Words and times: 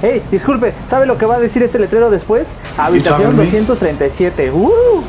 Hey, 0.00 0.22
disculpe, 0.30 0.74
¿sabe 0.86 1.06
lo 1.06 1.18
que 1.18 1.26
va 1.26 1.36
a 1.36 1.40
decir 1.40 1.60
este 1.64 1.76
letrero 1.76 2.08
después? 2.08 2.52
Habitación 2.76 3.36
237. 3.36 4.52
¡Uh! 4.52 5.02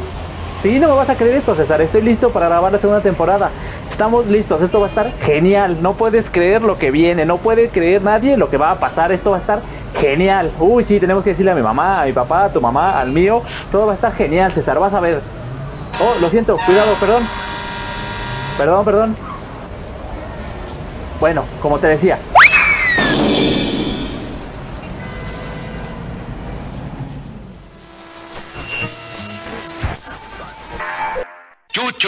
Sí, 0.64 0.80
no 0.80 0.88
me 0.88 0.96
vas 0.96 1.10
a 1.10 1.16
creer 1.16 1.36
esto, 1.36 1.54
César. 1.54 1.80
Estoy 1.82 2.02
listo 2.02 2.32
para 2.32 2.48
grabar 2.48 2.72
la 2.72 2.80
segunda 2.80 3.02
temporada. 3.02 3.52
Estamos 3.92 4.26
listos, 4.26 4.64
esto 4.64 4.80
va 4.80 4.88
a 4.88 4.90
estar 4.90 5.12
genial. 5.20 5.78
No 5.82 5.94
puedes 5.94 6.32
creer 6.32 6.64
lo 6.64 6.80
que 6.80 6.90
viene, 6.90 7.24
no 7.26 7.38
puede 7.38 7.70
creer 7.70 8.02
nadie 8.02 8.36
lo 8.36 8.50
que 8.50 8.58
va 8.58 8.72
a 8.72 8.80
pasar. 8.80 9.12
Esto 9.12 9.30
va 9.30 9.38
a 9.38 9.42
estar 9.42 9.62
genial. 10.00 10.52
Uy, 10.60 10.84
sí, 10.84 11.00
tenemos 11.00 11.24
que 11.24 11.30
decirle 11.30 11.52
a 11.52 11.56
mi 11.56 11.62
mamá, 11.62 12.02
a 12.02 12.06
mi 12.06 12.12
papá, 12.12 12.46
a 12.46 12.50
tu 12.50 12.60
mamá, 12.60 13.00
al 13.00 13.12
mío. 13.12 13.44
Todo 13.72 13.86
va 13.86 13.92
a 13.92 13.96
estar 13.96 14.12
genial, 14.14 14.54
César. 14.54 14.80
Vas 14.80 14.96
a 14.96 15.00
ver. 15.00 15.22
Oh, 16.02 16.20
lo 16.20 16.30
siento, 16.30 16.58
cuidado, 16.66 16.94
perdón. 17.00 17.24
Perdón, 18.58 18.86
perdón. 18.86 19.16
Bueno, 21.20 21.44
como 21.62 21.78
te 21.78 21.88
decía. 21.88 22.18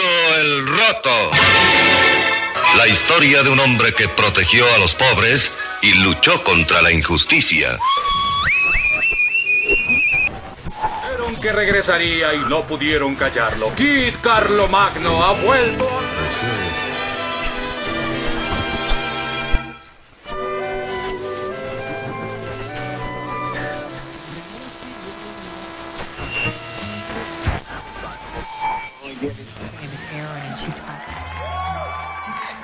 El 0.00 0.66
Roto. 0.66 1.30
La 2.76 2.88
historia 2.88 3.42
de 3.42 3.50
un 3.50 3.60
hombre 3.60 3.94
que 3.94 4.08
protegió 4.08 4.64
a 4.72 4.78
los 4.78 4.94
pobres 4.94 5.52
y 5.82 5.92
luchó 5.96 6.42
contra 6.44 6.80
la 6.80 6.90
injusticia. 6.90 7.78
Dijeron 11.02 11.36
que 11.38 11.52
regresaría 11.52 12.32
y 12.32 12.38
no 12.38 12.62
pudieron 12.62 13.14
callarlo. 13.16 13.74
Kid 13.74 14.14
Carlo 14.22 14.66
Magno 14.66 15.22
ha 15.22 15.32
vuelto. 15.32 15.86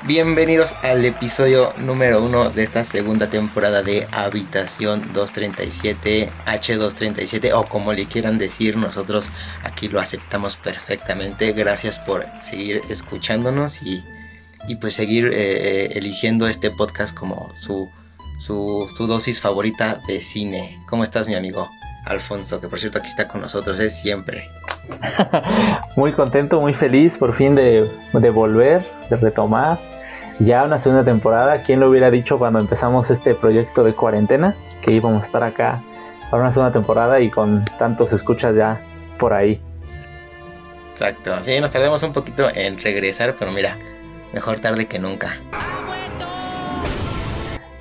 Bienvenidos 0.09 0.75
al 0.85 1.05
episodio 1.05 1.75
número 1.77 2.25
uno 2.25 2.49
de 2.49 2.63
esta 2.63 2.83
segunda 2.83 3.29
temporada 3.29 3.83
de 3.83 4.09
Habitación 4.11 5.13
237, 5.13 6.31
H237 6.47 7.53
o 7.53 7.67
como 7.67 7.93
le 7.93 8.07
quieran 8.07 8.39
decir, 8.39 8.79
nosotros 8.79 9.31
aquí 9.65 9.87
lo 9.87 10.01
aceptamos 10.01 10.57
perfectamente. 10.57 11.53
Gracias 11.53 11.99
por 11.99 12.25
seguir 12.41 12.81
escuchándonos 12.89 13.83
y, 13.83 14.03
y 14.67 14.77
pues 14.77 14.95
seguir 14.95 15.27
eh, 15.27 15.33
eh, 15.35 15.89
eligiendo 15.97 16.49
este 16.49 16.71
podcast 16.71 17.15
como 17.15 17.55
su, 17.55 17.91
su, 18.39 18.89
su 18.97 19.07
dosis 19.07 19.43
favorita 19.43 20.01
de 20.09 20.23
cine. 20.23 20.83
¿Cómo 20.89 21.03
estás 21.03 21.29
mi 21.29 21.35
amigo? 21.35 21.69
Alfonso, 22.07 22.63
que 22.63 22.69
por 22.69 22.81
cierto 22.81 22.97
aquí 22.97 23.09
está 23.09 23.29
con 23.29 23.43
nosotros, 23.43 23.79
es 23.79 23.95
siempre. 24.01 24.49
muy 25.97 26.13
contento, 26.13 26.59
muy 26.63 26.73
feliz 26.73 27.19
por 27.19 27.37
fin 27.37 27.55
de, 27.55 27.87
de, 28.15 28.31
volver, 28.31 28.91
de 29.11 29.17
retomar. 29.17 29.98
Ya 30.41 30.63
una 30.63 30.79
segunda 30.79 31.05
temporada, 31.05 31.63
¿quién 31.65 31.81
lo 31.81 31.91
hubiera 31.91 32.13
dicho 32.13 32.39
cuando 32.39 32.61
empezamos 32.61 33.11
este 33.11 33.35
proyecto 33.35 33.83
de 33.83 33.93
cuarentena? 33.93 34.55
Que 34.81 34.93
íbamos 34.93 35.25
a 35.25 35.27
estar 35.27 35.43
acá 35.43 35.83
para 36.31 36.45
una 36.45 36.53
segunda 36.53 36.73
temporada 36.73 37.21
y 37.21 37.29
con 37.29 37.65
tantos 37.77 38.13
escuchas 38.13 38.55
ya 38.55 38.81
por 39.19 39.33
ahí. 39.33 39.61
Exacto, 40.93 41.43
sí, 41.43 41.61
nos 41.61 41.73
tardamos 41.73 42.05
un 42.05 42.13
poquito 42.13 42.49
en 42.55 42.79
regresar, 42.79 43.35
pero 43.37 43.51
mira, 43.51 43.79
mejor 44.33 44.61
tarde 44.61 44.87
que 44.87 45.01
nunca. 45.01 45.41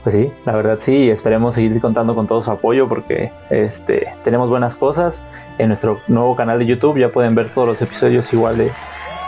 Pues 0.03 0.15
sí, 0.15 0.31
la 0.45 0.53
verdad 0.53 0.77
sí, 0.79 1.11
esperemos 1.11 1.53
seguir 1.53 1.79
contando 1.79 2.15
con 2.15 2.25
todo 2.25 2.41
su 2.41 2.49
apoyo 2.49 2.89
porque 2.89 3.31
este, 3.51 4.15
tenemos 4.23 4.49
buenas 4.49 4.75
cosas. 4.75 5.23
En 5.59 5.67
nuestro 5.67 6.01
nuevo 6.07 6.35
canal 6.35 6.57
de 6.57 6.65
YouTube 6.65 6.97
ya 6.97 7.09
pueden 7.09 7.35
ver 7.35 7.51
todos 7.51 7.67
los 7.67 7.81
episodios 7.83 8.33
igual 8.33 8.57
de, 8.57 8.71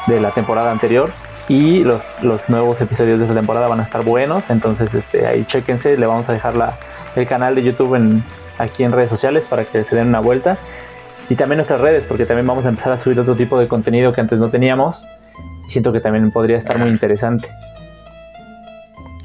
de 0.08 0.20
la 0.20 0.32
temporada 0.32 0.72
anterior 0.72 1.12
y 1.50 1.84
los, 1.84 2.02
los, 2.22 2.50
nuevos 2.50 2.80
episodios 2.80 3.20
de 3.20 3.26
esta 3.26 3.36
temporada 3.36 3.68
van 3.68 3.82
a 3.82 3.84
estar 3.84 4.04
buenos, 4.04 4.50
entonces 4.50 4.94
este, 4.94 5.28
ahí 5.28 5.44
chequense, 5.46 5.98
le 5.98 6.06
vamos 6.06 6.30
a 6.30 6.34
dejar 6.34 6.56
la, 6.56 6.78
el 7.16 7.28
canal 7.28 7.56
de 7.56 7.64
YouTube 7.64 7.96
en, 7.96 8.24
aquí 8.58 8.84
en 8.84 8.94
redes 8.94 9.10
sociales 9.10 9.46
para 9.48 9.66
que 9.66 9.84
se 9.84 9.96
den 9.96 10.08
una 10.08 10.20
vuelta 10.20 10.58
y 11.28 11.36
también 11.36 11.58
nuestras 11.58 11.82
redes 11.82 12.06
porque 12.06 12.26
también 12.26 12.48
vamos 12.48 12.66
a 12.66 12.70
empezar 12.70 12.94
a 12.94 12.98
subir 12.98 13.20
otro 13.20 13.36
tipo 13.36 13.60
de 13.60 13.68
contenido 13.68 14.14
que 14.14 14.22
antes 14.22 14.40
no 14.40 14.50
teníamos 14.50 15.06
siento 15.70 15.94
que 15.94 16.02
también 16.02 16.32
podría 16.32 16.58
estar 16.58 16.78
muy 16.78 16.90
interesante. 16.90 17.48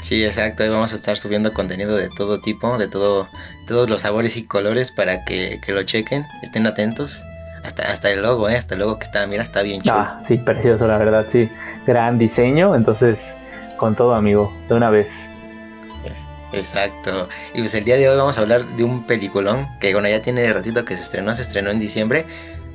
Sí, 0.02 0.22
exacto. 0.22 0.62
Ahí 0.62 0.68
vamos 0.68 0.92
a 0.92 0.96
estar 0.96 1.16
subiendo 1.16 1.52
contenido 1.54 1.96
de 1.96 2.10
todo 2.10 2.40
tipo, 2.40 2.76
de 2.76 2.88
todo, 2.88 3.26
todos 3.66 3.88
los 3.88 4.02
sabores 4.02 4.36
y 4.36 4.46
colores 4.46 4.92
para 4.92 5.24
que, 5.24 5.58
que 5.64 5.72
lo 5.72 5.82
chequen, 5.82 6.26
estén 6.42 6.66
atentos. 6.66 7.24
Hasta, 7.64 7.90
hasta 7.90 8.10
el 8.10 8.22
logo, 8.22 8.48
¿eh? 8.48 8.56
Hasta 8.56 8.74
el 8.74 8.80
logo 8.80 8.98
que 8.98 9.04
está, 9.04 9.26
mira, 9.26 9.42
está 9.42 9.62
bien 9.62 9.82
chulo. 9.82 9.96
Ah, 9.98 10.20
sí, 10.22 10.36
precioso, 10.36 10.86
la 10.86 10.98
verdad, 10.98 11.26
sí. 11.28 11.48
Gran 11.86 12.18
diseño, 12.18 12.74
entonces, 12.74 13.34
con 13.78 13.94
todo, 13.94 14.14
amigo, 14.14 14.52
de 14.68 14.74
una 14.74 14.90
vez. 14.90 15.26
Exacto. 16.52 17.28
Y 17.52 17.58
pues 17.58 17.74
el 17.74 17.84
día 17.84 17.96
de 17.96 18.08
hoy 18.08 18.16
vamos 18.16 18.38
a 18.38 18.42
hablar 18.42 18.64
de 18.64 18.84
un 18.84 19.04
peliculón 19.06 19.66
que, 19.80 19.92
bueno, 19.92 20.08
ya 20.08 20.22
tiene 20.22 20.42
de 20.42 20.52
ratito 20.52 20.84
que 20.84 20.94
se 20.94 21.02
estrenó, 21.02 21.34
se 21.34 21.42
estrenó 21.42 21.70
en 21.70 21.80
diciembre, 21.80 22.26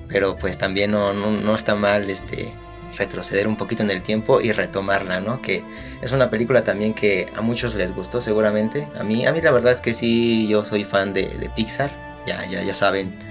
pero 0.08 0.36
pues 0.36 0.58
también 0.58 0.92
no, 0.92 1.14
no, 1.14 1.32
no 1.32 1.56
está 1.56 1.76
mal, 1.76 2.10
este, 2.10 2.54
retroceder 2.98 3.48
un 3.48 3.56
poquito 3.56 3.84
en 3.84 3.92
el 3.92 4.02
tiempo 4.02 4.42
y 4.42 4.52
retomarla, 4.52 5.22
¿no? 5.22 5.42
Que 5.42 5.64
es 6.02 6.12
una 6.12 6.30
película 6.30 6.64
también 6.64 6.94
que 6.94 7.28
a 7.36 7.42
muchos 7.42 7.76
les 7.76 7.96
gustó 7.96 8.20
seguramente. 8.22 8.88
A 9.00 9.04
mí, 9.04 9.26
a 9.26 9.32
mí 9.32 9.42
la 9.42 9.52
verdad 9.52 9.72
es 9.72 9.82
que 9.82 9.94
sí, 9.94 10.48
yo 10.48 10.66
soy 10.66 10.84
fan 10.84 11.14
de, 11.14 11.28
de 11.28 11.50
Pixar, 11.50 11.92
ya, 12.26 12.46
ya, 12.46 12.62
ya 12.64 12.74
saben. 12.74 13.29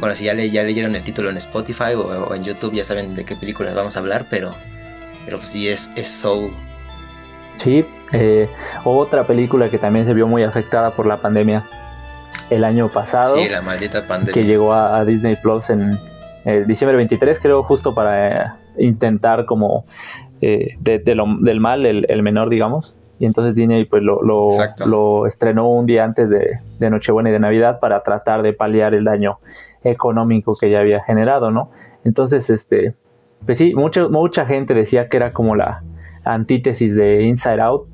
Bueno, 0.00 0.14
si 0.14 0.24
ya, 0.24 0.34
le, 0.34 0.50
ya 0.50 0.62
leyeron 0.62 0.94
el 0.94 1.02
título 1.02 1.30
en 1.30 1.36
Spotify 1.36 1.94
o, 1.96 2.02
o, 2.02 2.34
en 2.34 2.44
YouTube, 2.44 2.74
ya 2.74 2.84
saben 2.84 3.14
de 3.14 3.24
qué 3.24 3.36
películas 3.36 3.74
vamos 3.74 3.96
a 3.96 4.00
hablar, 4.00 4.26
pero, 4.28 4.54
pero 5.24 5.38
pues 5.38 5.48
sí, 5.50 5.68
es, 5.68 5.90
es 5.96 6.08
Soul. 6.08 6.50
Sí, 7.56 7.84
eh, 8.12 8.48
otra 8.84 9.24
película 9.24 9.68
que 9.68 9.78
también 9.78 10.06
se 10.06 10.14
vio 10.14 10.26
muy 10.26 10.42
afectada 10.42 10.90
por 10.90 11.06
la 11.06 11.18
pandemia 11.18 11.64
el 12.50 12.64
año 12.64 12.88
pasado. 12.88 13.36
Sí, 13.36 13.48
la 13.48 13.62
maldita 13.62 14.06
pandemia. 14.06 14.34
Que 14.34 14.44
llegó 14.44 14.72
a, 14.72 14.98
a 14.98 15.04
Disney 15.04 15.36
Plus 15.36 15.70
en 15.70 15.98
el 16.44 16.66
diciembre 16.66 16.96
23, 16.96 17.38
creo, 17.40 17.62
justo 17.62 17.94
para 17.94 18.46
eh, 18.46 18.50
intentar 18.78 19.46
como 19.46 19.86
eh, 20.40 20.76
de, 20.80 20.98
de 20.98 21.14
lo, 21.14 21.26
del 21.40 21.60
mal 21.60 21.86
el, 21.86 22.06
el, 22.08 22.22
menor, 22.22 22.50
digamos. 22.50 22.94
Y 23.18 23.26
entonces 23.26 23.54
Disney 23.54 23.84
pues 23.84 24.02
lo, 24.02 24.22
lo, 24.22 24.50
lo 24.86 25.26
estrenó 25.26 25.70
un 25.70 25.86
día 25.86 26.04
antes 26.04 26.28
de, 26.28 26.58
de, 26.78 26.90
Nochebuena 26.90 27.30
y 27.30 27.32
de 27.32 27.38
Navidad 27.38 27.78
para 27.78 28.02
tratar 28.02 28.42
de 28.42 28.52
paliar 28.52 28.94
el 28.94 29.04
daño 29.04 29.38
económico 29.84 30.56
que 30.56 30.70
ya 30.70 30.80
había 30.80 31.02
generado, 31.02 31.50
¿no? 31.50 31.70
Entonces, 32.04 32.50
este, 32.50 32.94
pues 33.46 33.58
sí, 33.58 33.74
mucha, 33.74 34.08
mucha 34.08 34.46
gente 34.46 34.74
decía 34.74 35.08
que 35.08 35.16
era 35.16 35.32
como 35.32 35.54
la 35.54 35.82
antítesis 36.24 36.94
de 36.94 37.22
Inside 37.22 37.60
Out, 37.60 37.88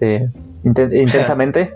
de 0.00 0.28
Intensamente. 0.64 1.74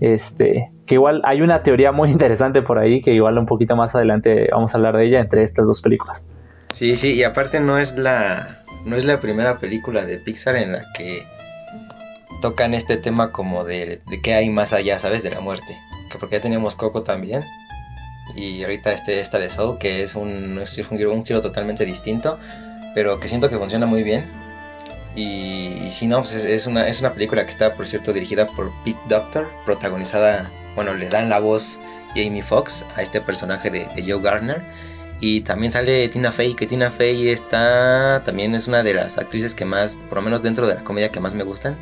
este, 0.00 0.70
que 0.86 0.94
igual 0.94 1.22
hay 1.24 1.42
una 1.42 1.62
teoría 1.62 1.92
muy 1.92 2.10
interesante 2.12 2.62
por 2.62 2.78
ahí, 2.78 3.02
que 3.02 3.12
igual 3.12 3.38
un 3.38 3.46
poquito 3.46 3.76
más 3.76 3.94
adelante 3.94 4.48
vamos 4.50 4.74
a 4.74 4.78
hablar 4.78 4.96
de 4.96 5.06
ella 5.06 5.20
entre 5.20 5.42
estas 5.42 5.66
dos 5.66 5.82
películas. 5.82 6.24
Sí, 6.72 6.96
sí, 6.96 7.14
y 7.14 7.22
aparte 7.22 7.60
no 7.60 7.78
es 7.78 7.96
la 7.96 8.64
no 8.84 8.96
es 8.96 9.04
la 9.04 9.20
primera 9.20 9.58
película 9.58 10.04
de 10.04 10.18
Pixar 10.18 10.56
en 10.56 10.72
la 10.72 10.82
que 10.92 11.22
tocan 12.40 12.74
este 12.74 12.96
tema 12.96 13.32
como 13.32 13.64
de, 13.64 14.00
de 14.06 14.20
qué 14.20 14.34
hay 14.34 14.50
más 14.50 14.72
allá, 14.72 14.98
¿sabes? 14.98 15.22
De 15.22 15.30
la 15.30 15.40
muerte. 15.40 15.78
Que 16.10 16.18
porque 16.18 16.36
ya 16.36 16.42
teníamos 16.42 16.74
Coco 16.74 17.02
también. 17.02 17.44
Y 18.34 18.62
ahorita 18.62 18.92
este, 18.92 19.20
esta 19.20 19.38
de 19.38 19.50
Soul, 19.50 19.78
que 19.78 20.02
es 20.02 20.14
un, 20.14 20.58
es 20.58 20.78
un, 20.78 20.96
giro, 20.96 21.12
un 21.12 21.24
giro 21.24 21.40
totalmente 21.40 21.84
distinto, 21.84 22.38
pero 22.94 23.20
que 23.20 23.28
siento 23.28 23.48
que 23.48 23.58
funciona 23.58 23.86
muy 23.86 24.02
bien. 24.02 24.26
Y, 25.14 25.84
y 25.84 25.90
si 25.90 26.06
no, 26.06 26.18
pues 26.18 26.32
es, 26.32 26.44
es, 26.44 26.66
una, 26.66 26.88
es 26.88 27.00
una 27.00 27.12
película 27.12 27.44
que 27.44 27.50
está, 27.50 27.74
por 27.76 27.86
cierto, 27.86 28.12
dirigida 28.12 28.46
por 28.48 28.72
Pete 28.84 28.98
Doctor, 29.08 29.48
protagonizada, 29.64 30.50
bueno, 30.74 30.94
le 30.94 31.08
dan 31.08 31.28
la 31.28 31.38
voz 31.38 31.78
Jamie 32.14 32.42
Foxx 32.42 32.84
a 32.96 33.02
este 33.02 33.20
personaje 33.20 33.70
de, 33.70 33.86
de 33.94 34.02
Joe 34.10 34.22
Gardner. 34.22 34.62
Y 35.20 35.42
también 35.42 35.70
sale 35.70 36.08
Tina 36.08 36.32
Fey, 36.32 36.54
que 36.54 36.66
Tina 36.66 36.90
Fey 36.90 37.28
está, 37.28 38.22
también 38.24 38.54
es 38.54 38.66
una 38.66 38.82
de 38.82 38.94
las 38.94 39.16
actrices 39.16 39.54
que 39.54 39.64
más, 39.64 39.96
por 40.08 40.18
lo 40.18 40.22
menos 40.22 40.42
dentro 40.42 40.66
de 40.66 40.74
la 40.74 40.84
comedia 40.84 41.10
que 41.10 41.20
más 41.20 41.34
me 41.34 41.44
gustan. 41.44 41.78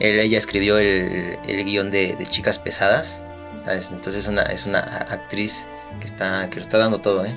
Él, 0.00 0.18
ella 0.18 0.38
escribió 0.38 0.78
el, 0.78 1.38
el 1.46 1.64
guion 1.64 1.90
de, 1.90 2.16
de, 2.16 2.26
Chicas 2.26 2.58
Pesadas. 2.58 3.22
Entonces 3.66 4.16
es 4.16 4.28
una, 4.28 4.42
es 4.42 4.66
una 4.66 4.80
actriz 4.80 5.66
que, 6.00 6.06
está, 6.06 6.48
que 6.50 6.56
lo 6.56 6.62
está 6.62 6.78
dando 6.78 7.00
todo, 7.00 7.24
¿eh? 7.24 7.34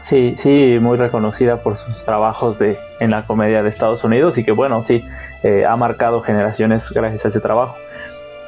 Sí, 0.00 0.34
sí, 0.36 0.78
muy 0.80 0.98
reconocida 0.98 1.62
por 1.62 1.76
sus 1.76 2.04
trabajos 2.04 2.58
de, 2.58 2.78
en 3.00 3.10
la 3.10 3.26
comedia 3.26 3.62
de 3.62 3.70
Estados 3.70 4.04
Unidos 4.04 4.36
y 4.36 4.44
que 4.44 4.52
bueno, 4.52 4.84
sí, 4.84 5.02
eh, 5.42 5.64
ha 5.66 5.76
marcado 5.76 6.20
generaciones 6.20 6.90
gracias 6.90 7.24
a 7.24 7.28
ese 7.28 7.40
trabajo. 7.40 7.76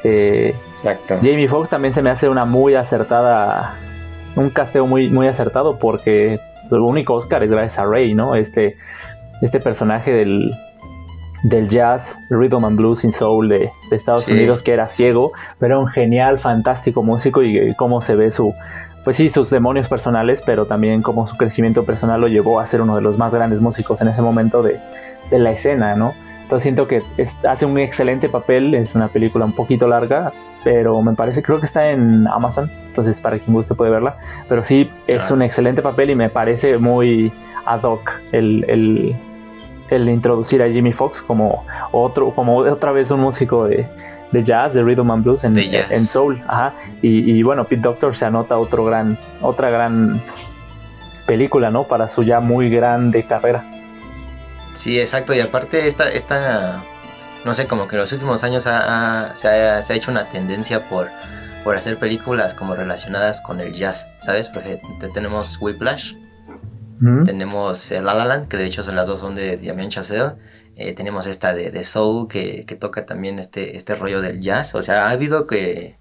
Eh, 0.05 0.55
Exacto. 0.75 1.17
Jamie 1.17 1.49
Foxx 1.49 1.71
también 1.71 1.95
se 1.95 2.03
me 2.03 2.11
hace 2.11 2.29
una 2.29 2.45
muy 2.45 2.75
acertada 2.75 3.75
un 4.37 4.51
casteo 4.51 4.87
muy, 4.87 5.09
muy 5.09 5.27
acertado 5.27 5.79
porque 5.79 6.39
el 6.71 6.79
único 6.79 7.15
Oscar 7.15 7.43
es 7.43 7.51
gracias 7.51 7.79
a 7.79 7.87
Rey, 7.89 8.15
¿no? 8.15 8.35
Este, 8.35 8.77
este 9.43 9.61
personaje 9.61 10.13
del, 10.13 10.55
del 11.49 11.69
jazz, 11.69 12.19
rhythm 12.29 12.65
and 12.65 12.77
blues 12.77 13.05
in 13.05 13.13
soul 13.13 13.49
de, 13.49 13.71
Estados 13.91 14.27
Unidos, 14.27 14.63
que 14.63 14.73
era 14.73 14.89
ciego, 14.89 15.33
pero 15.59 15.75
era 15.75 15.79
un 15.79 15.89
genial, 15.89 16.39
fantástico 16.39 17.03
músico 17.03 17.43
y, 17.43 17.75
cómo 17.77 18.01
se 18.01 18.17
ve 18.17 18.31
su, 18.31 18.53
pues 19.05 19.17
sí, 19.17 19.29
sus 19.29 19.49
demonios 19.51 19.89
personales, 19.89 20.43
pero 20.45 20.67
también 20.67 21.03
cómo 21.03 21.27
su 21.27 21.37
crecimiento 21.37 21.85
personal 21.85 22.21
lo 22.21 22.29
llevó 22.29 22.59
a 22.59 22.67
ser 22.67 22.83
uno 22.83 22.97
de 22.97 23.03
los 23.03 23.17
más 23.17 23.33
grandes 23.33 23.61
músicos 23.61 24.01
en 24.01 24.09
ese 24.09 24.23
momento 24.23 24.63
de, 24.63 24.81
de 25.31 25.39
la 25.39 25.53
escena, 25.53 25.95
¿no? 25.95 26.15
Entonces 26.43 26.65
siento 26.65 26.87
que 26.87 27.03
hace 27.49 27.67
un 27.67 27.79
excelente 27.79 28.29
papel, 28.29 28.75
es 28.75 28.95
una 28.95 29.09
película 29.09 29.45
un 29.45 29.53
poquito 29.53 29.87
larga, 29.87 30.33
pero 30.65 31.01
me 31.01 31.15
parece, 31.15 31.43
creo 31.43 31.61
que 31.61 31.67
está 31.67 31.91
en 31.91 32.27
Amazon, 32.27 32.71
entonces 32.87 33.21
para 33.21 33.39
quien 33.39 33.55
guste 33.55 33.75
puede 33.75 33.91
verla, 33.91 34.17
pero 34.49 34.65
sí 34.65 34.91
es 35.07 35.31
un 35.31 35.43
excelente 35.43 35.83
papel 35.83 36.11
y 36.11 36.17
me 36.17 36.29
parece 36.29 36.79
muy 36.79 37.33
ad 37.65 37.83
hoc 37.83 38.11
el, 38.33 38.65
el, 38.69 39.17
el 39.91 40.09
introducir 40.09 40.63
a 40.63 40.69
Jimmy 40.69 40.93
Fox 40.93 41.23
como 41.23 41.65
otro, 41.93 42.35
como 42.35 42.59
otra 42.59 42.93
vez 42.93 43.11
un 43.11 43.21
músico 43.21 43.67
de, 43.67 43.87
de 44.33 44.45
jazz, 44.45 44.75
de 44.75 44.83
rhythm 44.83 45.11
and 45.11 45.25
blues 45.25 45.45
en, 45.45 45.57
en 45.57 46.07
soul, 46.07 46.43
ajá, 46.49 46.75
y, 47.03 47.31
y, 47.31 47.43
bueno, 47.43 47.65
Pete 47.65 47.83
Doctor 47.83 48.17
se 48.17 48.25
anota 48.25 48.59
otro 48.59 48.85
gran, 48.85 49.19
otra 49.41 49.71
gran 49.71 50.21
película, 51.27 51.71
¿no? 51.71 51.85
Para 51.85 52.09
su 52.09 52.23
ya 52.23 52.41
muy 52.41 52.71
grande 52.71 53.23
carrera. 53.25 53.65
Sí, 54.75 55.01
exacto, 55.01 55.35
y 55.35 55.41
aparte 55.41 55.87
esta, 55.87 56.11
esta 56.11 56.83
no 57.47 57.55
sé, 57.55 57.69
como 57.69 57.87
que 57.87 57.95
en 57.95 58.01
los 58.01 58.13
últimos 58.13 58.43
años 58.43 58.65
se, 58.65 58.71
ha, 58.71 59.81
hecho 59.91 60.11
una 60.11 60.29
tendencia 60.29 60.89
por, 60.89 61.09
por 61.63 61.77
hacer 61.77 61.97
películas 61.97 62.55
como 62.55 62.75
relacionadas 62.75 63.41
con 63.41 63.61
el 63.61 63.73
jazz, 63.73 64.09
¿sabes? 64.19 64.49
Porque 64.49 64.81
tenemos 65.15 65.57
Whiplash, 65.61 66.15
tenemos 67.25 67.91
La 67.91 68.15
La 68.15 68.25
Land, 68.25 68.49
que 68.49 68.57
de 68.57 68.67
hecho 68.67 68.83
las 68.93 69.07
dos 69.07 69.21
son 69.21 69.35
de 69.35 69.57
Damien 69.57 69.91
Chazelle, 69.91 70.33
eh, 70.77 70.93
tenemos 70.93 71.27
esta 71.27 71.55
de, 71.55 71.71
de 71.71 71.85
Soul, 71.85 72.29
que, 72.29 72.65
toca 72.79 73.07
también 73.07 73.39
este, 73.39 73.77
este 73.77 73.95
rollo 73.95 74.21
del 74.21 74.41
jazz, 74.41 74.75
o 74.75 74.83
sea, 74.83 75.07
ha 75.07 75.11
habido 75.11 75.47
que 75.47 75.99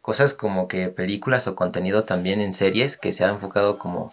cosas 0.00 0.34
como 0.34 0.68
que 0.68 0.88
películas 0.88 1.46
o 1.46 1.54
contenido 1.54 2.04
también 2.04 2.40
en 2.40 2.52
series 2.52 2.96
que 2.96 3.12
se 3.12 3.24
ha 3.24 3.28
enfocado 3.28 3.78
como 3.78 4.12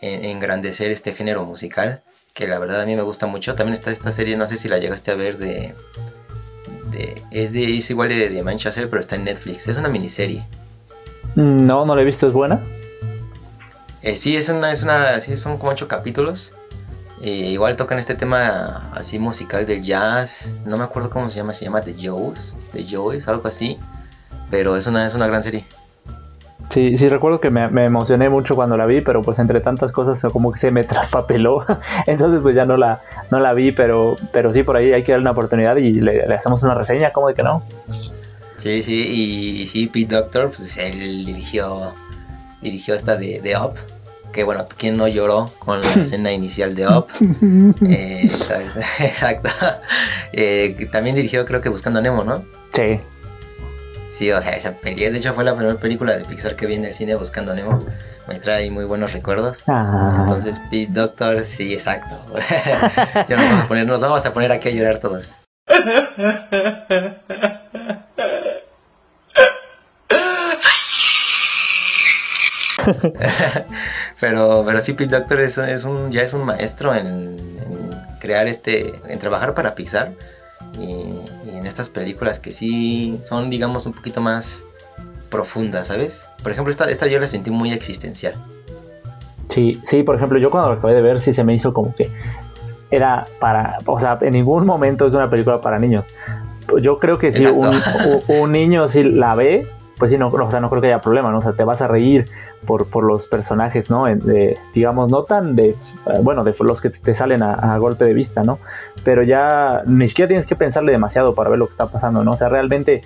en 0.00 0.24
engrandecer 0.24 0.90
este 0.90 1.12
género 1.12 1.44
musical 1.44 2.02
que 2.34 2.46
la 2.46 2.58
verdad 2.58 2.80
a 2.80 2.86
mí 2.86 2.96
me 2.96 3.02
gusta 3.02 3.26
mucho. 3.26 3.54
También 3.54 3.74
está 3.74 3.90
esta 3.90 4.12
serie, 4.12 4.36
no 4.36 4.46
sé 4.46 4.56
si 4.56 4.68
la 4.68 4.78
llegaste 4.78 5.10
a 5.10 5.14
ver 5.14 5.38
de... 5.38 5.74
de 6.90 7.22
es, 7.30 7.52
de, 7.52 7.76
es 7.76 7.90
igual 7.90 8.08
de, 8.08 8.28
de 8.28 8.42
Manchester, 8.42 8.88
pero 8.88 9.00
está 9.00 9.16
en 9.16 9.24
Netflix. 9.24 9.68
Es 9.68 9.76
una 9.76 9.88
miniserie. 9.88 10.46
No, 11.34 11.84
no 11.84 11.94
la 11.94 12.02
he 12.02 12.04
visto, 12.04 12.26
¿es 12.26 12.32
buena? 12.32 12.60
Eh, 14.02 14.16
sí, 14.16 14.36
es 14.36 14.48
una, 14.48 14.72
es 14.72 14.82
una, 14.82 15.20
sí, 15.20 15.36
son 15.36 15.58
como 15.58 15.72
ocho 15.72 15.88
capítulos. 15.88 16.54
Eh, 17.22 17.50
igual 17.50 17.76
tocan 17.76 17.98
este 17.98 18.14
tema 18.14 18.90
así 18.94 19.18
musical 19.18 19.66
del 19.66 19.82
jazz. 19.82 20.54
No 20.64 20.78
me 20.78 20.84
acuerdo 20.84 21.10
cómo 21.10 21.28
se 21.28 21.36
llama, 21.36 21.52
se 21.52 21.66
llama 21.66 21.82
The 21.82 21.94
Joes, 22.00 22.54
The 22.72 22.86
Joes, 22.90 23.28
algo 23.28 23.48
así. 23.48 23.78
Pero 24.50 24.76
es 24.76 24.86
una, 24.86 25.06
es 25.06 25.14
una 25.14 25.26
gran 25.26 25.42
serie. 25.42 25.66
Sí, 26.70 26.96
sí 26.96 27.08
recuerdo 27.08 27.40
que 27.40 27.50
me, 27.50 27.84
emocioné 27.84 28.28
mucho 28.28 28.54
cuando 28.54 28.76
la 28.76 28.86
vi, 28.86 29.00
pero 29.00 29.22
pues 29.22 29.40
entre 29.40 29.60
tantas 29.60 29.90
cosas 29.90 30.22
como 30.32 30.52
que 30.52 30.58
se 30.58 30.70
me 30.70 30.84
traspapeló, 30.84 31.66
entonces 32.06 32.40
pues 32.42 32.54
ya 32.54 32.64
no 32.64 32.76
la, 32.76 33.00
no 33.32 33.40
la 33.40 33.52
vi, 33.54 33.72
pero, 33.72 34.16
pero 34.32 34.52
sí 34.52 34.62
por 34.62 34.76
ahí 34.76 34.92
hay 34.92 35.02
que 35.02 35.10
darle 35.10 35.22
una 35.22 35.32
oportunidad 35.32 35.76
y 35.76 35.94
le, 35.94 36.22
hacemos 36.32 36.62
una 36.62 36.74
reseña, 36.74 37.10
¿cómo 37.12 37.26
de 37.26 37.34
que 37.34 37.42
no? 37.42 37.64
Sí, 38.56 38.84
sí, 38.84 39.60
y, 39.62 39.66
sí, 39.66 39.88
Pete 39.88 40.14
Doctor, 40.14 40.50
pues 40.50 40.76
él 40.76 41.24
dirigió, 41.26 41.92
dirigió 42.62 42.94
esta 42.94 43.16
de, 43.16 43.40
de 43.40 43.56
Up, 43.56 43.74
que 44.32 44.44
bueno, 44.44 44.66
¿quién 44.76 44.96
no 44.96 45.08
lloró 45.08 45.50
con 45.58 45.80
la 45.80 45.92
escena 46.02 46.32
inicial 46.32 46.74
de 46.74 46.86
Up? 46.86 47.08
Eh, 47.88 48.30
exacto, 49.00 49.48
eh, 50.32 50.88
también 50.92 51.16
dirigió 51.16 51.44
creo 51.44 51.60
que 51.60 51.68
Buscando 51.68 51.98
a 51.98 52.02
Nemo, 52.02 52.24
¿no? 52.24 52.44
Sí. 52.72 53.00
Sí, 54.10 54.30
o 54.32 54.42
sea, 54.42 54.52
esa 54.52 54.72
peli, 54.72 55.08
de 55.08 55.16
hecho 55.16 55.32
fue 55.32 55.44
la 55.44 55.54
primera 55.54 55.78
película 55.78 56.16
de 56.16 56.24
Pixar 56.24 56.54
que 56.54 56.66
vi 56.66 56.74
en 56.74 56.84
el 56.84 56.92
cine 56.92 57.14
buscando 57.14 57.54
Nemo. 57.54 57.86
Me 58.28 58.38
trae 58.38 58.70
muy 58.70 58.84
buenos 58.84 59.12
recuerdos. 59.14 59.64
Ah. 59.66 60.18
Entonces, 60.20 60.60
Pete 60.70 60.92
Doctor, 60.92 61.44
sí, 61.44 61.72
exacto. 61.72 62.16
ya 63.26 63.36
nos 63.36 63.48
vamos, 63.48 63.64
a 63.64 63.68
poner, 63.68 63.86
nos 63.86 64.00
vamos 64.02 64.26
a 64.26 64.32
poner 64.32 64.52
aquí 64.52 64.68
a 64.68 64.72
llorar 64.72 64.98
todos. 64.98 65.36
pero, 74.20 74.62
pero 74.66 74.80
sí, 74.80 74.92
Pete 74.92 75.16
Doctor 75.16 75.40
es, 75.40 75.58
es, 75.58 75.84
un, 75.84 76.10
ya 76.10 76.22
es 76.22 76.32
un 76.32 76.44
maestro 76.44 76.94
en, 76.94 77.06
en 77.06 77.90
crear 78.20 78.46
este, 78.46 78.94
en 79.08 79.18
trabajar 79.18 79.54
para 79.54 79.74
Pixar 79.74 80.12
y, 80.78 81.04
en 81.56 81.66
estas 81.66 81.88
películas 81.90 82.38
que 82.38 82.52
sí 82.52 83.18
son, 83.22 83.50
digamos, 83.50 83.86
un 83.86 83.92
poquito 83.92 84.20
más 84.20 84.64
profundas, 85.30 85.88
¿sabes? 85.88 86.28
Por 86.42 86.52
ejemplo, 86.52 86.70
esta, 86.70 86.90
esta 86.90 87.06
yo 87.06 87.20
la 87.20 87.26
sentí 87.26 87.50
muy 87.50 87.72
existencial. 87.72 88.34
Sí, 89.48 89.80
sí, 89.84 90.02
por 90.02 90.16
ejemplo, 90.16 90.38
yo 90.38 90.50
cuando 90.50 90.70
lo 90.70 90.78
acabé 90.78 90.94
de 90.94 91.02
ver 91.02 91.20
sí 91.20 91.32
se 91.32 91.44
me 91.44 91.54
hizo 91.54 91.74
como 91.74 91.94
que 91.94 92.10
era 92.90 93.26
para, 93.40 93.78
o 93.86 94.00
sea, 94.00 94.18
en 94.20 94.32
ningún 94.32 94.64
momento 94.64 95.06
es 95.06 95.12
una 95.12 95.28
película 95.28 95.60
para 95.60 95.78
niños. 95.78 96.06
Yo 96.80 96.98
creo 96.98 97.18
que 97.18 97.32
si 97.32 97.46
un, 97.46 97.74
un, 98.28 98.52
niño 98.52 98.88
si 98.88 99.02
la 99.02 99.34
ve, 99.34 99.66
pues 100.00 100.10
sí, 100.10 100.16
no, 100.16 100.28
o 100.28 100.50
sea, 100.50 100.60
no 100.60 100.70
creo 100.70 100.80
que 100.80 100.88
haya 100.88 101.02
problema, 101.02 101.30
¿no? 101.30 101.38
O 101.38 101.42
sea, 101.42 101.52
te 101.52 101.62
vas 101.62 101.82
a 101.82 101.86
reír 101.86 102.24
por, 102.66 102.86
por 102.86 103.04
los 103.04 103.26
personajes, 103.26 103.90
¿no? 103.90 104.06
digamos, 104.74 105.10
no 105.10 105.24
tan 105.24 105.54
de, 105.54 105.68
eh, 105.68 105.76
bueno, 106.22 106.42
de 106.42 106.54
los 106.60 106.80
que 106.80 106.88
te 106.88 107.14
salen 107.14 107.42
a, 107.42 107.76
golpe 107.76 108.06
de 108.06 108.14
vista, 108.14 108.42
¿no? 108.42 108.58
Pero 109.04 109.22
ya 109.22 109.82
ni 109.84 110.08
siquiera 110.08 110.28
tienes 110.28 110.46
que 110.46 110.56
pensarle 110.56 110.92
demasiado 110.92 111.34
para 111.34 111.50
ver 111.50 111.58
lo 111.58 111.66
que 111.66 111.72
está 111.72 111.88
pasando, 111.88 112.24
¿no? 112.24 112.30
O 112.30 112.36
sea, 112.38 112.48
realmente 112.48 113.02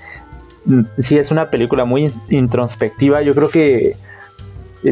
mm, 0.66 0.82
sí 0.98 1.18
es 1.18 1.32
una 1.32 1.50
película 1.50 1.84
muy 1.84 2.14
introspectiva, 2.28 3.22
yo 3.22 3.34
creo 3.34 3.48
que 3.48 3.96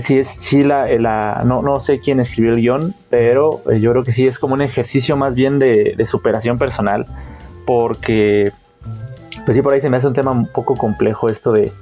sí 0.01 0.19
es, 0.19 0.27
sí 0.27 0.65
la, 0.65 0.89
la 0.99 1.43
no, 1.47 1.63
no 1.63 1.79
sé 1.79 2.01
quién 2.01 2.19
escribió 2.19 2.53
el 2.53 2.61
guion, 2.61 2.95
pero 3.11 3.63
eh, 3.71 3.79
yo 3.79 3.93
creo 3.93 4.03
que 4.03 4.11
sí 4.11 4.27
es 4.27 4.41
como 4.41 4.55
un 4.55 4.63
ejercicio 4.63 5.17
más 5.17 5.37
bien 5.37 5.61
de 5.61 6.05
superación 6.05 6.59
personal, 6.59 7.07
porque 7.65 8.51
pues 9.44 9.56
sí, 9.56 9.62
por 9.62 9.75
ahí 9.75 9.81
se 9.81 9.91
me 9.91 9.97
hace 9.97 10.06
un 10.06 10.12
tema 10.12 10.31
un 10.31 10.47
poco 10.47 10.77
complejo 10.77 11.29
esto 11.29 11.53
de 11.53 11.73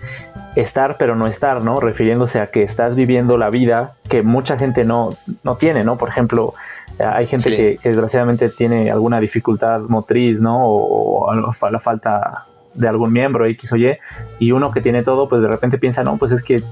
estar 0.56 0.96
pero 0.98 1.14
no 1.14 1.26
estar, 1.26 1.62
¿no? 1.62 1.80
Refiriéndose 1.80 2.40
a 2.40 2.48
que 2.48 2.62
estás 2.62 2.94
viviendo 2.94 3.36
la 3.36 3.50
vida 3.50 3.94
que 4.08 4.22
mucha 4.22 4.58
gente 4.58 4.84
no, 4.84 5.16
no 5.42 5.56
tiene, 5.56 5.84
¿no? 5.84 5.96
Por 5.96 6.08
ejemplo, 6.08 6.54
hay 6.98 7.26
gente 7.26 7.54
que, 7.56 7.78
desgraciadamente 7.88 8.50
tiene 8.50 8.90
alguna 8.90 9.20
dificultad 9.20 9.80
motriz, 9.80 10.40
¿no? 10.40 10.64
O, 10.64 11.32
la 11.70 11.80
falta 11.80 12.46
de 12.74 12.88
algún 12.88 13.12
miembro 13.12 13.46
X 13.46 13.72
o 13.72 13.76
Y, 13.76 13.96
y 14.38 14.52
uno 14.52 14.70
que 14.70 14.80
tiene 14.80 15.02
todo, 15.02 15.28
pues 15.28 15.42
de 15.42 15.48
repente 15.48 15.78
piensa, 15.78 16.02
no, 16.02 16.16
pues 16.16 16.32
es 16.32 16.42
que 16.42 16.62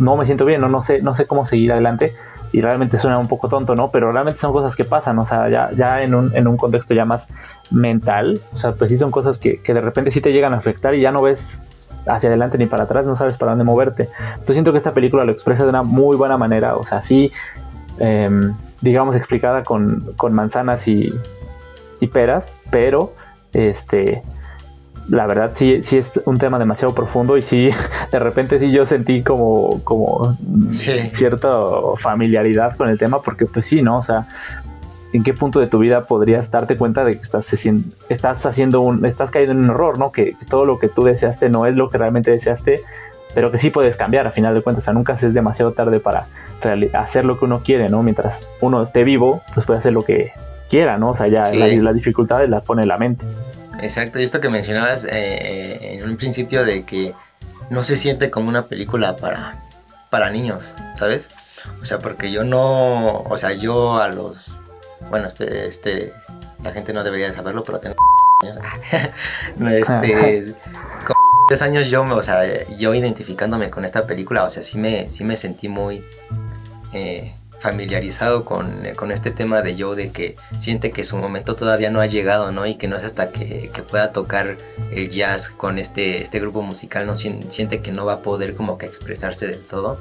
no 0.00 0.16
me 0.16 0.24
siento 0.24 0.44
bien, 0.44 0.60
no, 0.60 0.68
no 0.68 0.80
sé, 0.80 1.02
no 1.02 1.14
sé 1.14 1.26
cómo 1.26 1.46
seguir 1.46 1.72
adelante 1.72 2.14
y 2.52 2.60
realmente 2.60 2.96
suena 2.96 3.18
un 3.18 3.28
poco 3.28 3.48
tonto, 3.48 3.76
¿no? 3.76 3.90
Pero 3.90 4.10
realmente 4.10 4.40
son 4.40 4.52
cosas 4.52 4.74
que 4.74 4.84
pasan, 4.84 5.18
o 5.18 5.24
sea, 5.24 5.48
ya, 5.48 5.70
ya 5.70 6.02
en, 6.02 6.14
un, 6.14 6.34
en 6.34 6.48
un 6.48 6.56
contexto 6.56 6.94
ya 6.94 7.04
más 7.04 7.28
mental, 7.70 8.40
o 8.52 8.56
sea, 8.56 8.72
pues 8.72 8.90
sí 8.90 8.96
son 8.96 9.10
cosas 9.10 9.38
que, 9.38 9.60
que 9.60 9.72
de 9.72 9.80
repente 9.80 10.10
sí 10.10 10.20
te 10.20 10.32
llegan 10.32 10.52
a 10.52 10.56
afectar 10.56 10.94
y 10.94 11.00
ya 11.00 11.12
no 11.12 11.22
ves 11.22 11.62
hacia 12.06 12.28
adelante 12.28 12.58
ni 12.58 12.66
para 12.66 12.84
atrás, 12.84 13.06
no 13.06 13.14
sabes 13.14 13.36
para 13.36 13.52
dónde 13.52 13.64
moverte. 13.64 14.08
Entonces 14.30 14.56
siento 14.56 14.72
que 14.72 14.78
esta 14.78 14.92
película 14.92 15.24
lo 15.24 15.32
expresa 15.32 15.62
de 15.64 15.68
una 15.68 15.82
muy 15.82 16.16
buena 16.16 16.36
manera, 16.36 16.76
o 16.76 16.84
sea, 16.84 17.02
sí, 17.02 17.30
em, 17.98 18.54
digamos, 18.80 19.14
explicada 19.14 19.62
con, 19.62 20.12
con 20.16 20.32
manzanas 20.32 20.88
y, 20.88 21.14
y, 22.00 22.06
peras, 22.08 22.52
pero 22.70 23.12
este 23.52 24.22
la 25.10 25.26
verdad 25.26 25.50
sí, 25.54 25.82
sí 25.82 25.96
es 25.96 26.12
un 26.24 26.38
tema 26.38 26.58
demasiado 26.58 26.94
profundo 26.94 27.36
y 27.36 27.42
sí, 27.42 27.70
de 28.12 28.18
repente 28.18 28.58
sí 28.58 28.70
yo 28.70 28.86
sentí 28.86 29.22
como, 29.22 29.82
como 29.84 30.36
cierta 31.10 31.48
familiaridad 31.96 32.76
con 32.76 32.88
el 32.88 32.98
tema, 32.98 33.20
porque 33.20 33.46
pues 33.46 33.66
sí, 33.66 33.82
¿no? 33.82 33.96
O 33.96 34.02
sea, 34.02 34.28
¿en 35.12 35.22
qué 35.22 35.34
punto 35.34 35.58
de 35.58 35.66
tu 35.66 35.78
vida 35.78 36.06
podrías 36.06 36.50
darte 36.50 36.76
cuenta 36.76 37.04
de 37.04 37.16
que 37.16 37.22
estás, 37.22 37.52
estás 38.08 38.46
haciendo 38.46 38.80
un, 38.80 39.04
estás 39.04 39.30
cayendo 39.30 39.52
en 39.52 39.64
un 39.64 39.70
error, 39.70 39.98
¿no? 39.98 40.12
Que, 40.12 40.36
todo 40.48 40.64
lo 40.64 40.78
que 40.78 40.88
tú 40.88 41.04
deseaste 41.04 41.50
no 41.50 41.66
es 41.66 41.74
lo 41.74 41.88
que 41.88 41.98
realmente 41.98 42.30
deseaste, 42.30 42.82
pero 43.34 43.50
que 43.50 43.58
sí 43.58 43.70
puedes 43.70 43.96
cambiar 43.96 44.26
a 44.28 44.30
final 44.30 44.54
de 44.54 44.62
cuentas, 44.62 44.84
o 44.84 44.86
sea, 44.86 44.94
nunca 44.94 45.14
es 45.14 45.34
demasiado 45.34 45.72
tarde 45.72 45.98
para 45.98 46.26
hacer 46.94 47.24
lo 47.24 47.38
que 47.38 47.46
uno 47.46 47.62
quiere, 47.64 47.88
¿no? 47.88 48.02
Mientras 48.02 48.48
uno 48.60 48.82
esté 48.82 49.02
vivo, 49.02 49.42
pues 49.54 49.66
puede 49.66 49.78
hacer 49.78 49.92
lo 49.92 50.02
que 50.02 50.32
quiera, 50.68 50.98
¿no? 50.98 51.10
O 51.10 51.14
sea, 51.16 51.26
ya 51.26 51.52
la, 51.52 51.66
las 51.66 51.94
dificultades 51.94 52.48
las 52.48 52.62
pone 52.62 52.86
la 52.86 52.96
mente. 52.96 53.26
Exacto, 53.82 54.18
y 54.18 54.24
esto 54.24 54.40
que 54.40 54.48
mencionabas 54.48 55.04
eh, 55.04 55.94
en 55.94 56.04
un 56.04 56.16
principio 56.16 56.64
de 56.64 56.84
que 56.84 57.14
no 57.70 57.82
se 57.82 57.96
siente 57.96 58.30
como 58.30 58.48
una 58.48 58.66
película 58.66 59.16
para, 59.16 59.62
para 60.10 60.30
niños, 60.30 60.74
¿sabes? 60.96 61.30
O 61.80 61.84
sea, 61.84 61.98
porque 61.98 62.30
yo 62.30 62.44
no, 62.44 63.22
o 63.22 63.38
sea, 63.38 63.52
yo 63.52 63.98
a 63.98 64.08
los, 64.08 64.60
bueno, 65.08 65.28
este, 65.28 65.66
este, 65.66 66.12
la 66.62 66.72
gente 66.72 66.92
no 66.92 67.04
debería 67.04 67.32
saberlo, 67.32 67.64
pero 67.64 67.78
tengo 67.78 67.96
años, 68.42 68.58
este, 69.70 70.54
con 71.06 71.16
tres 71.48 71.62
años 71.62 71.88
yo, 71.88 72.02
o 72.02 72.22
sea, 72.22 72.66
yo 72.76 72.94
identificándome 72.94 73.70
con 73.70 73.84
esta 73.84 74.06
película, 74.06 74.44
o 74.44 74.50
sea, 74.50 74.62
sí 74.62 74.78
me, 74.78 75.08
sí 75.10 75.24
me 75.24 75.36
sentí 75.36 75.68
muy, 75.68 76.04
eh, 76.92 77.34
familiarizado 77.60 78.44
con, 78.44 78.82
con, 78.96 79.12
este 79.12 79.30
tema 79.30 79.62
de 79.62 79.76
Joe, 79.78 79.94
de 79.94 80.10
que 80.10 80.36
siente 80.58 80.90
que 80.90 81.04
su 81.04 81.16
momento 81.16 81.56
todavía 81.56 81.90
no 81.90 82.00
ha 82.00 82.06
llegado, 82.06 82.50
¿no? 82.52 82.66
Y 82.66 82.76
que 82.76 82.88
no 82.88 82.96
es 82.96 83.04
hasta 83.04 83.30
que, 83.30 83.70
pueda 83.90 84.12
tocar 84.12 84.56
el 84.92 85.10
jazz 85.10 85.48
con 85.48 85.78
este, 85.78 86.22
este 86.22 86.40
grupo 86.40 86.62
musical, 86.62 87.06
no 87.06 87.14
siente 87.14 87.80
que 87.80 87.92
no 87.92 88.04
va 88.04 88.14
a 88.14 88.22
poder 88.22 88.54
como 88.54 88.78
que 88.78 88.86
expresarse 88.86 89.46
del 89.46 89.62
todo. 89.62 89.98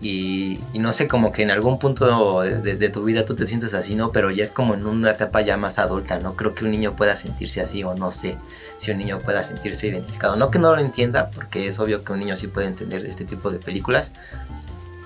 Y, 0.00 0.60
no 0.74 0.92
sé, 0.92 1.08
como 1.08 1.32
que 1.32 1.42
en 1.42 1.50
algún 1.50 1.78
punto 1.78 2.42
de, 2.42 2.88
tu 2.90 3.04
vida 3.04 3.24
tú 3.24 3.34
te 3.34 3.46
sientes 3.46 3.72
así, 3.72 3.94
¿no? 3.94 4.12
Pero 4.12 4.30
ya 4.30 4.44
es 4.44 4.52
como 4.52 4.74
en 4.74 4.86
una 4.86 5.12
etapa 5.12 5.40
ya 5.40 5.56
más 5.56 5.78
adulta, 5.78 6.18
¿no? 6.18 6.36
Creo 6.36 6.54
que 6.54 6.64
un 6.64 6.70
niño 6.70 6.94
pueda 6.94 7.16
sentirse 7.16 7.62
así 7.62 7.82
o 7.82 7.94
no 7.94 8.10
sé 8.10 8.36
si 8.76 8.90
un 8.90 8.98
niño 8.98 9.18
pueda 9.20 9.42
sentirse 9.42 9.86
identificado. 9.88 10.36
No 10.36 10.50
que 10.50 10.58
no 10.58 10.74
lo 10.74 10.80
entienda, 10.82 11.30
porque 11.30 11.66
es 11.66 11.78
obvio 11.78 12.04
que 12.04 12.12
un 12.12 12.20
niño 12.20 12.36
sí 12.36 12.46
puede 12.46 12.66
entender 12.66 13.06
este 13.06 13.24
tipo 13.24 13.50
de 13.50 13.58
películas, 13.58 14.12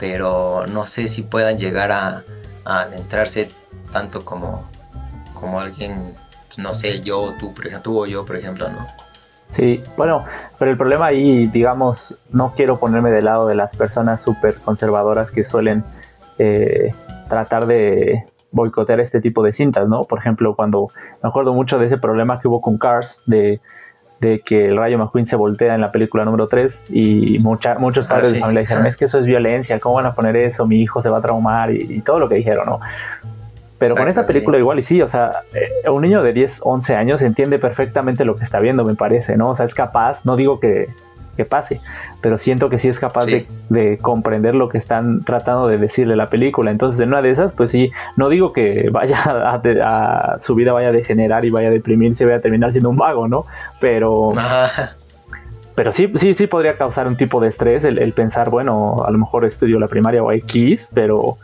pero 0.01 0.67
no 0.67 0.85
sé 0.87 1.07
si 1.07 1.23
puedan 1.23 1.59
llegar 1.59 1.93
a, 1.93 2.25
adentrarse 2.65 3.51
tanto 3.93 4.25
como, 4.25 4.65
como 5.35 5.61
alguien, 5.61 6.15
pues, 6.47 6.59
no 6.59 6.75
sé, 6.75 7.01
yo, 7.03 7.35
tú, 7.39 7.53
por 7.55 7.67
ejemplo, 7.67 7.83
tú 7.83 8.01
o 8.01 8.07
yo, 8.07 8.25
por 8.25 8.37
ejemplo, 8.37 8.69
¿no? 8.69 8.87
Sí, 9.49 9.83
bueno, 9.97 10.25
pero 10.59 10.71
el 10.71 10.77
problema 10.77 11.07
ahí, 11.07 11.47
digamos, 11.47 12.15
no 12.31 12.55
quiero 12.55 12.79
ponerme 12.79 13.11
del 13.11 13.25
lado 13.25 13.49
de 13.49 13.57
las 13.57 13.75
personas 13.75 14.23
súper 14.23 14.55
conservadoras 14.57 15.31
que 15.31 15.45
suelen 15.45 15.85
eh, 16.39 16.95
tratar 17.29 17.67
de 17.67 18.25
boicotear 18.53 19.01
este 19.01 19.21
tipo 19.21 19.43
de 19.43 19.53
cintas, 19.53 19.89
¿no? 19.89 20.03
Por 20.05 20.21
ejemplo, 20.21 20.55
cuando 20.55 20.89
me 21.23 21.29
acuerdo 21.29 21.53
mucho 21.53 21.79
de 21.79 21.87
ese 21.87 21.99
problema 21.99 22.41
que 22.41 22.47
hubo 22.47 22.61
con 22.61 22.79
Cars, 22.79 23.23
de, 23.27 23.61
que 24.21 24.69
el 24.69 24.77
Rayo 24.77 24.99
McQueen 24.99 25.27
se 25.27 25.37
voltea 25.37 25.75
en 25.75 25.81
la 25.81 25.93
película 25.93 26.25
número 26.25 26.47
3 26.47 26.83
y 26.91 27.39
mucha, 27.39 27.79
muchos 27.79 28.07
padres 28.07 28.31
ah, 28.31 28.35
de 28.35 28.41
familia 28.41 28.61
dijeron, 28.61 28.87
es 28.87 28.97
que 28.97 29.07
eso 29.07 29.19
es 29.19 29.27
violencia, 29.27 29.81
¿cómo 29.81 29.97
van 29.97 30.07
a 30.07 30.15
poner 30.15 30.37
eso? 30.37 30.67
Mi 30.67 30.81
hijo 30.81 31.03
se 31.03 31.09
va 31.09 31.19
a 31.19 31.23
traumar 31.23 31.73
y, 31.73 31.87
y 31.89 32.01
todo 32.03 32.19
lo 32.19 32.29
que 32.29 32.35
dijeron, 32.37 32.67
¿no? 32.67 32.81
Pero 33.81 33.97
con 33.97 34.09
esta 34.09 34.27
película 34.27 34.59
igual 34.59 34.79
y 34.79 34.83
sí, 34.83 35.01
o 35.01 35.09
sea, 35.09 35.41
eh, 35.55 35.89
un 35.89 36.03
niño 36.03 36.23
de 36.23 36.35
10, 36.35 36.61
11 36.63 36.97
años 36.97 37.23
entiende 37.23 37.59
perfectamente 37.59 38.27
lo 38.27 38.37
que 38.37 38.43
está 38.43 38.61
viendo, 38.61 38.85
me 38.85 38.95
parece, 38.95 39.39
¿no? 39.39 39.49
O 39.49 39.55
sea, 39.55 39.65
es 39.65 39.75
capaz, 39.75 40.27
no 40.27 40.37
digo 40.37 40.61
que, 40.61 40.91
pase, 41.45 41.81
pero 42.21 42.39
siento 42.39 42.69
que 42.69 42.79
sí 42.79 42.89
es 42.89 42.99
capaz 42.99 43.27
de, 43.27 43.99
comprender 44.03 44.55
lo 44.55 44.69
que 44.69 44.79
están 44.79 45.21
tratando 45.21 45.69
de 45.69 45.79
decirle 45.79 46.17
la 46.17 46.27
película. 46.27 46.71
Entonces, 46.71 47.01
en 47.01 47.09
una 47.09 47.23
de 47.23 47.31
esas, 47.31 47.53
pues 47.53 47.71
sí, 47.71 47.91
no 48.17 48.29
digo 48.29 48.53
que 48.53 48.91
vaya 48.91 49.19
a, 49.85 50.37
su 50.41 50.55
vida 50.55 50.73
vaya 50.73 50.89
a 50.89 50.93
degenerar 50.93 51.45
y 51.45 51.51
vaya 51.51 51.69
a 51.69 51.71
deprimirse 51.71 52.25
y 52.25 52.27
vaya 52.27 52.39
a 52.39 52.43
terminar 52.43 52.73
siendo 52.73 52.91
un 52.91 52.97
vago, 52.97 53.29
¿no? 53.29 53.47
Pero... 53.81 54.35
Pero 55.77 55.93
sí, 55.93 56.13
sí, 56.17 56.35
sí 56.35 56.47
podría 56.47 56.77
causar 56.77 57.07
un 57.07 57.17
tipo 57.17 57.41
de 57.41 57.49
estrés 57.49 57.85
el, 57.85 57.97
el 57.99 58.13
pensar, 58.13 58.51
bueno, 58.51 59.03
a 59.07 59.11
lo 59.11 59.17
mejor 59.17 59.47
estudio 59.47 59.79
la 59.79 59.89
primaria 59.89 60.23
o 60.23 60.31
X, 60.31 60.91
pero 60.93 61.39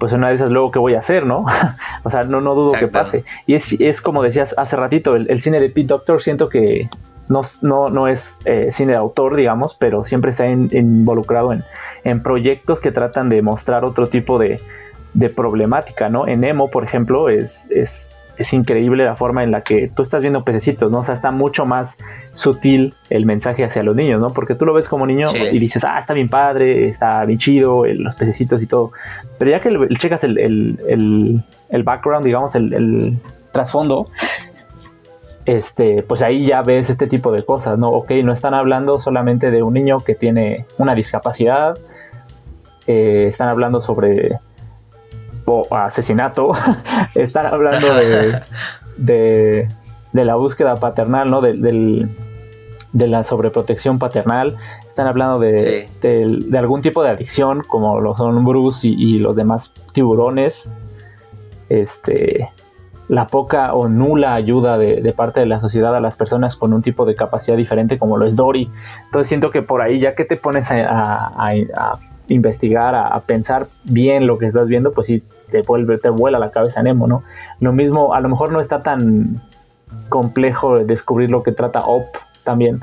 pues 0.00 0.14
una 0.14 0.30
de 0.30 0.34
esas 0.34 0.50
luego 0.50 0.72
qué 0.72 0.78
voy 0.80 0.94
a 0.94 0.98
hacer, 0.98 1.26
¿no? 1.26 1.44
o 2.02 2.10
sea, 2.10 2.24
no, 2.24 2.40
no 2.40 2.54
dudo 2.54 2.72
que 2.72 2.88
pase. 2.88 3.22
Y 3.46 3.54
es, 3.54 3.72
es, 3.78 4.00
como 4.00 4.22
decías 4.22 4.54
hace 4.56 4.74
ratito, 4.74 5.14
el, 5.14 5.40
cine 5.40 5.60
de 5.60 5.68
Pete 5.68 5.88
Doctor 5.88 6.22
siento 6.22 6.48
que 6.48 6.88
no, 7.30 7.40
no, 7.62 7.88
no 7.88 8.08
es 8.08 8.38
eh, 8.44 8.68
cine 8.70 8.92
de 8.92 8.98
autor, 8.98 9.36
digamos, 9.36 9.74
pero 9.74 10.04
siempre 10.04 10.34
se 10.34 10.42
ha 10.42 10.50
involucrado 10.50 11.54
en, 11.54 11.64
en, 12.04 12.22
proyectos 12.22 12.80
que 12.80 12.92
tratan 12.92 13.30
de 13.30 13.40
mostrar 13.40 13.86
otro 13.86 14.06
tipo 14.06 14.38
de, 14.38 14.60
de 15.14 15.30
problemática, 15.30 16.10
¿no? 16.10 16.28
En 16.28 16.44
Emo, 16.44 16.68
por 16.68 16.84
ejemplo, 16.84 17.30
es, 17.30 17.66
es 17.70 18.14
es 18.40 18.54
increíble 18.54 19.04
la 19.04 19.16
forma 19.16 19.44
en 19.44 19.50
la 19.50 19.60
que 19.60 19.88
tú 19.94 20.02
estás 20.02 20.22
viendo 20.22 20.44
pececitos, 20.44 20.90
¿no? 20.90 21.00
O 21.00 21.04
sea, 21.04 21.12
está 21.12 21.30
mucho 21.30 21.66
más 21.66 21.98
sutil 22.32 22.94
el 23.10 23.26
mensaje 23.26 23.64
hacia 23.64 23.82
los 23.82 23.94
niños, 23.94 24.18
¿no? 24.18 24.32
Porque 24.32 24.54
tú 24.54 24.64
lo 24.64 24.72
ves 24.72 24.88
como 24.88 25.06
niño 25.06 25.26
y 25.52 25.58
dices, 25.58 25.84
ah, 25.84 25.98
está 25.98 26.14
bien 26.14 26.30
padre, 26.30 26.88
está 26.88 27.22
bien 27.26 27.38
chido, 27.38 27.84
los 27.84 28.14
pececitos 28.14 28.62
y 28.62 28.66
todo. 28.66 28.92
Pero 29.36 29.50
ya 29.50 29.60
que 29.60 29.70
le, 29.70 29.94
checas 29.96 30.24
el, 30.24 30.38
el, 30.38 31.82
background, 31.82 32.24
digamos, 32.24 32.54
el, 32.54 33.18
trasfondo, 33.52 34.08
este, 35.50 36.04
pues 36.04 36.22
ahí 36.22 36.46
ya 36.46 36.62
ves 36.62 36.90
este 36.90 37.08
tipo 37.08 37.32
de 37.32 37.44
cosas, 37.44 37.76
¿no? 37.76 37.88
Ok, 37.88 38.12
no 38.22 38.32
están 38.32 38.54
hablando 38.54 39.00
solamente 39.00 39.50
de 39.50 39.64
un 39.64 39.74
niño 39.74 39.98
que 39.98 40.14
tiene 40.14 40.64
una 40.78 40.94
discapacidad, 40.94 41.76
eh, 42.86 43.26
están 43.26 43.48
hablando 43.48 43.80
sobre 43.80 44.38
asesinato, 45.72 46.52
están 47.16 47.46
hablando 47.46 47.88
de, 48.96 49.68
de, 50.12 50.24
la 50.24 50.36
búsqueda 50.36 50.76
paternal, 50.76 51.28
¿no? 51.28 51.40
De, 51.40 51.54
de 52.92 53.06
la 53.08 53.24
sobreprotección 53.24 53.98
paternal, 53.98 54.56
están 54.86 55.08
hablando 55.08 55.40
de, 55.40 55.88
de, 56.00 56.58
algún 56.58 56.80
tipo 56.80 57.02
de 57.02 57.10
adicción, 57.10 57.64
como 57.66 58.00
lo 58.00 58.16
son 58.16 58.44
Bruce 58.44 58.86
y, 58.86 59.18
los 59.18 59.34
demás 59.34 59.72
tiburones, 59.92 60.68
este, 61.68 62.48
la 63.10 63.26
poca 63.26 63.74
o 63.74 63.88
nula 63.88 64.34
ayuda 64.34 64.78
de, 64.78 65.12
parte 65.16 65.40
de 65.40 65.46
la 65.46 65.58
sociedad 65.58 65.94
a 65.96 66.00
las 66.00 66.16
personas 66.16 66.54
con 66.54 66.72
un 66.72 66.80
tipo 66.80 67.04
de 67.04 67.16
capacidad 67.16 67.56
diferente 67.56 67.98
como 67.98 68.16
lo 68.16 68.24
es 68.24 68.36
Dory. 68.36 68.70
Entonces 69.06 69.28
siento 69.28 69.50
que 69.50 69.62
por 69.62 69.82
ahí 69.82 69.98
ya 69.98 70.14
que 70.14 70.24
te 70.24 70.36
pones 70.36 70.70
a 70.70 71.52
investigar, 72.28 72.94
a, 72.94 73.18
pensar 73.20 73.66
bien 73.84 74.26
lo 74.26 74.38
que 74.38 74.46
estás 74.46 74.68
viendo, 74.68 74.92
pues 74.92 75.08
sí, 75.08 75.22
te, 75.50 75.62
vuelve, 75.62 75.98
te 75.98 76.08
vuela 76.08 76.38
la 76.38 76.50
cabeza 76.50 76.82
Nemo, 76.82 77.06
¿no? 77.06 77.22
Lo 77.58 77.72
mismo, 77.72 78.14
a 78.14 78.20
lo 78.20 78.28
mejor 78.28 78.52
no 78.52 78.60
está 78.60 78.82
tan 78.82 79.40
complejo 80.08 80.84
descubrir 80.84 81.30
lo 81.30 81.42
que 81.42 81.52
trata 81.52 81.80
Op 81.80 82.16
también, 82.44 82.80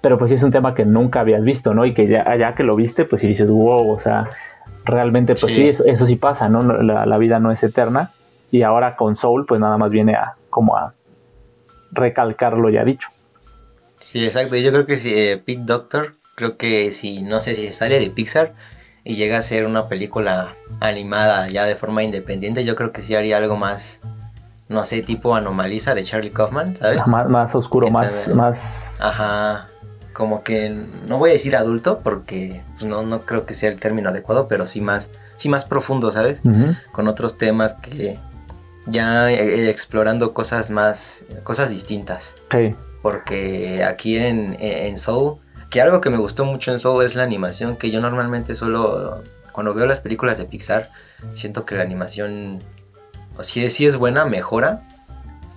pero 0.00 0.18
pues 0.18 0.30
sí 0.30 0.36
es 0.36 0.42
un 0.42 0.50
tema 0.50 0.74
que 0.74 0.84
nunca 0.84 1.20
habías 1.20 1.44
visto, 1.44 1.74
¿no? 1.74 1.84
Y 1.84 1.94
que 1.94 2.06
ya, 2.06 2.36
ya 2.36 2.54
que 2.54 2.62
lo 2.62 2.76
viste, 2.76 3.04
pues 3.04 3.20
sí 3.20 3.28
dices, 3.28 3.50
wow, 3.50 3.90
o 3.90 3.98
sea, 3.98 4.28
realmente 4.84 5.34
pues 5.34 5.54
sí, 5.54 5.68
eso, 5.68 6.06
sí 6.06 6.16
pasa, 6.16 6.48
¿no? 6.48 6.62
La, 6.62 7.18
vida 7.18 7.38
no 7.38 7.50
es 7.50 7.62
eterna 7.62 8.10
y 8.52 8.62
ahora 8.62 8.94
con 8.94 9.16
Soul 9.16 9.44
pues 9.46 9.60
nada 9.60 9.76
más 9.76 9.90
viene 9.90 10.14
a 10.14 10.36
como 10.48 10.76
a 10.76 10.94
recalcar 11.90 12.56
lo 12.56 12.70
ya 12.70 12.84
dicho. 12.84 13.08
Sí, 13.98 14.24
exacto. 14.24 14.54
Yo 14.54 14.70
creo 14.70 14.86
que 14.86 14.96
si 14.96 15.12
eh, 15.12 15.42
Pete 15.44 15.62
Doctor 15.64 16.12
Creo 16.34 16.56
que 16.56 16.92
si, 16.92 17.22
no 17.22 17.40
sé 17.40 17.54
si 17.54 17.72
sale 17.72 18.00
de 18.00 18.10
Pixar 18.10 18.54
y 19.04 19.14
llega 19.16 19.38
a 19.38 19.42
ser 19.42 19.66
una 19.66 19.88
película 19.88 20.54
animada 20.80 21.48
ya 21.48 21.64
de 21.64 21.76
forma 21.76 22.02
independiente, 22.02 22.64
yo 22.64 22.74
creo 22.74 22.92
que 22.92 23.02
sí 23.02 23.14
haría 23.14 23.36
algo 23.36 23.56
más, 23.56 24.00
no 24.68 24.84
sé, 24.84 25.02
tipo 25.02 25.34
Anomaliza 25.34 25.94
de 25.94 26.04
Charlie 26.04 26.30
Kaufman, 26.30 26.76
¿sabes? 26.76 27.06
Más, 27.06 27.28
más 27.28 27.54
oscuro, 27.54 27.90
más, 27.90 28.28
más... 28.34 28.98
Ajá, 29.02 29.66
como 30.14 30.42
que 30.42 30.70
no 31.06 31.18
voy 31.18 31.30
a 31.30 31.32
decir 31.34 31.54
adulto 31.54 31.98
porque 32.02 32.62
pues, 32.74 32.84
no, 32.84 33.02
no 33.02 33.20
creo 33.20 33.44
que 33.44 33.52
sea 33.52 33.70
el 33.70 33.78
término 33.78 34.08
adecuado, 34.08 34.48
pero 34.48 34.66
sí 34.66 34.80
más, 34.80 35.10
sí 35.36 35.50
más 35.50 35.66
profundo, 35.66 36.10
¿sabes? 36.12 36.40
Con 36.92 37.08
otros 37.08 37.36
temas 37.36 37.74
que 37.74 38.18
ya 38.86 39.30
eh, 39.30 39.70
explorando 39.70 40.34
cosas 40.34 40.70
más, 40.70 41.24
cosas 41.44 41.70
distintas. 41.70 42.36
Sí. 42.50 42.74
Porque 43.02 43.82
aquí 43.84 44.16
en, 44.16 44.56
en 44.60 44.96
Soul 44.98 45.38
que 45.72 45.80
algo 45.80 46.02
que 46.02 46.10
me 46.10 46.18
gustó 46.18 46.44
mucho 46.44 46.70
en 46.70 46.78
Soul 46.78 47.02
es 47.02 47.14
la 47.14 47.22
animación, 47.22 47.76
que 47.76 47.90
yo 47.90 47.98
normalmente 48.00 48.54
solo, 48.54 49.24
cuando 49.52 49.72
veo 49.72 49.86
las 49.86 50.00
películas 50.00 50.36
de 50.36 50.44
Pixar, 50.44 50.90
siento 51.32 51.64
que 51.64 51.76
la 51.76 51.82
animación, 51.82 52.62
si, 53.40 53.68
si 53.70 53.86
es 53.86 53.96
buena, 53.96 54.26
mejora, 54.26 54.86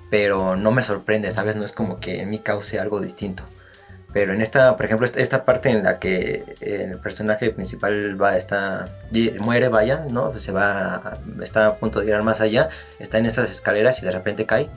pero 0.10 0.56
no 0.56 0.72
me 0.72 0.84
sorprende, 0.84 1.34
¿sabes? 1.34 1.58
No 1.58 1.66
es 1.66 1.74
como 1.74 2.00
que 2.00 2.22
en 2.22 2.30
mí 2.30 2.40
cause 2.40 2.80
algo 2.80 3.02
distinto. 3.02 3.44
Pero 4.16 4.32
en 4.32 4.42
esta, 4.42 4.78
por 4.78 4.86
ejemplo, 4.86 5.06
esta, 5.06 5.44
parte 5.44 5.70
en 5.70 5.84
la 5.84 6.00
que 6.00 6.56
el 6.62 6.98
personaje 7.00 7.52
principal 7.52 8.16
va, 8.20 8.38
está, 8.38 8.88
muere, 9.42 9.68
vaya, 9.68 10.06
¿no? 10.10 10.34
Se 10.40 10.54
va, 10.54 11.18
está 11.44 11.68
a 11.68 11.76
punto 11.76 12.00
de 12.00 12.08
ir 12.08 12.24
más 12.24 12.40
allá, 12.40 12.70
está 12.98 13.18
en 13.18 13.26
esas 13.26 13.52
escaleras 13.52 14.02
y 14.02 14.06
de 14.06 14.12
repente 14.12 14.46
cae. 14.46 14.70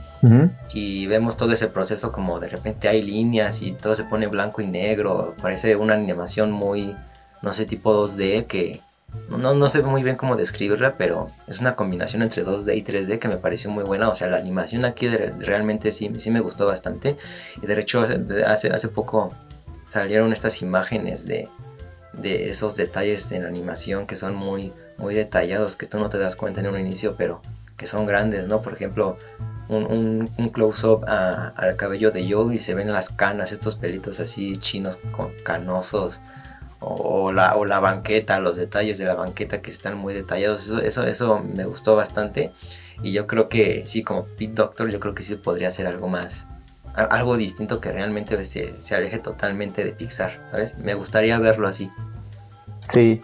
Y 0.74 1.06
vemos 1.06 1.36
todo 1.36 1.52
ese 1.52 1.68
proceso 1.68 2.10
como 2.10 2.40
de 2.40 2.48
repente 2.48 2.88
hay 2.88 3.00
líneas 3.00 3.62
y 3.62 3.70
todo 3.74 3.94
se 3.94 4.02
pone 4.02 4.26
blanco 4.26 4.60
y 4.60 4.66
negro. 4.66 5.36
Parece 5.40 5.76
una 5.76 5.94
animación 5.94 6.50
muy, 6.50 6.96
no 7.40 7.54
sé, 7.54 7.64
tipo 7.64 7.94
2D 7.94 8.46
que, 8.46 8.80
no, 9.28 9.54
no 9.54 9.68
sé 9.68 9.82
muy 9.82 10.02
bien 10.02 10.16
cómo 10.16 10.36
describirla, 10.36 10.96
pero 10.96 11.30
es 11.46 11.60
una 11.60 11.76
combinación 11.76 12.22
entre 12.22 12.44
2D 12.44 12.76
y 12.76 12.82
3D 12.82 13.18
que 13.18 13.28
me 13.28 13.36
pareció 13.36 13.70
muy 13.70 13.84
buena. 13.84 14.08
O 14.08 14.14
sea, 14.14 14.28
la 14.28 14.38
animación 14.38 14.84
aquí 14.84 15.08
realmente 15.08 15.92
sí, 15.92 16.10
sí 16.18 16.30
me 16.30 16.40
gustó 16.40 16.66
bastante. 16.66 17.16
Y 17.62 17.66
de 17.66 17.80
hecho, 17.80 18.00
hace, 18.00 18.68
hace 18.68 18.88
poco 18.88 19.32
salieron 19.86 20.32
estas 20.32 20.62
imágenes 20.62 21.26
de, 21.26 21.48
de 22.14 22.50
esos 22.50 22.76
detalles 22.76 23.30
en 23.32 23.42
la 23.42 23.48
animación 23.48 24.06
que 24.06 24.16
son 24.16 24.34
muy, 24.34 24.72
muy 24.98 25.14
detallados, 25.14 25.76
que 25.76 25.86
tú 25.86 25.98
no 25.98 26.08
te 26.08 26.18
das 26.18 26.36
cuenta 26.36 26.60
en 26.60 26.68
un 26.68 26.78
inicio, 26.78 27.16
pero 27.16 27.42
que 27.76 27.86
son 27.86 28.06
grandes, 28.06 28.46
¿no? 28.46 28.60
Por 28.60 28.74
ejemplo, 28.74 29.16
un, 29.68 30.30
un, 30.36 30.48
close-up 30.48 31.04
al 31.06 31.76
cabello 31.76 32.10
de 32.10 32.30
Joe 32.30 32.54
y 32.54 32.58
se 32.58 32.74
ven 32.74 32.92
las 32.92 33.10
canas, 33.10 33.52
estos 33.52 33.76
pelitos 33.76 34.18
así 34.20 34.56
chinos 34.56 34.98
con 35.12 35.30
canosos 35.44 36.20
o 36.80 37.32
la, 37.32 37.56
o 37.56 37.64
la 37.64 37.80
banqueta, 37.80 38.38
los 38.40 38.56
detalles 38.56 38.98
de 38.98 39.04
la 39.04 39.14
banqueta 39.14 39.60
que 39.60 39.70
están 39.70 39.98
muy 39.98 40.14
detallados, 40.14 40.66
eso, 40.66 40.80
eso, 40.80 41.04
eso 41.04 41.44
me 41.54 41.64
gustó 41.64 41.96
bastante 41.96 42.52
y 43.02 43.12
yo 43.12 43.26
creo 43.26 43.48
que 43.48 43.84
sí, 43.86 44.02
como 44.02 44.24
Pete 44.24 44.54
Doctor, 44.54 44.90
yo 44.90 45.00
creo 45.00 45.14
que 45.14 45.22
sí 45.22 45.36
podría 45.36 45.70
ser 45.70 45.86
algo 45.86 46.08
más, 46.08 46.46
algo 46.94 47.36
distinto 47.36 47.80
que 47.80 47.92
realmente 47.92 48.44
se, 48.44 48.80
se 48.80 48.94
aleje 48.94 49.18
totalmente 49.18 49.84
de 49.84 49.92
Pixar, 49.92 50.36
¿sabes? 50.50 50.76
Me 50.78 50.94
gustaría 50.94 51.38
verlo 51.38 51.68
así. 51.68 51.90
Sí, 52.88 53.20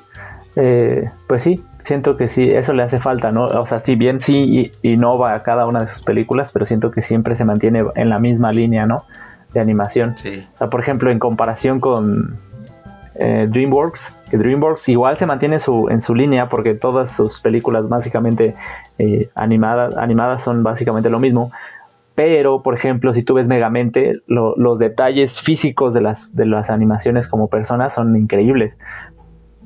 eh, 0.57 1.11
pues 1.27 1.43
sí, 1.43 1.65
Siento 1.85 2.17
que 2.17 2.29
sí, 2.29 2.49
eso 2.49 2.73
le 2.73 2.83
hace 2.83 2.99
falta, 2.99 3.31
¿no? 3.31 3.45
O 3.45 3.67
sea, 3.67 3.79
si 3.79 3.95
bien 3.95 4.23
sí 4.23 4.73
innova 4.81 5.35
a 5.35 5.43
cada 5.43 5.67
una 5.67 5.83
de 5.83 5.89
sus 5.89 6.01
películas, 6.01 6.51
pero 6.51 6.65
siento 6.65 6.91
que 6.91 7.03
siempre 7.03 7.35
se 7.35 7.45
mantiene 7.45 7.85
en 7.95 8.09
la 8.09 8.19
misma 8.19 8.53
línea, 8.53 8.87
¿no? 8.87 9.05
De 9.53 9.61
animación. 9.61 10.17
Sí. 10.17 10.49
O 10.55 10.57
sea, 10.57 10.71
por 10.71 10.81
ejemplo, 10.81 11.11
en 11.11 11.19
comparación 11.19 11.81
con 11.81 12.39
eh, 13.17 13.47
DreamWorks, 13.49 14.15
que 14.31 14.37
DreamWorks 14.37 14.89
igual 14.89 15.17
se 15.17 15.27
mantiene 15.27 15.59
su, 15.59 15.89
en 15.89 16.01
su 16.01 16.15
línea 16.15 16.49
porque 16.49 16.75
todas 16.75 17.13
sus 17.13 17.41
películas 17.41 17.89
básicamente 17.89 18.55
eh, 18.99 19.29
animadas, 19.35 19.97
animadas 19.97 20.43
son 20.43 20.63
básicamente 20.63 21.11
lo 21.11 21.19
mismo, 21.19 21.51
pero, 22.15 22.63
por 22.63 22.75
ejemplo, 22.75 23.13
si 23.13 23.23
tú 23.23 23.35
ves 23.35 23.49
Megamente, 23.49 24.21
los 24.27 24.79
detalles 24.79 25.41
físicos 25.41 25.93
de 25.93 26.01
las, 26.01 26.35
de 26.35 26.47
las 26.47 26.71
animaciones 26.71 27.27
como 27.27 27.49
personas 27.49 27.93
son 27.93 28.17
increíbles. 28.17 28.79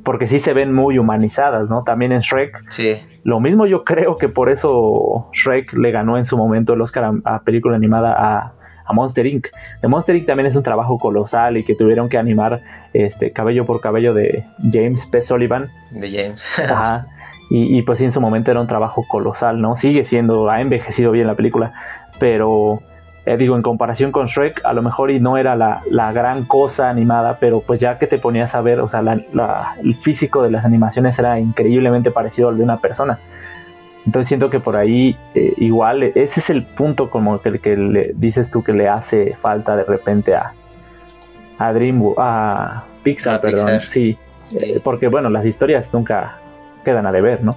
Porque 0.03 0.27
sí 0.27 0.39
se 0.39 0.55
ven 0.55 0.73
muy 0.73 0.99
humanizadas, 0.99 1.69
¿no? 1.69 1.85
También 1.85 2.13
en 2.13 2.21
Shrek. 2.21 2.71
Sí. 2.71 2.95
Lo 3.25 3.41
mismo 3.41 3.67
yo 3.67 3.85
creo 3.85 4.17
que 4.17 4.31
por 4.31 4.49
eso 4.49 5.29
Shrek 5.33 5.75
le 5.75 5.91
ganó 5.91 6.17
en 6.17 6.25
su 6.25 6.39
momento 6.39 6.73
el 6.73 6.81
Oscar 6.81 7.13
a, 7.25 7.43
película 7.43 7.77
animada 7.77 8.15
a, 8.17 8.55
Monster 8.93 9.27
Inc. 9.27 9.49
De 9.83 9.89
Monster 9.89 10.17
Inc. 10.17 10.27
también 10.27 10.47
es 10.47 10.57
un 10.57 10.63
trabajo 10.63 10.99
colosal 10.99 11.57
y 11.57 11.65
que 11.65 11.75
tuvieron 11.75 12.09
que 12.09 12.19
animar 12.19 12.61
este 12.93 13.33
cabello 13.33 13.67
por 13.67 13.81
cabello 13.81 14.15
de 14.15 14.45
James 14.73 15.07
P. 15.07 15.21
Sullivan. 15.21 15.69
De 15.91 16.11
James. 16.11 16.47
Ajá. 16.59 17.07
Y, 17.51 17.79
y, 17.79 17.81
pues 17.81 17.99
sí, 17.99 18.05
en 18.05 18.13
su 18.13 18.21
momento 18.21 18.51
era 18.51 18.61
un 18.61 18.67
trabajo 18.67 19.07
colosal, 19.09 19.59
¿no? 19.63 19.75
Sigue 19.75 20.05
siendo, 20.05 20.51
ha 20.51 20.61
envejecido 20.61 21.13
bien 21.13 21.27
la 21.27 21.35
película, 21.35 21.73
pero 22.19 22.83
eh, 23.29 23.37
digo, 23.37 23.57
en 23.57 23.63
comparación 23.63 24.11
con 24.11 24.25
Shrek, 24.25 24.65
a 24.65 24.73
lo 24.73 24.81
mejor 24.81 25.11
y 25.11 25.21
no 25.21 25.37
era 25.37 25.55
la, 25.55 26.13
gran 26.13 26.47
cosa 26.47 26.89
animada, 26.89 27.37
pero 27.39 27.61
pues 27.61 27.79
ya 27.79 27.99
que 27.99 28.07
te 28.07 28.17
ponías 28.17 28.55
a 28.55 28.63
ver, 28.63 28.81
o 28.81 28.89
sea, 28.89 29.03
el 29.83 29.95
físico 29.97 30.43
de 30.43 30.51
las 30.51 30.65
animaciones 30.65 31.19
era 31.19 31.39
increíblemente 31.39 32.11
parecido 32.11 32.49
al 32.49 32.57
de 32.57 32.65
una 32.65 32.79
persona. 32.79 33.19
Entonces 34.09 34.29
siento 34.29 34.49
que 34.49 34.59
por 34.59 34.75
ahí 34.75 35.19
eh, 35.35 35.53
igual 35.59 36.03
ese 36.03 36.41
es 36.41 36.49
el 36.49 36.63
punto 36.63 37.11
como 37.11 37.43
que, 37.43 37.59
que 37.59 37.77
le 37.77 38.13
dices 38.15 38.51
tú 38.51 38.65
que 38.65 38.73
le 38.73 38.89
hace 38.89 39.37
falta 39.43 39.77
de 39.77 39.85
repente 39.85 40.35
a, 40.35 40.55
a 41.59 41.73
Dream 41.75 42.15
a 42.17 42.87
Pixar, 43.03 43.39
perdón, 43.43 43.83
sí, 43.87 44.17
eh, 44.63 44.81
porque 44.83 45.09
bueno, 45.09 45.29
las 45.29 45.45
historias 45.45 45.93
nunca 45.93 46.39
quedan 46.87 47.07
a 47.07 47.13
deber, 47.13 47.45
¿no? 47.45 47.55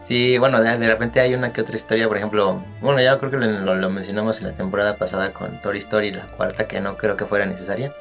Sí, 0.00 0.38
bueno, 0.38 0.62
de, 0.62 0.78
repente 0.78 1.20
hay 1.20 1.34
una 1.34 1.52
que 1.52 1.60
otra 1.60 1.76
historia, 1.76 2.08
por 2.08 2.16
ejemplo, 2.16 2.62
bueno, 2.80 3.02
ya 3.02 3.18
creo 3.18 3.30
que 3.30 3.36
lo, 3.36 3.90
mencionamos 3.90 4.40
en 4.40 4.46
la 4.46 4.52
temporada 4.54 4.96
pasada 4.96 5.34
con 5.34 5.60
Toy 5.60 5.76
Story, 5.76 6.10
la 6.10 6.24
cuarta, 6.24 6.66
que 6.66 6.80
no 6.80 6.96
creo 6.96 7.18
que 7.18 7.26
fuera 7.26 7.44
necesaria. 7.44 7.92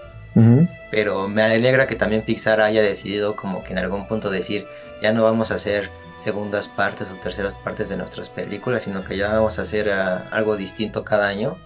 Pero 0.92 1.28
me 1.28 1.42
alegra 1.42 1.88
que 1.88 1.96
también 1.96 2.22
Pixar 2.22 2.62
haya 2.62 2.82
decidido 2.82 3.36
como 3.36 3.64
que 3.66 3.74
en 3.74 3.80
algún 3.80 4.08
punto 4.08 4.30
decir, 4.30 4.66
ya 5.02 5.12
no 5.12 5.24
vamos 5.24 5.52
a 5.52 5.56
hacer 5.56 5.90
segundas 6.20 6.68
partes 6.68 7.12
o 7.12 7.16
terceras 7.16 7.56
partes 7.56 7.90
de 7.90 7.98
nuestras 7.98 8.30
películas, 8.30 8.84
sino 8.84 9.04
que 9.04 9.18
ya 9.18 9.34
vamos 9.34 9.60
a 9.60 9.64
hacer 9.64 9.90
ah, 9.90 10.28
algo 10.32 10.58
distinto 10.58 11.04
cada 11.04 11.28
año. 11.28 11.58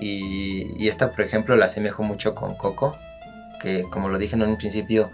Y, 0.00 0.82
y, 0.82 0.88
esta, 0.88 1.10
por 1.10 1.22
ejemplo, 1.22 1.56
la 1.56 1.66
asemejo 1.66 2.02
mucho 2.02 2.34
con 2.34 2.54
Coco, 2.54 2.96
que 3.60 3.82
como 3.84 4.08
lo 4.08 4.18
dije 4.18 4.36
en 4.36 4.42
un 4.42 4.56
principio, 4.56 5.10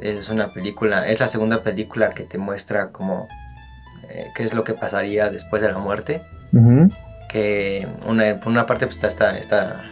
es 0.00 0.28
una 0.28 0.52
película, 0.52 1.08
es 1.08 1.20
la 1.20 1.26
segunda 1.26 1.62
película 1.62 2.10
que 2.10 2.24
te 2.24 2.36
muestra 2.38 2.90
como 2.90 3.28
eh, 4.08 4.30
qué 4.34 4.42
es 4.44 4.54
lo 4.54 4.64
que 4.64 4.74
pasaría 4.74 5.30
después 5.30 5.62
de 5.62 5.70
la 5.70 5.78
muerte. 5.78 6.22
Que 7.28 7.88
una, 8.06 8.38
por 8.38 8.48
una 8.48 8.66
parte 8.66 8.86
pues, 8.86 9.02
está 9.02 9.36
esta, 9.36 9.84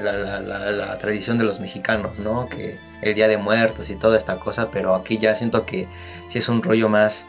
la, 0.00 0.98
tradición 0.98 1.38
de 1.38 1.44
los 1.44 1.60
mexicanos, 1.60 2.18
¿no? 2.18 2.46
Que 2.46 2.78
el 3.02 3.14
Día 3.14 3.28
de 3.28 3.36
Muertos 3.36 3.90
y 3.90 3.96
toda 3.96 4.16
esta 4.16 4.38
cosa, 4.38 4.70
pero 4.70 4.94
aquí 4.94 5.18
ya 5.18 5.34
siento 5.34 5.66
que 5.66 5.88
sí 6.28 6.38
es 6.38 6.48
un 6.48 6.62
rollo 6.62 6.88
más, 6.88 7.26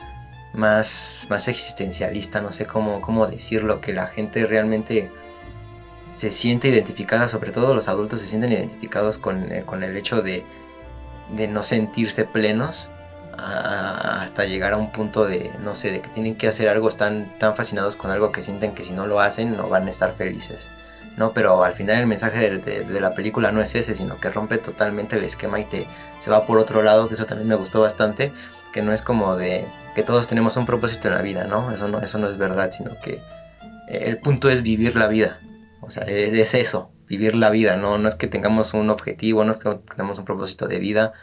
más, 0.54 1.28
más 1.30 1.48
existencialista, 1.48 2.42
no 2.42 2.52
sé 2.52 2.66
cómo, 2.66 3.02
cómo 3.02 3.28
decirlo, 3.28 3.82
que 3.82 3.94
la 3.94 4.08
gente 4.08 4.46
realmente 4.46 5.12
se 6.10 6.32
siente 6.32 6.70
identificada, 6.70 7.28
sobre 7.28 7.52
todo 7.52 7.76
los 7.76 7.88
adultos 7.88 8.22
se 8.22 8.28
sienten 8.28 8.54
identificados 8.54 9.18
con, 9.18 9.52
eh, 9.52 9.64
con 9.66 9.84
el 9.84 9.98
hecho 9.98 10.22
de, 10.22 10.46
de 11.36 11.48
no 11.48 11.64
sentirse 11.64 12.26
plenos 12.26 12.90
hasta 13.38 14.46
llegar 14.46 14.74
a 14.74 14.78
un 14.78 14.92
punto 14.92 15.26
de, 15.26 15.52
no 15.60 15.76
sé, 15.76 15.92
de 15.92 16.02
que 16.02 16.10
tienen 16.10 16.36
que 16.36 16.48
hacer 16.48 16.70
algo, 16.70 16.88
están 16.88 17.38
tan 17.38 17.56
fascinados 17.56 17.96
con 17.96 18.12
algo 18.12 18.32
que 18.32 18.42
sienten 18.42 18.74
que 18.74 18.84
si 18.84 18.94
no 18.94 19.06
lo 19.06 19.20
hacen 19.20 19.58
no 19.58 19.68
van 19.70 19.88
a 19.88 19.90
estar 19.90 20.14
felices. 20.14 20.70
No, 21.18 21.34
pero 21.34 21.64
al 21.64 21.74
final 21.74 21.98
el 21.98 22.08
mensaje 22.08 22.60
de, 22.60 23.00
la 23.00 23.16
película 23.16 23.52
no 23.52 23.62
es 23.62 23.74
ese, 23.76 23.96
sino 23.96 24.20
que 24.20 24.30
rompe 24.30 24.58
totalmente 24.58 25.16
el 25.16 25.24
esquema 25.24 25.60
y 25.60 25.66
te 25.66 25.88
se 26.20 26.30
va 26.30 26.46
por 26.46 26.58
otro 26.58 26.84
lado, 26.84 27.08
que 27.08 27.14
eso 27.14 27.26
también 27.26 27.48
me 27.48 27.56
gustó 27.56 27.82
bastante, 27.82 28.34
que 28.74 28.82
no 28.82 28.92
es 28.92 29.02
como 29.02 29.38
de 29.38 29.66
que 29.96 30.04
todos 30.04 30.28
tenemos 30.28 30.58
un 30.58 30.66
propósito 30.66 31.08
en 31.08 31.14
la 31.14 31.22
vida, 31.22 31.46
¿no? 31.46 31.72
Eso 31.72 31.88
no, 31.88 32.02
eso 32.02 32.18
no 32.18 32.28
es 32.28 32.38
verdad, 32.38 32.72
sino 32.72 33.00
que 33.00 33.22
el 33.88 34.18
punto 34.18 34.50
es 34.50 34.62
vivir 34.62 34.96
la 34.98 35.08
vida. 35.08 35.40
O 35.82 35.90
sea, 35.90 36.04
es 36.04 36.54
eso, 36.54 36.92
vivir 37.08 37.36
la 37.36 37.50
vida, 37.50 37.78
¿no? 37.78 37.98
No 37.98 38.10
es 38.10 38.16
que 38.16 38.28
tengamos 38.28 38.74
un 38.74 38.90
objetivo, 38.90 39.44
no 39.44 39.52
es 39.52 39.60
que 39.60 39.70
tengamos 39.70 40.20
un 40.20 40.26
propósito 40.26 40.68
de 40.68 40.80
vida, 40.80 41.14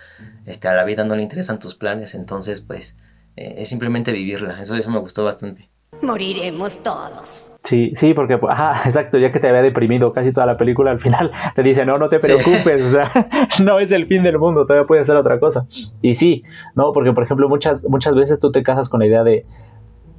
este, 0.46 0.68
a 0.68 0.74
la 0.74 0.84
vida 0.84 1.04
no 1.04 1.16
le 1.16 1.22
interesan 1.22 1.58
tus 1.58 1.74
planes, 1.74 2.14
entonces 2.14 2.60
pues 2.60 2.96
eh, 3.36 3.56
es 3.58 3.68
simplemente 3.68 4.12
vivirla, 4.12 4.60
eso, 4.60 4.74
eso 4.76 4.90
me 4.90 5.00
gustó 5.00 5.24
bastante. 5.24 5.68
Moriremos 6.00 6.82
todos. 6.82 7.51
Sí, 7.62 7.92
sí, 7.94 8.12
porque, 8.12 8.38
ajá, 8.48 8.82
exacto, 8.84 9.18
ya 9.18 9.30
que 9.30 9.38
te 9.38 9.48
había 9.48 9.62
deprimido 9.62 10.12
casi 10.12 10.32
toda 10.32 10.46
la 10.46 10.56
película, 10.56 10.90
al 10.90 10.98
final 10.98 11.30
te 11.54 11.62
dice, 11.62 11.84
no, 11.84 11.96
no 11.96 12.08
te 12.08 12.18
preocupes, 12.18 12.82
o 12.82 12.88
sea, 12.88 13.10
no 13.64 13.78
es 13.78 13.92
el 13.92 14.06
fin 14.06 14.22
del 14.22 14.38
mundo, 14.38 14.66
todavía 14.66 14.86
puede 14.86 15.04
ser 15.04 15.16
otra 15.16 15.38
cosa. 15.38 15.66
Y 16.00 16.14
sí, 16.16 16.42
no, 16.74 16.92
porque, 16.92 17.12
por 17.12 17.24
ejemplo, 17.24 17.48
muchas, 17.48 17.86
muchas 17.88 18.14
veces 18.14 18.40
tú 18.40 18.50
te 18.50 18.62
casas 18.62 18.88
con 18.88 19.00
la 19.00 19.06
idea 19.06 19.22
de, 19.22 19.46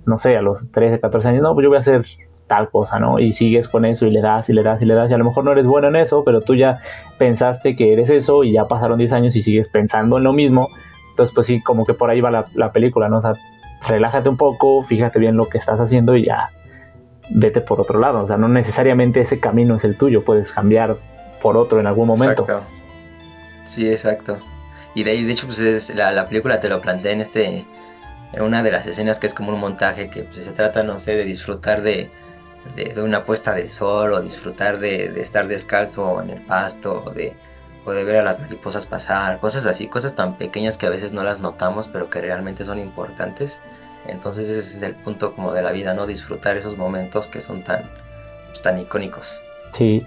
no 0.05 0.17
sé, 0.17 0.37
a 0.37 0.41
los 0.41 0.71
13, 0.71 0.99
14 0.99 1.27
años, 1.29 1.41
no, 1.41 1.53
pues 1.53 1.63
yo 1.63 1.69
voy 1.69 1.79
a 1.79 1.81
ser 1.81 2.05
tal 2.47 2.69
cosa, 2.69 2.99
¿no? 2.99 3.19
Y 3.19 3.33
sigues 3.33 3.67
con 3.67 3.85
eso 3.85 4.05
y 4.05 4.11
le 4.11 4.21
das 4.21 4.49
y 4.49 4.53
le 4.53 4.63
das 4.63 4.81
y 4.81 4.85
le 4.85 4.93
das 4.93 5.09
y 5.09 5.13
a 5.13 5.17
lo 5.17 5.25
mejor 5.25 5.43
no 5.43 5.51
eres 5.51 5.65
bueno 5.65 5.87
en 5.87 5.95
eso, 5.95 6.23
pero 6.23 6.41
tú 6.41 6.55
ya 6.55 6.79
pensaste 7.17 7.75
que 7.75 7.93
eres 7.93 8.09
eso 8.09 8.43
y 8.43 8.53
ya 8.53 8.67
pasaron 8.67 8.97
10 8.97 9.13
años 9.13 9.35
y 9.35 9.41
sigues 9.41 9.69
pensando 9.69 10.17
en 10.17 10.23
lo 10.23 10.33
mismo. 10.33 10.69
Entonces, 11.11 11.33
pues 11.33 11.47
sí, 11.47 11.61
como 11.61 11.85
que 11.85 11.93
por 11.93 12.09
ahí 12.09 12.21
va 12.21 12.45
la, 12.53 12.71
película, 12.71 13.07
¿no? 13.07 13.17
O 13.17 13.21
sea, 13.21 13.33
relájate 13.87 14.29
un 14.29 14.37
poco, 14.37 14.81
fíjate 14.81 15.19
bien 15.19 15.37
lo 15.37 15.45
que 15.45 15.57
estás 15.57 15.79
haciendo 15.79 16.15
y 16.15 16.25
ya 16.25 16.49
vete 17.29 17.61
por 17.61 17.81
otro 17.81 17.99
lado. 17.99 18.23
O 18.23 18.27
sea, 18.27 18.37
no 18.37 18.47
necesariamente 18.47 19.21
ese 19.21 19.39
camino 19.39 19.75
es 19.75 19.83
el 19.83 19.97
tuyo, 19.97 20.23
puedes 20.23 20.51
cambiar 20.51 20.97
por 21.41 21.57
otro 21.57 21.79
en 21.79 21.87
algún 21.87 22.07
momento. 22.07 22.43
Exacto. 22.43 22.65
Sí, 23.65 23.89
exacto. 23.89 24.37
Y 24.95 25.03
de, 25.03 25.11
ahí, 25.11 25.23
de 25.23 25.31
hecho, 25.31 25.47
pues 25.47 25.93
la, 25.95 26.11
la 26.11 26.27
película 26.27 26.59
te 26.59 26.69
lo 26.69 26.81
plantea 26.81 27.13
en 27.13 27.21
este 27.21 27.65
en 28.33 28.41
una 28.41 28.63
de 28.63 28.71
las 28.71 28.85
escenas 28.85 29.19
que 29.19 29.27
es 29.27 29.33
como 29.33 29.53
un 29.53 29.59
montaje 29.59 30.09
que 30.09 30.23
pues, 30.23 30.43
se 30.43 30.51
trata, 30.51 30.83
no 30.83 30.99
sé, 30.99 31.15
de 31.15 31.23
disfrutar 31.23 31.81
de, 31.81 32.11
de, 32.75 33.01
una 33.01 33.25
puesta 33.25 33.53
de 33.53 33.69
sol 33.69 34.13
o 34.13 34.21
disfrutar 34.21 34.79
de, 34.79 35.05
estar 35.21 35.47
descalzo 35.47 36.21
en 36.21 36.31
el 36.31 36.41
pasto 36.41 37.03
o 37.05 37.11
de, 37.11 37.35
o 37.85 37.91
de 37.91 38.03
ver 38.03 38.17
a 38.17 38.23
las 38.23 38.39
mariposas 38.39 38.85
pasar, 38.85 39.39
cosas 39.39 39.65
así, 39.67 39.87
cosas 39.87 40.15
tan 40.15 40.37
pequeñas 40.37 40.77
que 40.77 40.87
a 40.87 40.89
veces 40.89 41.13
no 41.13 41.23
las 41.23 41.39
notamos 41.39 41.87
pero 41.87 42.09
que 42.09 42.21
realmente 42.21 42.65
son 42.65 42.79
importantes. 42.79 43.61
Entonces 44.07 44.49
ese 44.49 44.59
es 44.59 44.83
el 44.83 44.95
punto 44.95 45.35
como 45.35 45.53
de 45.53 45.61
la 45.61 45.71
vida, 45.71 45.93
¿no? 45.93 46.05
Disfrutar 46.05 46.57
esos 46.57 46.77
momentos 46.77 47.27
que 47.27 47.41
son 47.41 47.63
tan, 47.63 47.83
pues, 48.47 48.61
tan 48.61 48.79
icónicos. 48.79 49.41
Sí, 49.71 50.05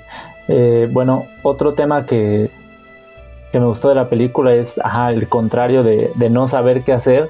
eh, 0.49 0.89
bueno, 0.91 1.27
otro 1.43 1.75
tema 1.75 2.07
que, 2.07 2.51
que 3.53 3.59
me 3.59 3.67
gustó 3.67 3.89
de 3.89 3.95
la 3.95 4.09
película 4.09 4.55
es, 4.55 4.79
ajá, 4.83 5.11
el 5.11 5.29
contrario 5.29 5.83
de, 5.83 6.11
de 6.15 6.31
no 6.31 6.47
saber 6.47 6.83
qué 6.85 6.93
hacer, 6.93 7.29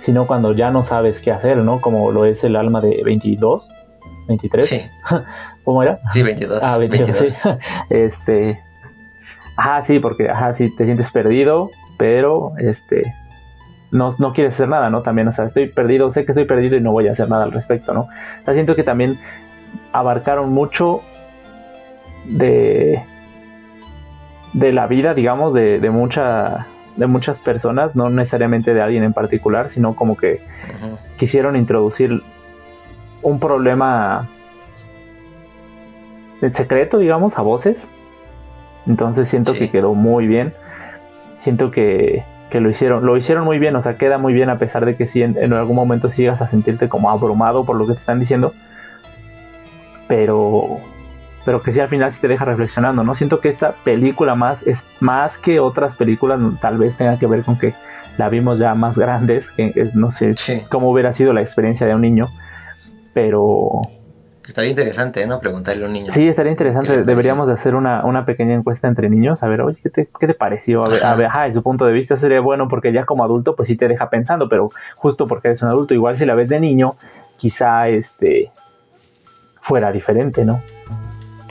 sino 0.00 0.26
cuando 0.26 0.52
ya 0.52 0.70
no 0.70 0.82
sabes 0.82 1.20
qué 1.20 1.30
hacer, 1.32 1.58
¿no? 1.58 1.80
Como 1.80 2.10
lo 2.10 2.24
es 2.24 2.44
el 2.44 2.56
alma 2.56 2.80
de 2.80 3.02
22 3.04 3.70
23. 4.26 4.66
Sí. 4.66 4.82
¿Cómo 5.64 5.82
era? 5.82 6.00
Sí, 6.10 6.22
22. 6.22 6.60
Ah, 6.62 6.78
22, 6.78 7.16
Sí. 7.16 7.26
Este. 7.90 8.60
Ajá, 9.56 9.82
sí, 9.82 9.98
porque 10.00 10.28
ajá, 10.28 10.52
sí, 10.52 10.74
te 10.74 10.84
sientes 10.84 11.10
perdido, 11.10 11.70
pero 11.96 12.52
este. 12.58 13.02
No, 13.90 14.14
no 14.18 14.32
quieres 14.32 14.54
hacer 14.54 14.68
nada, 14.68 14.90
¿no? 14.90 15.02
También, 15.02 15.28
o 15.28 15.32
sea, 15.32 15.44
estoy 15.44 15.68
perdido, 15.68 16.10
sé 16.10 16.24
que 16.24 16.32
estoy 16.32 16.46
perdido 16.46 16.76
y 16.76 16.80
no 16.80 16.92
voy 16.92 17.06
a 17.08 17.12
hacer 17.12 17.28
nada 17.28 17.44
al 17.44 17.52
respecto, 17.52 17.94
¿no? 17.94 18.02
O 18.02 18.44
sea, 18.44 18.54
siento 18.54 18.74
que 18.74 18.82
también 18.82 19.18
abarcaron 19.92 20.52
mucho 20.52 21.02
de. 22.24 23.04
de 24.52 24.72
la 24.72 24.86
vida, 24.86 25.14
digamos, 25.14 25.54
de, 25.54 25.78
de 25.78 25.90
mucha 25.90 26.66
de 26.96 27.06
muchas 27.06 27.38
personas, 27.38 27.96
no 27.96 28.08
necesariamente 28.08 28.72
de 28.72 28.80
alguien 28.80 29.02
en 29.02 29.12
particular, 29.12 29.70
sino 29.70 29.94
como 29.94 30.16
que 30.16 30.40
quisieron 31.16 31.56
introducir 31.56 32.22
un 33.22 33.40
problema 33.40 34.28
en 36.40 36.54
secreto, 36.54 36.98
digamos, 36.98 37.38
a 37.38 37.42
voces. 37.42 37.88
Entonces 38.86 39.28
siento 39.28 39.54
que 39.54 39.70
quedó 39.70 39.94
muy 39.94 40.26
bien. 40.26 40.54
Siento 41.36 41.70
que, 41.70 42.24
que, 42.54 42.60
lo 42.60 42.70
hicieron, 42.70 43.04
lo 43.04 43.16
hicieron 43.16 43.44
muy 43.44 43.58
bien, 43.58 43.74
o 43.74 43.80
sea, 43.80 43.96
queda 43.96 44.16
muy 44.16 44.32
bien 44.32 44.48
a 44.48 44.58
pesar 44.58 44.84
de 44.84 44.94
que 44.94 45.06
si 45.06 45.22
en, 45.22 45.52
algún 45.52 45.74
momento 45.74 46.08
sigas 46.08 46.40
a 46.40 46.46
sentirte 46.46 46.88
como 46.88 47.10
abrumado 47.10 47.64
por 47.64 47.74
lo 47.74 47.84
que 47.84 47.94
te 47.94 47.98
están 47.98 48.20
diciendo. 48.20 48.54
Pero 50.06 50.78
pero 51.44 51.62
que 51.62 51.72
sí 51.72 51.80
al 51.80 51.88
final 51.88 52.12
sí 52.12 52.20
te 52.20 52.28
deja 52.28 52.44
reflexionando, 52.44 53.02
¿no? 53.02 53.14
Siento 53.16 53.40
que 53.40 53.48
esta 53.48 53.72
película 53.72 54.36
más 54.36 54.62
es 54.62 54.86
más 55.00 55.36
que 55.36 55.58
otras 55.58 55.96
películas, 55.96 56.38
tal 56.60 56.78
vez 56.78 56.96
tenga 56.96 57.18
que 57.18 57.26
ver 57.26 57.42
con 57.42 57.58
que 57.58 57.74
la 58.18 58.28
vimos 58.28 58.60
ya 58.60 58.74
más 58.74 58.96
grandes, 58.96 59.50
que 59.50 59.90
no 59.94 60.08
sé 60.08 60.36
cómo 60.70 60.90
hubiera 60.90 61.12
sido 61.12 61.32
la 61.32 61.40
experiencia 61.40 61.86
de 61.86 61.94
un 61.94 62.02
niño, 62.02 62.28
pero... 63.12 63.82
Estaría 64.46 64.70
interesante, 64.70 65.26
¿no? 65.26 65.40
Preguntarle 65.40 65.84
a 65.84 65.86
un 65.86 65.94
niño. 65.94 66.12
Sí, 66.12 66.28
estaría 66.28 66.50
interesante. 66.50 67.02
Deberíamos 67.02 67.46
de 67.46 67.54
hacer 67.54 67.74
una, 67.74 68.04
una, 68.04 68.26
pequeña 68.26 68.54
encuesta 68.54 68.88
entre 68.88 69.08
niños. 69.08 69.42
A 69.42 69.48
ver, 69.48 69.62
oye, 69.62 69.78
¿qué 69.82 69.88
te, 69.88 70.08
qué 70.20 70.26
te 70.26 70.34
pareció? 70.34 70.84
A 70.84 70.90
ver, 70.90 71.04
a 71.04 71.14
ver, 71.14 71.26
ajá, 71.28 71.44
de 71.44 71.52
su 71.52 71.62
punto 71.62 71.86
de 71.86 71.92
vista 71.92 72.16
sería 72.16 72.40
bueno 72.40 72.68
porque 72.68 72.92
ya 72.92 73.06
como 73.06 73.24
adulto, 73.24 73.56
pues 73.56 73.68
sí 73.68 73.76
te 73.76 73.88
deja 73.88 74.10
pensando, 74.10 74.48
pero 74.48 74.68
justo 74.96 75.26
porque 75.26 75.48
eres 75.48 75.62
un 75.62 75.68
adulto, 75.68 75.94
igual 75.94 76.18
si 76.18 76.26
la 76.26 76.34
ves 76.34 76.50
de 76.50 76.60
niño, 76.60 76.96
quizá 77.36 77.88
este 77.88 78.50
fuera 79.60 79.90
diferente, 79.92 80.44
¿no? 80.44 80.62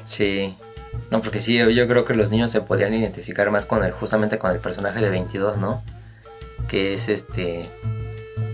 Sí. 0.04 0.56
No, 1.10 1.22
porque 1.22 1.40
sí, 1.40 1.58
yo 1.58 1.88
creo 1.88 2.06
que 2.06 2.14
los 2.14 2.32
niños 2.32 2.52
se 2.52 2.62
podían 2.62 2.94
identificar 2.94 3.50
más 3.50 3.66
con 3.66 3.84
el, 3.84 3.92
justamente 3.92 4.38
con 4.38 4.52
el 4.52 4.60
personaje 4.60 5.02
de 5.02 5.10
22, 5.10 5.58
¿no? 5.58 5.84
Que 6.68 6.94
es 6.94 7.10
este, 7.10 7.70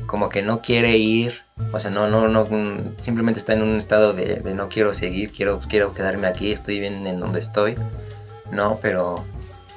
como 0.05 0.29
que 0.29 0.41
no 0.43 0.61
quiere 0.61 0.97
ir, 0.97 1.41
o 1.71 1.79
sea, 1.79 1.91
no, 1.91 2.07
no, 2.07 2.27
no, 2.27 2.47
simplemente 2.99 3.39
está 3.39 3.53
en 3.53 3.61
un 3.61 3.77
estado 3.77 4.13
de, 4.13 4.41
no 4.55 4.69
quiero 4.69 4.93
seguir, 4.93 5.31
quiero, 5.31 5.59
quiero 5.59 5.93
quedarme 5.93 6.27
aquí, 6.27 6.51
estoy 6.51 6.79
bien 6.79 7.05
en 7.05 7.19
donde 7.19 7.39
estoy, 7.39 7.75
¿no? 8.51 8.79
Pero 8.81 9.23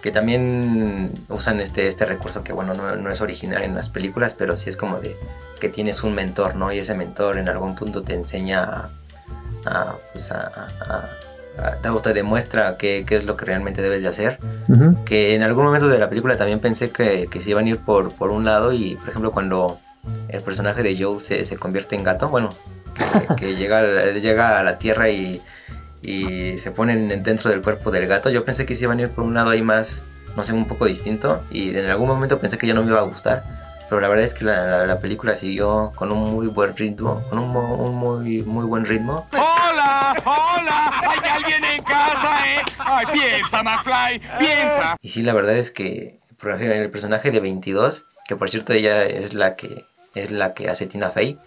que 0.02 0.10
también 0.10 1.12
usan 1.28 1.60
este, 1.60 1.86
este 1.86 2.04
recurso 2.04 2.42
que, 2.42 2.52
bueno, 2.52 2.74
no, 2.74 3.10
es 3.10 3.20
original 3.20 3.62
en 3.62 3.74
las 3.74 3.88
películas, 3.88 4.34
pero 4.34 4.56
sí 4.56 4.68
es 4.68 4.76
como 4.76 4.98
de 4.98 5.16
que 5.60 5.68
tienes 5.68 6.02
un 6.02 6.14
mentor, 6.14 6.56
¿no? 6.56 6.72
Y 6.72 6.78
ese 6.78 6.94
mentor 6.94 7.38
en 7.38 7.48
algún 7.48 7.74
punto 7.74 8.02
te 8.02 8.14
enseña 8.14 8.64
a, 8.64 8.90
a 9.66 9.96
pues 10.12 10.32
a 10.32 10.68
te 12.02 12.12
demuestra 12.14 12.76
qué, 12.76 13.04
qué, 13.06 13.16
es 13.16 13.26
lo 13.26 13.36
que 13.36 13.44
realmente 13.44 13.82
debes 13.82 14.02
de 14.02 14.08
hacer. 14.08 14.38
Que 15.04 15.34
en 15.34 15.42
algún 15.42 15.64
momento 15.64 15.88
de 15.88 15.98
la 15.98 16.08
película 16.08 16.36
también 16.36 16.60
pensé 16.60 16.90
que, 16.90 17.28
que 17.30 17.40
se 17.40 17.50
iban 17.50 17.66
a 17.66 17.70
ir 17.70 17.78
por, 17.78 18.12
por 18.12 18.30
un 18.30 18.44
lado 18.44 18.72
y, 18.72 18.96
por 18.96 19.10
ejemplo, 19.10 19.32
cuando 19.32 19.78
el 20.28 20.42
personaje 20.42 20.82
de 20.82 20.96
Joe 20.96 21.20
se, 21.20 21.44
se 21.44 21.56
convierte 21.56 21.96
en 21.96 22.04
gato, 22.04 22.28
bueno, 22.28 22.54
que, 23.36 23.56
llega, 23.56 23.82
llega 24.12 24.58
a 24.58 24.62
la 24.62 24.78
Tierra 24.78 25.08
y, 25.08 25.40
y 26.02 26.58
se 26.58 26.70
ponen 26.70 27.22
dentro 27.22 27.50
del 27.50 27.62
cuerpo 27.62 27.90
del 27.90 28.06
gato, 28.06 28.30
yo 28.30 28.44
pensé 28.44 28.66
que 28.66 28.74
se 28.74 28.84
iban 28.84 28.98
a 28.98 29.02
ir 29.02 29.08
por 29.10 29.24
un 29.24 29.34
lado 29.34 29.50
ahí 29.50 29.62
más, 29.62 30.02
no 30.36 30.44
sé, 30.44 30.52
un 30.52 30.66
poco 30.66 30.86
distinto 30.86 31.42
y 31.50 31.76
en 31.76 31.86
algún 31.86 32.08
momento 32.08 32.38
pensé 32.38 32.58
que 32.58 32.66
ya 32.66 32.74
no 32.74 32.82
me 32.82 32.90
iba 32.90 33.00
a 33.00 33.04
gustar. 33.04 33.44
Pero 33.88 34.00
la 34.00 34.08
verdad 34.08 34.24
es 34.24 34.32
que 34.32 34.46
la, 34.46 34.86
la, 34.86 35.00
película 35.00 35.36
siguió 35.36 35.92
con 35.94 36.10
un 36.12 36.32
muy 36.32 36.46
buen 36.46 36.74
ritmo, 36.74 37.22
con 37.28 37.38
un, 37.38 37.54
un 37.54 37.94
muy, 37.94 38.42
muy 38.42 38.64
buen 38.64 38.86
ritmo. 38.86 39.26
¡Hola! 39.32 40.14
¡Hola! 40.24 40.90
¡Hay 41.02 41.28
alguien 41.28 41.62
en 41.62 41.82
casa, 41.82 42.46
eh! 42.46 42.62
¡Ay, 42.78 43.04
piensa, 43.12 43.62
McFly! 43.62 44.18
¡Piensa! 44.38 44.96
Y 44.98 45.10
sí, 45.10 45.22
la 45.22 45.34
verdad 45.34 45.56
es 45.56 45.70
que 45.70 46.20
el 46.42 46.90
personaje 46.90 47.30
de 47.30 47.40
22, 47.40 48.06
que 48.26 48.34
por 48.34 48.48
cierto 48.48 48.72
ella 48.72 49.04
es 49.04 49.34
la 49.34 49.56
que 49.56 49.84
es 50.14 50.30
la 50.30 50.54
que 50.54 50.68
hace 50.68 50.86
Tina 50.86 51.10
Fey, 51.10 51.38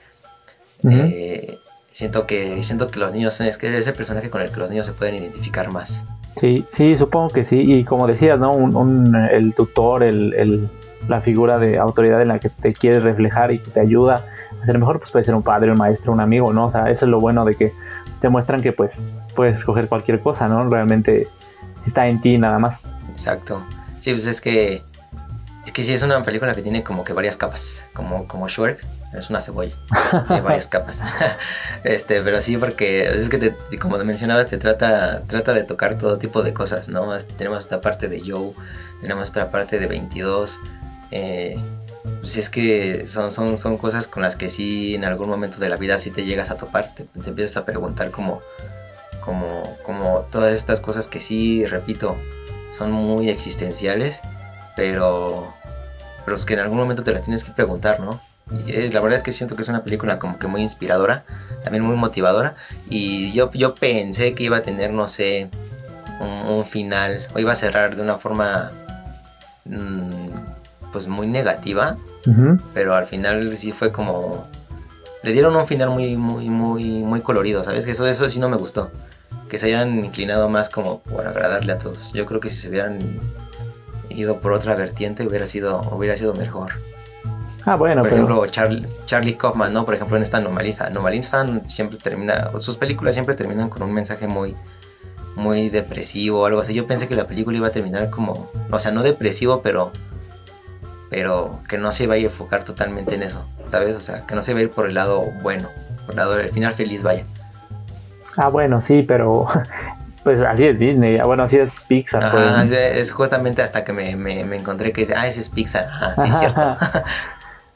eh, 0.83 1.57
siento 1.87 2.27
que 2.27 2.63
siento 2.63 2.89
que 2.89 2.99
los 2.99 3.13
niños 3.13 3.39
es 3.41 3.57
que 3.57 3.75
es 3.77 3.87
el 3.87 3.93
personaje 3.93 4.29
con 4.29 4.41
el 4.41 4.51
que 4.51 4.59
los 4.59 4.69
niños 4.69 4.85
se 4.85 4.93
pueden 4.93 5.15
identificar 5.15 5.71
más. 5.71 6.05
Sí, 6.39 6.65
sí, 6.69 6.95
supongo 6.95 7.29
que 7.29 7.45
sí. 7.45 7.61
Y 7.61 7.83
como 7.85 8.07
decías, 8.07 8.39
¿no? 8.39 8.51
Un, 8.51 9.15
el 9.15 9.53
tutor, 9.55 10.03
el, 10.03 10.69
la 11.07 11.21
figura 11.21 11.59
de 11.59 11.77
autoridad 11.77 12.21
en 12.21 12.27
la 12.27 12.39
que 12.39 12.49
te 12.49 12.73
quieres 12.73 13.03
reflejar 13.03 13.51
y 13.51 13.59
que 13.59 13.71
te 13.71 13.79
ayuda 13.79 14.25
a 14.61 14.65
ser 14.65 14.77
mejor, 14.77 14.99
pues 14.99 15.11
puede 15.11 15.23
ser 15.23 15.35
un 15.35 15.43
padre, 15.43 15.71
un 15.71 15.77
maestro, 15.77 16.11
un 16.11 16.19
amigo, 16.19 16.51
¿no? 16.51 16.65
O 16.65 16.71
sea, 16.71 16.89
eso 16.89 17.05
es 17.05 17.09
lo 17.09 17.19
bueno 17.21 17.45
de 17.45 17.55
que 17.55 17.71
te 18.19 18.29
muestran 18.29 18.61
que 18.61 18.73
pues 18.73 19.07
puedes 19.33 19.53
escoger 19.53 19.87
cualquier 19.87 20.19
cosa, 20.19 20.47
¿no? 20.47 20.67
Realmente 20.69 21.27
está 21.85 22.07
en 22.07 22.19
ti 22.19 22.37
nada 22.37 22.59
más. 22.59 22.81
Exacto. 23.11 23.61
Sí, 23.99 24.11
pues 24.11 24.25
es 24.25 24.41
que 24.41 24.83
es 25.65 25.71
que 25.71 25.83
sí 25.83 25.93
es 25.93 26.03
una 26.03 26.21
película 26.23 26.53
que 26.55 26.61
tiene 26.61 26.83
como 26.83 27.03
que 27.03 27.13
varias 27.13 27.37
capas, 27.37 27.85
como 27.93 28.27
como 28.27 28.47
Shrek, 28.47 28.85
es 29.17 29.29
una 29.29 29.41
cebolla, 29.41 29.75
tiene 30.27 30.41
varias 30.41 30.67
capas. 30.67 31.01
este, 31.83 32.21
pero 32.21 32.41
sí 32.41 32.57
porque 32.57 33.05
es 33.05 33.29
que 33.29 33.37
te, 33.37 33.79
como 33.79 33.97
mencionabas 33.99 34.47
te 34.47 34.57
trata 34.57 35.23
trata 35.27 35.53
de 35.53 35.63
tocar 35.63 35.97
todo 35.97 36.17
tipo 36.17 36.43
de 36.43 36.53
cosas, 36.53 36.89
¿no? 36.89 37.17
Tenemos 37.37 37.63
esta 37.63 37.81
parte 37.81 38.07
de 38.07 38.21
Joe, 38.25 38.53
tenemos 39.01 39.25
esta 39.25 39.51
parte 39.51 39.79
de 39.79 39.87
22 39.87 40.59
eh, 41.11 41.57
pues 42.19 42.37
es 42.37 42.49
que 42.49 43.07
son, 43.07 43.31
son, 43.31 43.57
son 43.57 43.77
cosas 43.77 44.07
con 44.07 44.23
las 44.23 44.35
que 44.35 44.49
sí 44.49 44.95
en 44.95 45.05
algún 45.05 45.29
momento 45.29 45.57
de 45.59 45.69
la 45.69 45.77
vida 45.77 45.97
sí 45.99 46.11
te 46.11 46.23
llegas 46.23 46.51
a 46.51 46.57
topar, 46.57 46.93
te, 46.93 47.07
empiezas 47.25 47.57
a 47.57 47.65
preguntar 47.65 48.11
como, 48.11 48.41
como, 49.21 49.77
como 49.83 50.27
todas 50.31 50.53
estas 50.53 50.81
cosas 50.81 51.07
que 51.07 51.19
sí, 51.19 51.65
repito, 51.65 52.15
son 52.71 52.91
muy 52.91 53.29
existenciales, 53.29 54.21
pero, 54.75 55.53
pero 56.25 56.35
es 56.35 56.45
que 56.45 56.55
en 56.55 56.59
algún 56.59 56.77
momento 56.77 57.03
te 57.03 57.13
las 57.13 57.21
tienes 57.21 57.43
que 57.43 57.51
preguntar, 57.51 57.99
¿no? 57.99 58.19
Y 58.67 58.89
la 58.89 58.99
verdad 58.99 59.17
es 59.17 59.23
que 59.23 59.31
siento 59.31 59.55
que 59.55 59.61
es 59.61 59.69
una 59.69 59.83
película 59.83 60.19
como 60.19 60.37
que 60.37 60.47
muy 60.47 60.61
inspiradora, 60.61 61.23
también 61.63 61.83
muy 61.83 61.95
motivadora, 61.95 62.55
y 62.89 63.31
yo, 63.31 63.51
yo 63.53 63.73
pensé 63.73 64.33
que 64.35 64.43
iba 64.43 64.57
a 64.57 64.61
tener, 64.61 64.91
no 64.91 65.07
sé, 65.07 65.49
un, 66.19 66.65
final, 66.65 67.27
o 67.33 67.39
iba 67.39 67.51
a 67.51 67.55
cerrar 67.55 67.95
de 67.95 68.01
una 68.01 68.17
forma... 68.17 68.71
Mmm, 69.65 70.29
pues 70.95 71.09
muy 71.09 71.27
negativa, 71.27 71.97
pero 72.73 72.95
al 72.95 73.05
final 73.05 73.57
sí 73.57 73.73
fue 73.73 73.91
como 73.91 74.47
le 75.23 75.33
dieron 75.33 75.53
un 75.53 75.67
final 75.67 75.89
muy 75.89 76.15
muy 76.15 76.47
muy 76.47 76.85
muy 77.03 77.19
colorido, 77.19 77.65
¿sabes? 77.65 77.85
Que 77.85 77.91
eso 77.91 78.07
eso 78.07 78.29
sí 78.29 78.39
no 78.39 78.47
me 78.47 78.55
gustó. 78.55 78.89
Que 79.49 79.57
se 79.57 79.65
hayan 79.65 80.05
inclinado 80.05 80.47
más 80.47 80.69
como 80.69 81.01
por 81.01 81.27
agradarle 81.27 81.73
a 81.73 81.79
todos. 81.79 82.13
Yo 82.13 82.25
creo 82.25 82.39
que 82.39 82.47
si 82.47 82.55
se 82.55 82.69
hubieran 82.69 83.19
ido 84.15 84.39
por 84.39 84.53
otra 84.53 84.75
vertiente 84.75 85.25
hubiera 85.27 85.47
sido 85.47 85.81
hubiera 85.91 86.17
sido 86.17 86.33
mejor. 86.33 86.73
Ah, 87.65 87.75
bueno, 87.75 88.03
por 88.03 88.13
ejemplo, 88.13 88.45
Charlie, 88.47 88.87
Charlie 89.05 89.35
Kaufman, 89.35 89.73
¿no? 89.73 89.85
Por 89.85 89.95
ejemplo, 89.95 90.17
en 90.17 90.23
esta 90.23 90.37
Anomalisa. 90.37 90.85
Anomalisa 90.85 91.45
siempre 91.65 91.97
termina, 91.97 92.51
sus 92.59 92.77
películas 92.77 93.15
siempre 93.15 93.33
terminan 93.33 93.69
con 93.69 93.81
un 93.81 93.91
mensaje 93.91 94.27
muy, 94.27 94.55
muy 95.35 95.69
depresivo 95.69 96.41
o 96.41 96.45
algo 96.45 96.61
así. 96.61 96.75
Yo 96.75 96.85
pensé 96.85 97.07
que 97.07 97.15
la 97.15 97.25
película 97.25 97.57
iba 97.57 97.67
a 97.67 97.71
terminar 97.71 98.11
como, 98.11 98.51
o 98.69 98.79
sea, 98.79 98.91
no 98.91 99.01
depresivo, 99.01 99.61
pero 99.61 99.91
pero 101.09 101.59
que 101.69 101.77
no 101.77 101.91
se 101.91 102.07
vaya 102.07 102.23
a 102.23 102.25
enfocar 102.25 102.63
totalmente 102.63 103.15
en 103.15 103.23
eso, 103.23 103.45
¿sabes? 103.67 103.95
O 103.95 104.01
sea, 104.01 104.25
que 104.27 104.35
no 104.35 104.41
se 104.41 104.53
va 104.53 104.59
a 104.59 104.63
ir 104.63 104.69
por 104.69 104.87
el 104.87 104.95
lado 104.95 105.23
bueno, 105.41 105.69
por 106.05 106.11
el 106.11 106.17
lado 106.17 106.35
del 106.35 106.49
final 106.49 106.73
feliz, 106.73 107.03
vaya. 107.03 107.23
Ah, 108.37 108.49
bueno, 108.49 108.81
sí, 108.81 109.01
pero 109.01 109.47
pues 110.25 110.41
así 110.41 110.65
es 110.65 110.77
Disney, 110.77 111.17
ah, 111.17 111.25
bueno, 111.25 111.43
así 111.43 111.55
es 111.55 111.83
Pixar. 111.83 112.31
pues. 112.31 112.71
es 112.71 113.13
justamente 113.13 113.61
hasta 113.61 113.85
que 113.85 113.93
me, 113.93 114.17
me, 114.17 114.41
encontré 114.57 114.91
que 114.91 115.01
dice, 115.01 115.13
ah, 115.15 115.25
ese 115.25 115.39
es 115.39 115.49
Pixar, 115.49 115.87
ah, 115.89 116.15
sí, 116.17 116.29
cierto. 116.33 116.61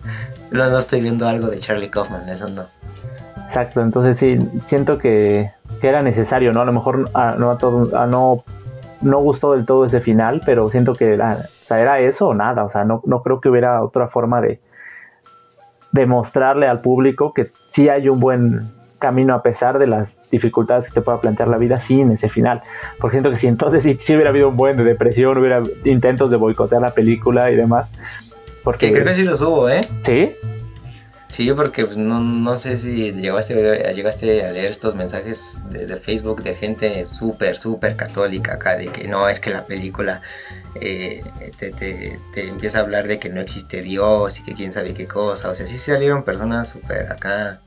no, 0.52 0.70
no 0.70 0.78
estoy 0.78 1.00
viendo 1.00 1.26
algo 1.28 1.48
de 1.48 1.60
Charlie 1.60 1.90
Kaufman, 1.90 2.28
eso 2.28 2.50
no. 2.50 2.66
Exacto, 3.46 3.82
entonces 3.82 4.18
sí, 4.18 4.38
siento 4.66 4.98
que, 4.98 5.50
que 5.80 5.88
era 5.88 6.02
necesario, 6.02 6.52
¿no? 6.52 6.62
A 6.62 6.66
lo 6.66 6.74
mejor 6.74 7.10
a, 7.14 7.36
no, 7.38 7.52
a 7.52 7.58
todo, 7.58 7.98
a 7.98 8.06
no, 8.06 8.44
no 9.02 9.20
gustó 9.20 9.54
del 9.54 9.66
todo 9.66 9.86
ese 9.86 10.02
final, 10.02 10.42
pero 10.46 10.70
siento 10.70 10.94
que 10.94 11.14
era 11.14 11.48
sea, 11.70 11.80
era 11.80 12.00
eso 12.00 12.28
o 12.28 12.34
nada. 12.34 12.66
O 12.66 12.70
sea, 12.70 12.84
no, 12.84 13.02
no 13.06 13.24
creo 13.24 13.40
que 13.40 13.50
hubiera 13.50 13.82
otra 13.82 14.10
forma 14.10 14.42
de 14.42 14.60
demostrarle 15.92 16.68
al 16.68 16.82
público 16.82 17.34
que 17.34 17.52
sí 17.70 17.90
hay 17.90 18.10
un 18.10 18.20
buen 18.20 18.70
camino 19.00 19.34
a 19.34 19.42
pesar 19.42 19.80
de 19.80 19.88
las 19.88 20.18
dificultades 20.30 20.86
que 20.86 20.92
te 20.92 21.02
pueda 21.02 21.20
plantear 21.20 21.50
la 21.50 21.58
vida 21.58 21.78
sin 21.80 22.12
ese 22.12 22.30
final. 22.30 22.62
Por 23.00 23.12
siento 23.12 23.32
que 23.32 23.38
si 23.38 23.48
entonces 23.48 23.84
sí, 23.84 23.98
hubiera 24.14 24.30
habido 24.30 24.50
un 24.50 24.58
buen 24.58 24.78
de 24.78 24.84
depresión, 24.84 25.38
hubiera 25.38 25.64
intentos 25.86 26.30
de 26.30 26.38
boicotear 26.38 26.82
la 26.82 26.92
película 26.92 27.50
y 27.52 27.56
demás. 27.56 27.90
Porque 28.64 28.92
creo 28.92 29.06
que 29.06 29.16
sí 29.16 29.24
los 29.24 29.42
hubo, 29.42 29.70
¿eh? 29.70 29.82
Sí. 30.04 30.36
Sí, 31.30 31.52
porque 31.54 31.86
pues, 31.86 31.98
no, 31.98 32.20
no 32.20 32.58
sé 32.58 32.78
si 32.78 33.14
llegaste, 33.14 33.54
llegaste 33.94 34.44
a 34.44 34.52
leer 34.52 34.72
estos 34.72 34.96
mensajes 34.96 35.62
de, 35.70 35.86
de 35.86 35.96
Facebook 35.98 36.42
de 36.42 36.56
gente 36.56 37.06
súper, 37.06 37.56
súper 37.56 37.96
católica 37.96 38.56
acá, 38.56 38.76
de 38.76 38.88
que 38.88 39.08
no, 39.08 39.30
es 39.30 39.40
que 39.40 39.52
la 39.52 39.64
película 39.64 40.24
eh, 40.82 41.24
te, 41.58 41.72
te, 41.72 42.48
empieza 42.48 42.80
a 42.80 42.82
hablar 42.82 43.08
de 43.08 43.20
que 43.20 43.30
no 43.30 43.42
existe 43.42 43.84
Dios 43.84 44.40
y 44.40 44.44
que 44.44 44.54
quién 44.56 44.74
sabe 44.74 44.96
qué 44.96 45.08
cosa. 45.08 45.50
O 45.50 45.54
sea, 45.54 45.68
sí 45.68 45.78
salieron 45.78 46.24
personas 46.24 46.70
súper 46.70 47.12
acá, 47.12 47.60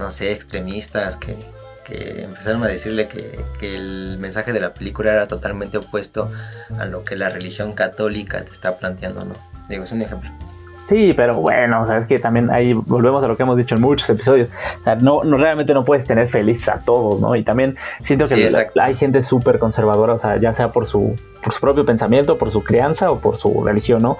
no 0.00 0.10
sé, 0.10 0.32
extremistas 0.32 1.16
que, 1.16 1.36
que 1.84 2.24
empezaron 2.24 2.64
a 2.64 2.66
decirle 2.66 3.06
que, 3.06 3.38
que, 3.60 3.76
el 3.76 4.18
mensaje 4.18 4.52
de 4.52 4.58
la 4.58 4.74
película 4.74 5.12
era 5.12 5.28
totalmente 5.28 5.78
opuesto 5.78 6.32
a 6.78 6.86
lo 6.86 7.04
que 7.04 7.14
la 7.14 7.28
religión 7.28 7.74
católica 7.74 8.42
te 8.42 8.50
está 8.50 8.78
planteando, 8.78 9.24
¿no? 9.24 9.34
Digo, 9.68 9.84
es 9.84 9.92
un 9.92 10.02
ejemplo. 10.02 10.30
Sí, 10.90 11.12
pero 11.14 11.36
bueno, 11.36 11.82
o 11.82 11.86
sea, 11.86 11.98
es 11.98 12.06
que 12.06 12.18
también 12.18 12.50
ahí 12.50 12.72
volvemos 12.72 13.22
a 13.22 13.28
lo 13.28 13.36
que 13.36 13.44
hemos 13.44 13.56
dicho 13.56 13.76
en 13.76 13.80
muchos 13.80 14.10
episodios. 14.10 14.48
O 14.80 14.82
sea, 14.82 14.96
no, 14.96 15.22
no 15.22 15.36
realmente 15.36 15.72
no 15.72 15.84
puedes 15.84 16.04
tener 16.04 16.26
feliz 16.26 16.68
a 16.68 16.80
todos, 16.80 17.20
¿no? 17.20 17.36
Y 17.36 17.44
también 17.44 17.76
siento 18.02 18.24
que 18.24 18.50
hay 18.80 18.94
gente 18.96 19.22
súper 19.22 19.60
conservadora, 19.60 20.14
o 20.14 20.18
sea, 20.18 20.38
ya 20.38 20.52
sea 20.52 20.72
por 20.72 20.88
su, 20.88 21.14
por 21.44 21.52
su 21.52 21.60
propio 21.60 21.86
pensamiento, 21.86 22.38
por 22.38 22.50
su 22.50 22.64
crianza 22.64 23.08
o 23.12 23.20
por 23.20 23.36
su 23.36 23.62
religión, 23.62 24.02
¿no? 24.02 24.16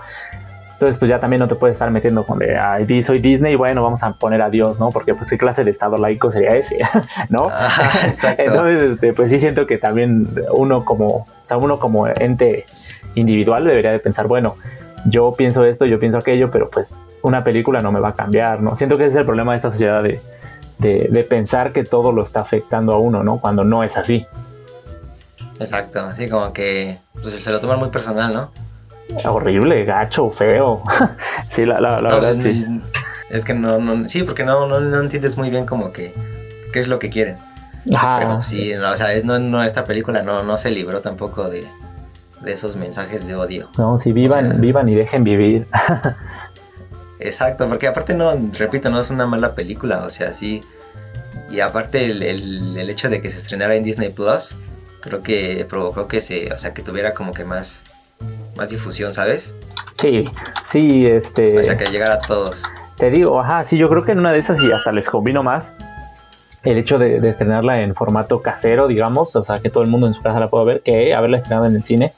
Entonces, 0.80 0.96
pues 0.96 1.10
ya 1.10 1.20
también 1.20 1.40
no 1.40 1.46
te 1.46 1.56
puedes 1.56 1.74
estar 1.74 1.90
metiendo 1.90 2.24
con 2.24 2.38
de, 2.38 2.56
ay, 2.56 3.02
soy 3.02 3.18
Disney, 3.18 3.54
bueno, 3.54 3.82
vamos 3.82 4.02
a 4.02 4.14
poner 4.14 4.40
a 4.40 4.48
Dios, 4.48 4.80
¿no? 4.80 4.90
Porque 4.90 5.12
pues 5.12 5.28
qué 5.28 5.36
clase 5.36 5.62
de 5.62 5.70
estado 5.70 5.98
laico 5.98 6.30
sería 6.30 6.56
ese, 6.56 6.78
¿no? 7.28 7.50
Ah, 7.52 8.08
Entonces, 8.38 8.92
este, 8.92 9.12
pues 9.12 9.30
sí 9.30 9.40
siento 9.40 9.66
que 9.66 9.76
también 9.76 10.26
uno 10.54 10.86
como, 10.86 11.06
o 11.06 11.26
sea, 11.42 11.58
uno 11.58 11.78
como 11.78 12.06
ente 12.06 12.64
individual 13.14 13.64
debería 13.64 13.90
de 13.90 13.98
pensar, 13.98 14.26
bueno, 14.26 14.56
yo 15.04 15.34
pienso 15.36 15.66
esto, 15.66 15.84
yo 15.84 16.00
pienso 16.00 16.16
aquello, 16.16 16.50
pero 16.50 16.70
pues 16.70 16.96
una 17.20 17.44
película 17.44 17.82
no 17.82 17.92
me 17.92 18.00
va 18.00 18.08
a 18.08 18.14
cambiar, 18.14 18.62
¿no? 18.62 18.74
Siento 18.74 18.96
que 18.96 19.02
ese 19.04 19.10
es 19.10 19.16
el 19.18 19.26
problema 19.26 19.52
de 19.52 19.56
esta 19.56 19.70
sociedad 19.70 20.02
de, 20.02 20.22
de, 20.78 21.24
pensar 21.24 21.74
que 21.74 21.84
todo 21.84 22.10
lo 22.10 22.22
está 22.22 22.40
afectando 22.40 22.94
a 22.94 22.98
uno, 22.98 23.22
¿no? 23.22 23.36
Cuando 23.38 23.64
no 23.64 23.84
es 23.84 23.98
así. 23.98 24.26
Exacto, 25.58 26.00
así 26.06 26.26
como 26.30 26.54
que 26.54 26.96
pues, 27.20 27.34
se 27.34 27.52
lo 27.52 27.60
toman 27.60 27.78
muy 27.80 27.90
personal, 27.90 28.32
¿no? 28.32 28.69
Horrible, 29.24 29.84
gacho, 29.84 30.30
feo. 30.30 30.82
sí, 31.50 31.64
la, 31.64 31.80
la, 31.80 32.00
verdad, 32.00 32.36
pues, 32.40 32.42
sí. 32.42 32.80
Es 33.30 33.44
que 33.44 33.54
no, 33.54 33.78
no 33.78 34.08
sí, 34.08 34.22
porque 34.22 34.44
no, 34.44 34.66
no, 34.66 34.80
no, 34.80 35.00
entiendes 35.00 35.36
muy 35.36 35.50
bien 35.50 35.66
como 35.66 35.92
que 35.92 36.12
qué 36.72 36.80
es 36.80 36.88
lo 36.88 36.98
que 36.98 37.10
quieren. 37.10 37.36
Ajá. 37.94 38.18
Pero 38.18 38.42
sí, 38.42 38.74
o 38.74 38.96
sea, 38.96 39.12
es, 39.14 39.24
no, 39.24 39.38
no, 39.38 39.62
esta 39.64 39.84
película 39.84 40.22
no, 40.22 40.42
no 40.42 40.58
se 40.58 40.70
libró 40.70 41.00
tampoco 41.00 41.48
de, 41.48 41.66
de 42.40 42.52
esos 42.52 42.76
mensajes 42.76 43.26
de 43.26 43.34
odio. 43.34 43.70
No, 43.78 43.98
si 43.98 44.12
vivan, 44.12 44.60
vivan 44.60 44.88
y 44.88 44.94
dejen 44.94 45.24
vivir. 45.24 45.66
exacto, 47.20 47.68
porque 47.68 47.86
aparte 47.86 48.14
no, 48.14 48.32
repito, 48.58 48.90
no 48.90 49.00
es 49.00 49.10
una 49.10 49.26
mala 49.26 49.54
película, 49.54 50.04
o 50.04 50.10
sea, 50.10 50.32
sí. 50.32 50.62
Y 51.50 51.60
aparte 51.60 52.06
el, 52.06 52.22
el, 52.22 52.90
hecho 52.90 53.08
de 53.08 53.20
que 53.20 53.28
se 53.28 53.38
estrenara 53.38 53.74
en 53.74 53.82
Disney 53.82 54.10
Plus, 54.10 54.56
creo 55.00 55.22
que 55.22 55.66
provocó 55.68 56.06
que 56.06 56.20
se, 56.20 56.52
o 56.52 56.58
sea, 56.58 56.72
que 56.72 56.82
tuviera 56.82 57.12
como 57.12 57.32
que 57.32 57.44
más, 57.44 57.82
más 58.56 58.70
difusión, 58.70 59.12
¿sabes? 59.12 59.54
Sí, 59.98 60.24
sí, 60.70 61.06
este. 61.06 61.58
O 61.58 61.62
sea, 61.62 61.76
que 61.76 61.86
llegara 61.86 62.14
a 62.14 62.20
todos. 62.20 62.64
Te 62.96 63.10
digo, 63.10 63.40
ajá, 63.40 63.64
sí, 63.64 63.78
yo 63.78 63.88
creo 63.88 64.04
que 64.04 64.12
en 64.12 64.18
una 64.18 64.32
de 64.32 64.38
esas 64.38 64.62
y 64.62 64.70
hasta 64.70 64.92
les 64.92 65.08
combino 65.08 65.42
más 65.42 65.74
el 66.62 66.76
hecho 66.76 66.98
de, 66.98 67.16
estrenarla 67.28 67.80
en 67.80 67.94
formato 67.94 68.42
casero, 68.42 68.86
digamos, 68.86 69.34
o 69.36 69.44
sea, 69.44 69.60
que 69.60 69.70
todo 69.70 69.82
el 69.82 69.88
mundo 69.88 70.06
en 70.06 70.14
su 70.14 70.22
casa 70.22 70.38
la 70.38 70.50
pueda 70.50 70.64
ver, 70.64 70.82
que 70.82 71.14
haberla 71.14 71.38
estrenado 71.38 71.66
en 71.66 71.76
el 71.76 71.82
cine. 71.82 72.12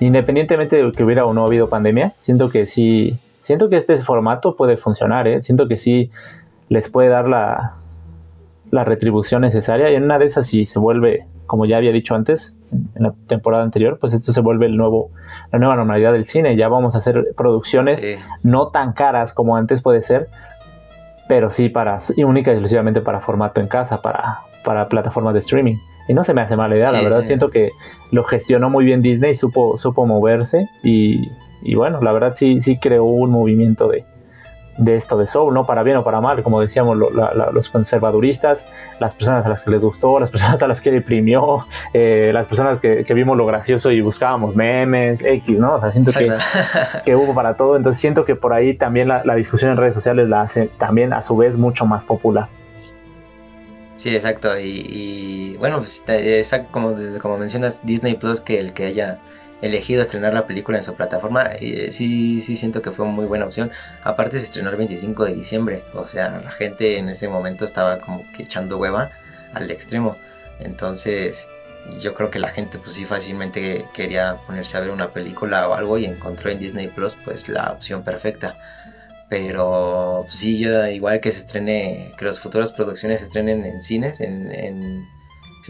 Independientemente 0.00 0.82
de 0.82 0.92
que 0.92 1.04
hubiera 1.04 1.24
o 1.24 1.34
no 1.34 1.44
habido 1.44 1.68
pandemia, 1.68 2.12
siento 2.18 2.50
que 2.50 2.66
sí, 2.66 3.18
siento 3.42 3.68
que 3.68 3.76
este 3.76 3.96
formato 3.98 4.56
puede 4.56 4.76
funcionar, 4.76 5.28
¿eh? 5.28 5.42
siento 5.42 5.68
que 5.68 5.76
sí 5.76 6.10
les 6.68 6.88
puede 6.88 7.08
dar 7.08 7.28
la, 7.28 7.74
la 8.70 8.84
retribución 8.84 9.42
necesaria 9.42 9.90
y 9.90 9.94
en 9.94 10.04
una 10.04 10.18
de 10.18 10.26
esas 10.26 10.46
si 10.46 10.64
se 10.64 10.78
vuelve, 10.78 11.26
como 11.50 11.66
ya 11.66 11.78
había 11.78 11.90
dicho 11.90 12.14
antes, 12.14 12.60
en 12.70 13.02
la 13.02 13.12
temporada 13.26 13.64
anterior, 13.64 13.98
pues 13.98 14.12
esto 14.12 14.32
se 14.32 14.40
vuelve 14.40 14.66
el 14.66 14.76
nuevo, 14.76 15.10
la 15.50 15.58
nueva 15.58 15.74
normalidad 15.74 16.12
del 16.12 16.24
cine, 16.24 16.54
ya 16.54 16.68
vamos 16.68 16.94
a 16.94 16.98
hacer 16.98 17.34
producciones 17.36 18.06
no 18.44 18.68
tan 18.68 18.92
caras 18.92 19.32
como 19.32 19.56
antes 19.56 19.82
puede 19.82 20.00
ser, 20.00 20.28
pero 21.26 21.50
sí 21.50 21.68
para, 21.68 21.98
y 22.16 22.22
única 22.22 22.52
y 22.52 22.54
exclusivamente 22.54 23.00
para 23.00 23.18
formato 23.18 23.60
en 23.60 23.66
casa, 23.66 24.00
para, 24.00 24.42
para 24.62 24.88
plataformas 24.88 25.32
de 25.32 25.40
streaming. 25.40 25.74
Y 26.06 26.14
no 26.14 26.22
se 26.22 26.34
me 26.34 26.40
hace 26.40 26.54
mala 26.54 26.76
idea, 26.76 26.92
la 26.92 27.02
verdad. 27.02 27.24
siento 27.24 27.50
que 27.50 27.70
lo 28.12 28.22
gestionó 28.22 28.70
muy 28.70 28.84
bien 28.84 29.02
Disney, 29.02 29.34
supo, 29.34 29.76
supo 29.76 30.06
moverse 30.06 30.68
y, 30.84 31.32
y 31.62 31.74
bueno, 31.74 32.00
la 32.00 32.12
verdad 32.12 32.34
sí, 32.36 32.60
sí 32.60 32.78
creó 32.78 33.06
un 33.06 33.32
movimiento 33.32 33.88
de, 33.88 34.04
de 34.76 34.96
esto 34.96 35.18
de 35.18 35.26
Soul, 35.26 35.52
¿no? 35.52 35.66
Para 35.66 35.82
bien 35.82 35.96
o 35.96 36.04
para 36.04 36.20
mal, 36.20 36.42
como 36.42 36.60
decíamos, 36.60 36.96
los 36.96 37.68
conservaduristas, 37.68 38.64
las 38.98 39.14
personas 39.14 39.44
a 39.44 39.48
las 39.48 39.64
que 39.64 39.70
les 39.70 39.80
gustó, 39.80 40.18
las 40.18 40.30
personas 40.30 40.62
a 40.62 40.66
las 40.66 40.80
que 40.80 40.90
deprimió, 40.90 41.66
eh, 41.92 42.30
las 42.32 42.46
personas 42.46 42.78
que, 42.78 43.04
vimos 43.14 43.36
lo 43.36 43.44
gracioso 43.44 43.90
y 43.90 44.00
buscábamos 44.00 44.56
memes, 44.56 45.20
X, 45.22 45.58
¿no? 45.58 45.74
O 45.74 45.80
sea, 45.80 45.90
siento 45.90 46.12
que, 46.12 46.32
que, 47.04 47.16
hubo 47.16 47.34
para 47.34 47.54
todo, 47.54 47.76
entonces 47.76 48.00
siento 48.00 48.24
que 48.24 48.36
por 48.36 48.52
ahí 48.52 48.76
también 48.76 49.08
la, 49.08 49.34
discusión 49.34 49.70
en 49.70 49.76
redes 49.76 49.94
sociales 49.94 50.28
la 50.28 50.42
hace 50.42 50.68
también 50.78 51.12
a 51.12 51.22
su 51.22 51.36
vez 51.36 51.56
mucho 51.56 51.86
más 51.86 52.04
popular. 52.04 52.48
Sí, 53.96 54.14
exacto, 54.14 54.58
y, 54.58 55.56
bueno, 55.58 55.78
pues, 55.78 56.02
como, 56.70 56.96
como 57.20 57.36
mencionas, 57.36 57.80
Disney 57.84 58.14
Plus, 58.14 58.40
que 58.40 58.58
el 58.58 58.72
que 58.72 58.86
haya 58.86 59.18
elegido 59.62 60.02
estrenar 60.02 60.34
la 60.34 60.46
película 60.46 60.78
en 60.78 60.84
su 60.84 60.94
plataforma, 60.94 61.50
eh, 61.60 61.90
sí, 61.92 62.40
sí 62.40 62.56
siento 62.56 62.82
que 62.82 62.90
fue 62.90 63.06
muy 63.06 63.26
buena 63.26 63.46
opción. 63.46 63.70
Aparte 64.04 64.38
se 64.38 64.44
estrenó 64.44 64.70
el 64.70 64.76
25 64.76 65.24
de 65.24 65.34
diciembre, 65.34 65.82
o 65.94 66.06
sea, 66.06 66.40
la 66.42 66.50
gente 66.50 66.98
en 66.98 67.08
ese 67.08 67.28
momento 67.28 67.64
estaba 67.64 67.98
como 67.98 68.24
que 68.32 68.42
echando 68.42 68.78
hueva 68.78 69.10
al 69.54 69.70
extremo. 69.70 70.16
Entonces, 70.60 71.48
yo 72.00 72.14
creo 72.14 72.30
que 72.30 72.38
la 72.38 72.48
gente 72.48 72.78
pues 72.78 72.94
sí 72.94 73.04
fácilmente 73.04 73.86
quería 73.94 74.36
ponerse 74.46 74.76
a 74.76 74.80
ver 74.80 74.90
una 74.90 75.08
película 75.08 75.68
o 75.68 75.74
algo 75.74 75.98
y 75.98 76.04
encontró 76.04 76.50
en 76.50 76.58
Disney 76.58 76.88
Plus 76.88 77.16
pues 77.24 77.48
la 77.48 77.72
opción 77.72 78.02
perfecta. 78.02 78.56
Pero 79.28 80.24
pues, 80.26 80.36
sí, 80.38 80.58
yo 80.58 80.86
igual 80.88 81.20
que 81.20 81.30
se 81.32 81.40
estrene, 81.40 82.12
que 82.18 82.24
las 82.24 82.40
futuras 82.40 82.72
producciones 82.72 83.20
se 83.20 83.26
estrenen 83.26 83.64
en 83.64 83.80
cines, 83.82 84.20
en 84.20 84.50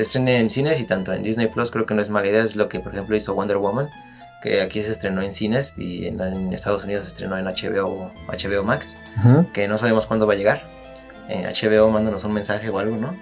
se 0.01 0.07
estrene 0.07 0.39
en 0.39 0.49
cines 0.49 0.81
y 0.81 0.85
tanto 0.85 1.13
en 1.13 1.23
Disney 1.23 1.47
Plus 1.47 1.71
creo 1.71 1.85
que 1.85 1.93
no 1.93 2.01
es 2.01 2.09
mala 2.09 2.29
idea, 2.29 2.43
es 2.43 2.57
lo 2.57 2.71
que 2.71 2.81
por 2.81 2.95
ejemplo 2.95 3.17
hizo 3.17 3.35
Wonder 3.35 3.59
Woman, 3.59 3.91
que 4.43 4.63
aquí 4.63 4.83
se 4.83 4.93
estrenó 4.93 5.21
en 5.21 5.35
cines 5.35 5.75
y 5.77 6.07
en, 6.07 6.53
Estados 6.55 6.85
Unidos 6.85 7.05
se 7.05 7.09
estrenó 7.11 7.37
en 7.37 7.45
HBO, 7.45 8.11
HBO 8.27 8.65
Max, 8.65 8.97
que 9.53 9.69
no 9.69 9.77
sabemos 9.77 10.07
cuándo 10.07 10.27
va 10.27 10.33
a 10.33 10.37
llegar. 10.37 10.63
Eh, 11.29 11.53
HBO 11.53 11.91
mándanos 11.91 12.25
un 12.25 12.33
mensaje 12.33 12.71
o 12.71 12.79
algo, 12.79 12.97
¿no? 12.97 13.15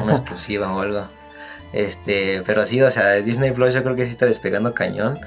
Una 0.00 0.12
exclusiva 0.12 0.72
o 0.72 0.80
algo. 0.80 1.08
Este, 1.72 2.42
pero 2.46 2.64
sí, 2.66 2.80
o 2.80 2.90
sea, 2.90 3.14
Disney 3.14 3.50
Plus 3.50 3.74
yo 3.74 3.82
creo 3.82 3.96
que 3.96 4.06
sí 4.06 4.12
está 4.12 4.26
despegando 4.26 4.74
cañón 4.74 5.18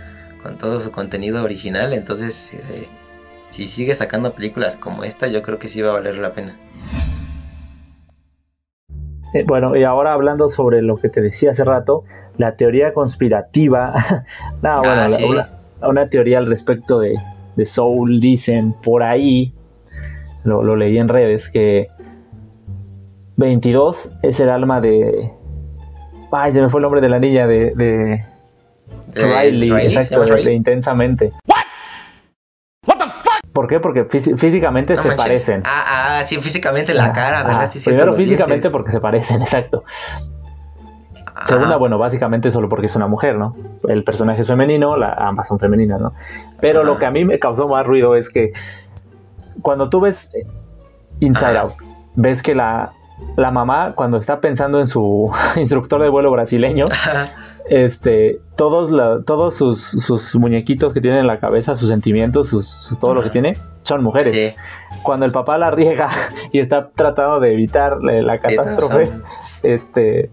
con 0.41 0.57
todo 0.57 0.79
su 0.79 0.91
contenido 0.91 1.43
original, 1.43 1.91
entonces 1.91 2.53
eh, 2.53 2.87
si 3.49 3.67
sigue 3.67 3.95
sacando 3.95 4.33
películas 4.33 4.77
como 4.77 5.03
esta, 5.03 5.27
yo 5.27 5.41
creo 5.41 5.59
que 5.59 5.67
sí 5.67 5.81
va 5.81 5.89
a 5.89 5.93
valer 5.93 6.17
la 6.17 6.33
pena. 6.33 6.57
Eh, 9.35 9.43
bueno, 9.45 9.75
y 9.75 9.83
ahora 9.83 10.13
hablando 10.13 10.47
sobre 10.47 10.81
lo 10.81 10.95
que 10.95 11.09
te 11.09 11.21
decía 11.21 11.51
hace 11.51 11.65
rato, 11.65 12.05
la 12.37 12.55
teoría 12.55 12.93
conspirativa, 12.93 13.93
no, 14.61 14.79
bueno, 14.79 15.49
ah, 15.81 15.89
una, 15.89 16.07
teoría 16.07 16.37
al 16.37 16.47
respecto 16.47 16.99
de, 16.99 17.17
Soul, 17.65 18.21
dicen 18.21 18.73
por 18.81 19.03
ahí, 19.03 19.53
lo, 20.45 20.75
leí 20.77 20.97
en 20.97 21.09
redes, 21.09 21.49
que 21.49 21.89
22 23.35 24.13
es 24.23 24.39
el 24.39 24.49
alma 24.49 24.79
de... 24.79 25.31
Ay, 26.31 26.53
se 26.53 26.61
me 26.61 26.69
fue 26.69 26.79
el 26.79 26.83
nombre 26.83 27.01
de 27.01 27.09
la 27.09 27.19
niña 27.19 27.45
de... 27.45 27.73
de, 27.75 28.23
Riley, 29.15 29.69
exacto, 29.87 30.23
de, 30.23 30.53
intensamente. 30.53 31.33
¿Por 33.55 33.67
qué? 33.67 33.79
Porque 33.79 34.03
físicamente 34.03 34.97
se 34.97 35.13
parecen. 35.13 35.63
Ah, 35.63 36.17
ah, 36.19 36.23
sí, 36.25 36.35
físicamente 36.41 36.93
la 36.93 37.13
cara, 37.13 37.41
¿verdad? 37.41 37.71
Sí, 37.71 37.79
primero 37.89 38.11
físicamente 38.11 38.69
porque 38.69 38.91
se 38.91 38.99
parecen, 38.99 39.41
exacto. 39.43 39.85
Segunda, 41.45 41.77
bueno, 41.77 41.97
básicamente 41.97 42.51
solo 42.51 42.67
porque 42.67 42.87
es 42.87 42.95
una 42.97 43.07
mujer, 43.07 43.37
¿no? 43.37 43.55
El 43.87 44.03
personaje 44.03 44.41
es 44.41 44.47
femenino, 44.47 44.97
la, 44.97 45.13
ambas 45.13 45.47
son 45.47 45.57
femeninas, 45.57 46.01
¿no? 46.01 46.11
Pero 46.59 46.83
lo 46.83 46.97
que 46.97 47.05
a 47.05 47.11
mí 47.11 47.23
me 47.23 47.39
causó 47.39 47.69
más 47.69 47.85
ruido 47.87 48.17
es 48.17 48.29
que 48.29 48.51
cuando 49.61 49.87
tú 49.87 50.01
ves 50.01 50.29
Inside 51.21 51.57
Out, 51.57 51.75
ves 52.15 52.43
que 52.43 52.55
la, 52.55 52.91
la 53.37 53.51
mamá, 53.51 53.93
cuando 53.95 54.17
está 54.17 54.41
pensando 54.41 54.81
en 54.81 54.87
su 54.87 55.31
instructor 55.55 56.01
de 56.01 56.09
vuelo 56.09 56.29
brasileño, 56.29 56.83
este, 57.69 58.39
todos, 58.55 58.91
todos 59.25 59.55
sus, 59.55 60.35
muñequitos 60.35 60.93
que 60.93 61.01
tienen 61.01 61.21
en 61.21 61.27
la 61.27 61.39
cabeza, 61.39 61.75
sus 61.75 61.89
sentimientos, 61.89 62.49
sus, 62.49 62.95
todo 62.99 63.13
lo 63.13 63.23
que 63.23 63.29
tiene, 63.29 63.57
son 63.83 64.03
mujeres. 64.03 64.55
Cuando 65.03 65.25
el 65.25 65.31
papá 65.31 65.57
la 65.57 65.71
riega 65.71 66.09
y 66.51 66.59
está 66.59 66.89
tratando 66.89 67.39
de 67.39 67.53
evitar 67.53 68.01
la 68.01 68.37
catástrofe, 68.39 69.09
este, 69.63 70.29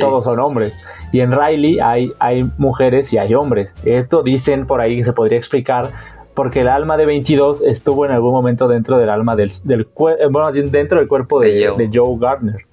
todos 0.00 0.24
son 0.24 0.40
hombres. 0.40 0.72
Y 1.12 1.20
en 1.20 1.32
Riley 1.32 1.78
hay, 1.80 2.12
hay 2.18 2.50
mujeres 2.58 3.12
y 3.12 3.18
hay 3.18 3.34
hombres. 3.34 3.74
Esto 3.84 4.22
dicen 4.22 4.66
por 4.66 4.80
ahí 4.80 4.96
que 4.96 5.04
se 5.04 5.12
podría 5.12 5.38
explicar 5.38 5.90
porque 6.34 6.62
el 6.62 6.68
alma 6.68 6.96
de 6.96 7.06
22 7.06 7.62
estuvo 7.62 8.04
en 8.04 8.10
algún 8.10 8.32
momento 8.32 8.66
dentro 8.66 8.98
del 8.98 9.08
alma 9.08 9.36
del, 9.36 9.52
del 9.64 9.86
bueno, 9.94 10.50
dentro 10.52 10.98
del 10.98 11.08
cuerpo 11.08 11.40
de, 11.40 11.72
de 11.76 11.90
Joe 11.92 12.18
Gardner. 12.18 12.66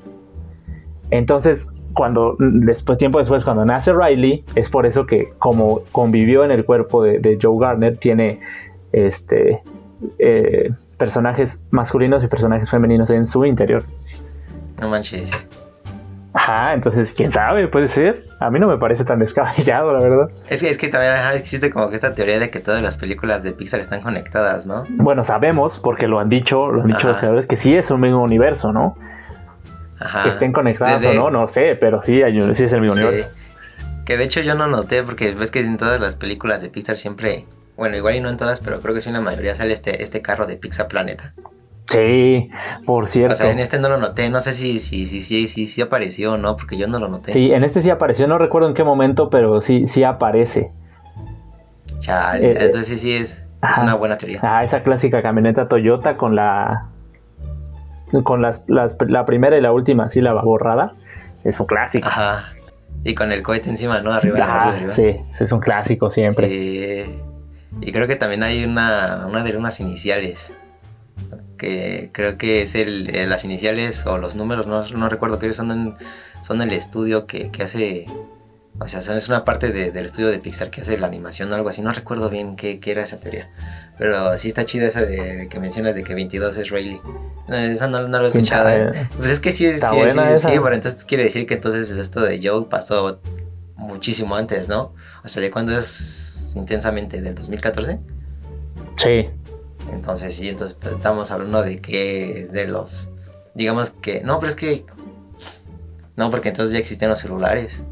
Entonces, 1.12 1.68
cuando 1.94 2.36
después, 2.40 2.98
tiempo 2.98 3.20
después, 3.20 3.44
cuando 3.44 3.66
nace 3.66 3.94
Riley, 3.94 4.44
es 4.56 4.70
por 4.70 4.86
eso 4.86 5.06
que 5.06 5.34
como 5.40 5.82
convivió 5.92 6.44
en 6.44 6.52
el 6.52 6.66
cuerpo 6.66 7.04
de, 7.04 7.38
Joe 7.42 7.60
Garner, 7.60 7.98
tiene 7.98 8.40
este 8.92 9.62
eh, 10.20 10.72
personajes 10.98 11.64
masculinos 11.72 12.24
y 12.24 12.28
personajes 12.28 12.70
femeninos 12.70 13.10
en 13.10 13.26
su 13.26 13.46
interior. 13.46 13.84
No 14.80 14.90
manches. 14.90 15.48
Ajá, 16.34 16.74
entonces, 16.74 17.12
quién 17.12 17.32
sabe, 17.32 17.68
puede 17.68 17.88
ser. 17.88 18.26
A 18.40 18.50
mí 18.50 18.60
no 18.60 18.68
me 18.68 18.78
parece 18.78 19.04
tan 19.04 19.20
descabellado, 19.20 19.92
la 19.92 20.00
verdad. 20.00 20.30
Es 20.50 20.62
que, 20.62 20.70
es 20.70 20.78
que 20.78 20.88
también 20.88 21.14
existe 21.36 21.70
como 21.70 21.90
que 21.90 21.96
esta 21.96 22.16
teoría 22.16 22.40
de 22.40 22.50
que 22.50 22.60
todas 22.60 22.82
las 22.82 22.96
películas 22.96 23.44
de 23.44 23.52
Pixar 23.52 23.82
están 23.82 24.02
conectadas, 24.02 24.66
¿no? 24.66 24.86
Bueno, 24.92 25.24
sabemos, 25.24 25.78
porque 25.80 26.08
lo 26.08 26.20
han 26.20 26.30
dicho, 26.30 26.72
lo 26.72 26.82
han 26.84 26.88
dicho 26.88 27.10
los 27.10 27.18
creadores, 27.18 27.46
que 27.46 27.58
sí 27.58 27.76
es 27.76 27.92
un 27.92 28.00
mismo 28.00 28.24
universo, 28.24 28.72
¿no? 28.72 28.96
Que 30.24 30.30
estén 30.30 30.52
conectadas 30.52 31.06
o 31.06 31.14
no, 31.14 31.30
no 31.30 31.48
sé, 31.48 31.78
pero 31.80 32.02
sí, 32.02 32.22
hay, 32.22 32.34
sí 32.54 32.64
es 32.64 32.74
el 32.74 32.82
mismo 32.82 32.96
universo. 32.96 33.30
Que 34.06 34.18
de 34.18 34.24
hecho 34.24 34.42
yo 34.42 34.56
no 34.56 34.68
noté, 34.68 35.04
porque 35.04 35.34
ves 35.34 35.52
que 35.52 35.60
en 35.60 35.78
todas 35.78 36.00
las 36.00 36.16
películas 36.16 36.62
de 36.62 36.70
Pixar 36.70 36.98
siempre, 36.98 37.46
bueno, 37.78 37.96
igual 37.96 38.16
y 38.16 38.20
no 38.20 38.30
en 38.30 38.38
todas, 38.38 38.62
pero 38.62 38.82
creo 38.82 38.94
que 38.94 39.02
sí 39.02 39.10
en 39.10 39.14
la 39.14 39.22
mayoría 39.22 39.56
sale 39.56 39.74
este, 39.74 40.04
este 40.04 40.22
carro 40.22 40.48
de 40.48 40.56
Pixar 40.56 40.88
Planeta. 40.88 41.34
Sí, 41.92 42.50
por 42.86 43.08
cierto. 43.10 43.34
O 43.34 43.36
sea, 43.36 43.52
en 43.52 43.60
este 43.60 43.78
no 43.78 43.90
lo 43.90 43.98
noté, 43.98 44.30
no 44.30 44.40
sé 44.40 44.54
si 44.54 44.80
sí 44.80 45.06
si, 45.06 45.20
si, 45.20 45.48
si, 45.48 45.66
si, 45.66 45.82
apareció 45.82 46.34
o 46.34 46.38
no, 46.38 46.56
porque 46.56 46.78
yo 46.78 46.88
no 46.88 47.00
lo 47.00 47.10
noté. 47.10 47.34
Sí, 47.34 47.52
en 47.52 47.64
este 47.64 47.82
sí 47.82 47.90
apareció, 47.90 48.28
no 48.28 48.38
recuerdo 48.38 48.70
en 48.70 48.74
qué 48.74 48.84
momento, 48.84 49.30
pero 49.30 49.62
sí, 49.62 49.88
sí 49.88 50.04
aparece. 50.04 50.72
Chale, 52.00 52.52
eh, 52.52 52.58
entonces 52.60 52.88
sí, 52.88 52.98
sí 52.98 53.14
es. 53.14 53.44
Es 53.62 53.78
una 53.78 53.94
buena 53.94 54.18
teoría. 54.18 54.40
Ah, 54.42 54.64
esa 54.64 54.82
clásica 54.82 55.22
camioneta 55.22 55.68
Toyota 55.68 56.18
con 56.18 56.36
la 56.36 56.91
con 58.24 58.42
las, 58.42 58.64
las, 58.68 58.98
la 59.08 59.26
primera 59.26 59.58
y 59.58 59.62
la 59.62 59.72
última 59.72 60.10
sílaba 60.10 60.44
borrada. 60.44 60.94
Es 61.44 61.60
un 61.60 61.66
clásico. 61.66 62.08
Ajá. 62.08 62.54
Y 63.04 63.16
con 63.16 63.32
el 63.32 63.42
cohete 63.42 63.70
encima, 63.70 64.02
¿no? 64.02 64.14
Arriba. 64.14 64.38
Ah, 64.42 64.70
arriba. 64.70 64.90
sí, 64.90 65.16
es 65.40 65.52
un 65.52 65.60
clásico 65.60 66.10
siempre. 66.10 66.48
Sí. 66.48 67.20
Y 67.82 67.92
creo 67.92 68.08
que 68.08 68.16
también 68.16 68.44
hay 68.44 68.64
una, 68.64 69.26
una 69.28 69.44
de 69.44 69.58
unas 69.58 69.80
iniciales. 69.80 70.54
Que 71.58 72.10
creo 72.12 72.38
que 72.38 72.64
es 72.64 72.76
el, 72.76 73.16
eh, 73.16 73.28
las 73.28 73.46
iniciales 73.46 74.06
o 74.08 74.18
los 74.18 74.36
números, 74.36 74.66
no, 74.66 74.84
no 74.84 75.10
recuerdo 75.10 75.38
qué 75.40 75.54
son, 75.54 75.72
en, 75.72 75.96
son 76.42 76.62
el 76.62 76.72
estudio 76.72 77.28
que, 77.28 77.52
que 77.52 77.64
hace 77.64 78.08
o 78.84 78.88
sea, 78.88 79.16
es 79.16 79.30
una 79.30 79.46
parte 79.46 79.72
de, 79.72 79.92
del 79.92 80.06
estudio 80.08 80.30
de 80.30 80.40
Pixar 80.40 80.72
que 80.72 80.82
hace 80.82 80.98
la 80.98 81.06
animación 81.06 81.52
o 81.52 81.56
algo 81.56 81.70
así. 81.70 81.84
No 81.84 81.94
recuerdo 81.94 82.30
bien 82.32 82.56
qué, 82.56 82.80
qué 82.80 82.92
era 82.92 83.04
esa 83.04 83.20
teoría. 83.20 83.48
Pero 84.00 84.36
sí 84.40 84.48
está 84.48 84.66
chida 84.66 84.88
esa 84.88 85.04
de 85.04 85.48
que 85.50 85.60
mencionas 85.60 85.94
de 85.94 86.04
que 86.04 86.16
22 86.16 86.58
es 86.58 86.70
Rayleigh. 86.72 87.00
esa 87.48 87.88
no, 87.88 88.08
no 88.08 88.18
lo 88.18 88.24
he 88.26 88.28
escuchado. 88.28 88.70
¿eh? 88.70 89.08
Pues 89.18 89.30
es 89.30 89.40
que 89.40 89.52
sí, 89.52 89.72
sí, 89.72 89.80
buena 89.94 90.30
sí, 90.30 90.34
esa. 90.34 90.50
sí, 90.50 90.60
pero 90.62 90.74
entonces 90.74 91.06
quiere 91.06 91.26
decir 91.26 91.46
que 91.46 91.54
entonces 91.54 91.92
esto 91.92 92.22
de 92.22 92.40
Joe 92.42 92.66
pasó 92.70 93.22
muchísimo 93.76 94.36
antes, 94.36 94.68
¿no? 94.68 94.96
O 95.24 95.28
sea, 95.28 95.44
¿de 95.44 95.52
cuándo 95.52 95.78
es 95.78 96.54
intensamente? 96.56 97.22
¿Del 97.22 97.36
2014? 97.36 98.00
Sí. 98.98 99.30
Entonces 99.92 100.36
sí, 100.36 100.50
entonces 100.50 100.76
pues, 100.82 100.96
estamos 100.96 101.30
hablando 101.30 101.62
de 101.62 101.78
que 101.80 102.42
es 102.42 102.52
de 102.52 102.66
los... 102.68 103.10
Digamos 103.54 103.92
que... 103.92 104.22
No, 104.22 104.40
pero 104.40 104.50
es 104.50 104.56
que... 104.56 104.86
No, 106.16 106.32
porque 106.32 106.50
entonces 106.50 106.74
ya 106.74 106.80
existían 106.80 107.10
los 107.10 107.20
celulares. 107.20 107.84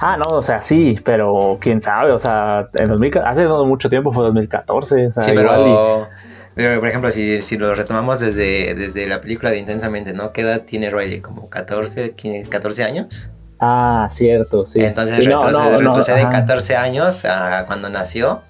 Ah, 0.00 0.16
no, 0.16 0.24
o 0.36 0.42
sea, 0.42 0.60
sí, 0.60 0.98
pero 1.04 1.58
quién 1.60 1.80
sabe, 1.80 2.12
o 2.12 2.18
sea, 2.18 2.68
en 2.74 2.88
2000, 2.88 3.16
hace 3.18 3.44
no 3.44 3.64
mucho 3.64 3.88
tiempo 3.88 4.12
fue 4.12 4.24
2014, 4.24 5.06
o 5.08 5.12
sea, 5.12 5.22
Sí, 5.22 5.30
igual 5.32 5.62
pero, 5.62 6.08
pero, 6.56 6.80
por 6.80 6.88
ejemplo, 6.88 7.10
si, 7.10 7.42
si 7.42 7.56
lo 7.56 7.74
retomamos 7.74 8.20
desde, 8.20 8.74
desde 8.74 9.06
la 9.06 9.20
película 9.20 9.50
de 9.50 9.58
Intensamente, 9.58 10.12
¿no? 10.12 10.32
¿Qué 10.32 10.42
edad 10.42 10.62
tiene 10.62 10.90
Riley? 10.90 11.20
¿Como 11.20 11.48
14, 11.48 12.12
15, 12.12 12.48
14 12.48 12.84
años? 12.84 13.30
y- 13.30 13.34
Ah, 13.60 14.08
cierto, 14.10 14.66
sí. 14.66 14.80
Entonces 14.82 15.20
Y 15.20 15.28
no, 15.28 15.42
retrocede, 15.44 15.70
no, 15.70 15.78
no, 15.80 15.90
retrocede 15.90 16.20
ajá. 16.22 16.30
14 16.30 16.76
años 16.76 17.24
a 17.24 17.64
cuando 17.66 17.88
nació. 17.88 18.42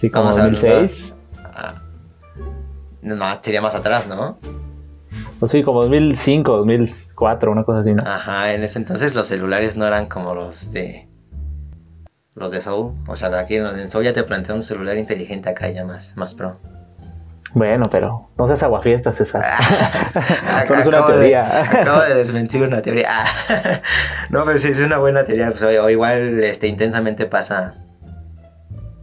Sí, 0.00 0.10
como 0.10 0.24
Vamos 0.24 0.38
a 0.38 0.42
2006. 0.42 1.14
a- 1.54 1.74
no, 3.02 3.42
sería 3.42 3.62
más 3.62 3.74
atrás, 3.74 4.06
¿no? 4.06 4.38
O 5.40 5.48
sí, 5.48 5.62
como 5.62 5.80
2005, 5.82 6.56
2004, 6.58 7.50
una 7.50 7.64
cosa 7.64 7.80
así, 7.80 7.94
¿no? 7.94 8.02
Ajá, 8.06 8.52
en 8.52 8.62
ese 8.62 8.78
entonces 8.78 9.14
los 9.14 9.26
celulares 9.26 9.76
no 9.76 9.86
eran 9.86 10.06
como 10.06 10.34
los 10.34 10.70
de 10.72 11.08
los 12.34 12.50
de 12.50 12.60
Soul. 12.60 12.94
O 13.06 13.16
sea, 13.16 13.36
aquí 13.38 13.56
en, 13.56 13.64
los- 13.64 13.76
Soul 13.92 14.04
ya 14.04 14.12
te 14.12 14.22
plantea 14.22 14.54
un 14.54 14.62
celular 14.62 14.96
inteligente 14.98 15.48
acá 15.48 15.68
ya 15.70 15.84
más, 15.84 16.16
más 16.16 16.34
pro. 16.34 16.58
Bueno, 17.52 17.84
pero 17.90 18.28
no 18.38 18.46
seas 18.46 18.62
aguafiestas, 18.62 19.16
César. 19.16 19.44
Solo 20.66 20.80
es 20.80 20.86
una 20.86 20.98
Acabo 20.98 21.12
de- 21.14 21.18
teoría. 21.18 21.60
acabo 21.80 22.02
de 22.02 22.14
desmentir 22.16 22.62
una 22.62 22.80
teoría. 22.82 23.06
Ah, 23.10 23.24
no, 24.30 24.44
pero 24.44 24.58
sí 24.58 24.68
es 24.68 24.80
una 24.82 24.98
buena 24.98 25.24
teoría. 25.24 25.50
Pues, 25.50 25.62
o, 25.62 25.68
o 25.84 25.90
igual 25.90 26.44
este, 26.44 26.68
intensamente 26.68 27.26
pasa 27.26 27.74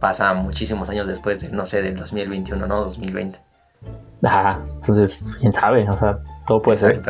pasa 0.00 0.32
muchísimos 0.34 0.88
años 0.90 1.08
después 1.08 1.40
de, 1.40 1.50
no 1.50 1.66
sé, 1.66 1.82
del 1.82 1.96
2021, 1.96 2.66
¿no? 2.68 2.82
2020. 2.84 3.40
Ajá, 4.22 4.60
entonces, 4.74 5.26
quién 5.40 5.52
sabe, 5.52 5.88
o 5.88 5.96
sea, 5.96 6.18
todo 6.46 6.60
puede 6.60 6.78
ser. 6.78 7.02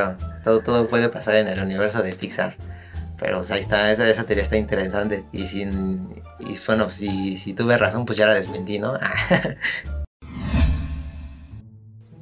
Todo, 0.45 0.61
todo 0.61 0.89
puede 0.89 1.09
pasar 1.09 1.37
en 1.37 1.49
el 1.49 1.61
universo 1.63 2.03
de 2.03 2.15
Pixar. 2.15 2.57
Pero 3.19 3.41
o 3.41 3.43
sea, 3.43 3.57
ahí 3.57 3.61
está, 3.61 3.91
esa, 3.91 4.09
esa 4.09 4.25
teoría 4.25 4.45
está 4.45 4.57
interesante. 4.57 5.25
Y 5.33 5.43
sin, 5.45 6.11
y 6.39 6.57
bueno, 6.67 6.89
si, 6.89 7.37
si 7.37 7.53
tuve 7.55 7.77
razón, 7.77 8.05
pues 8.05 8.17
ya 8.17 8.27
la 8.27 8.35
desmentí, 8.35 8.79
¿no? 8.79 8.93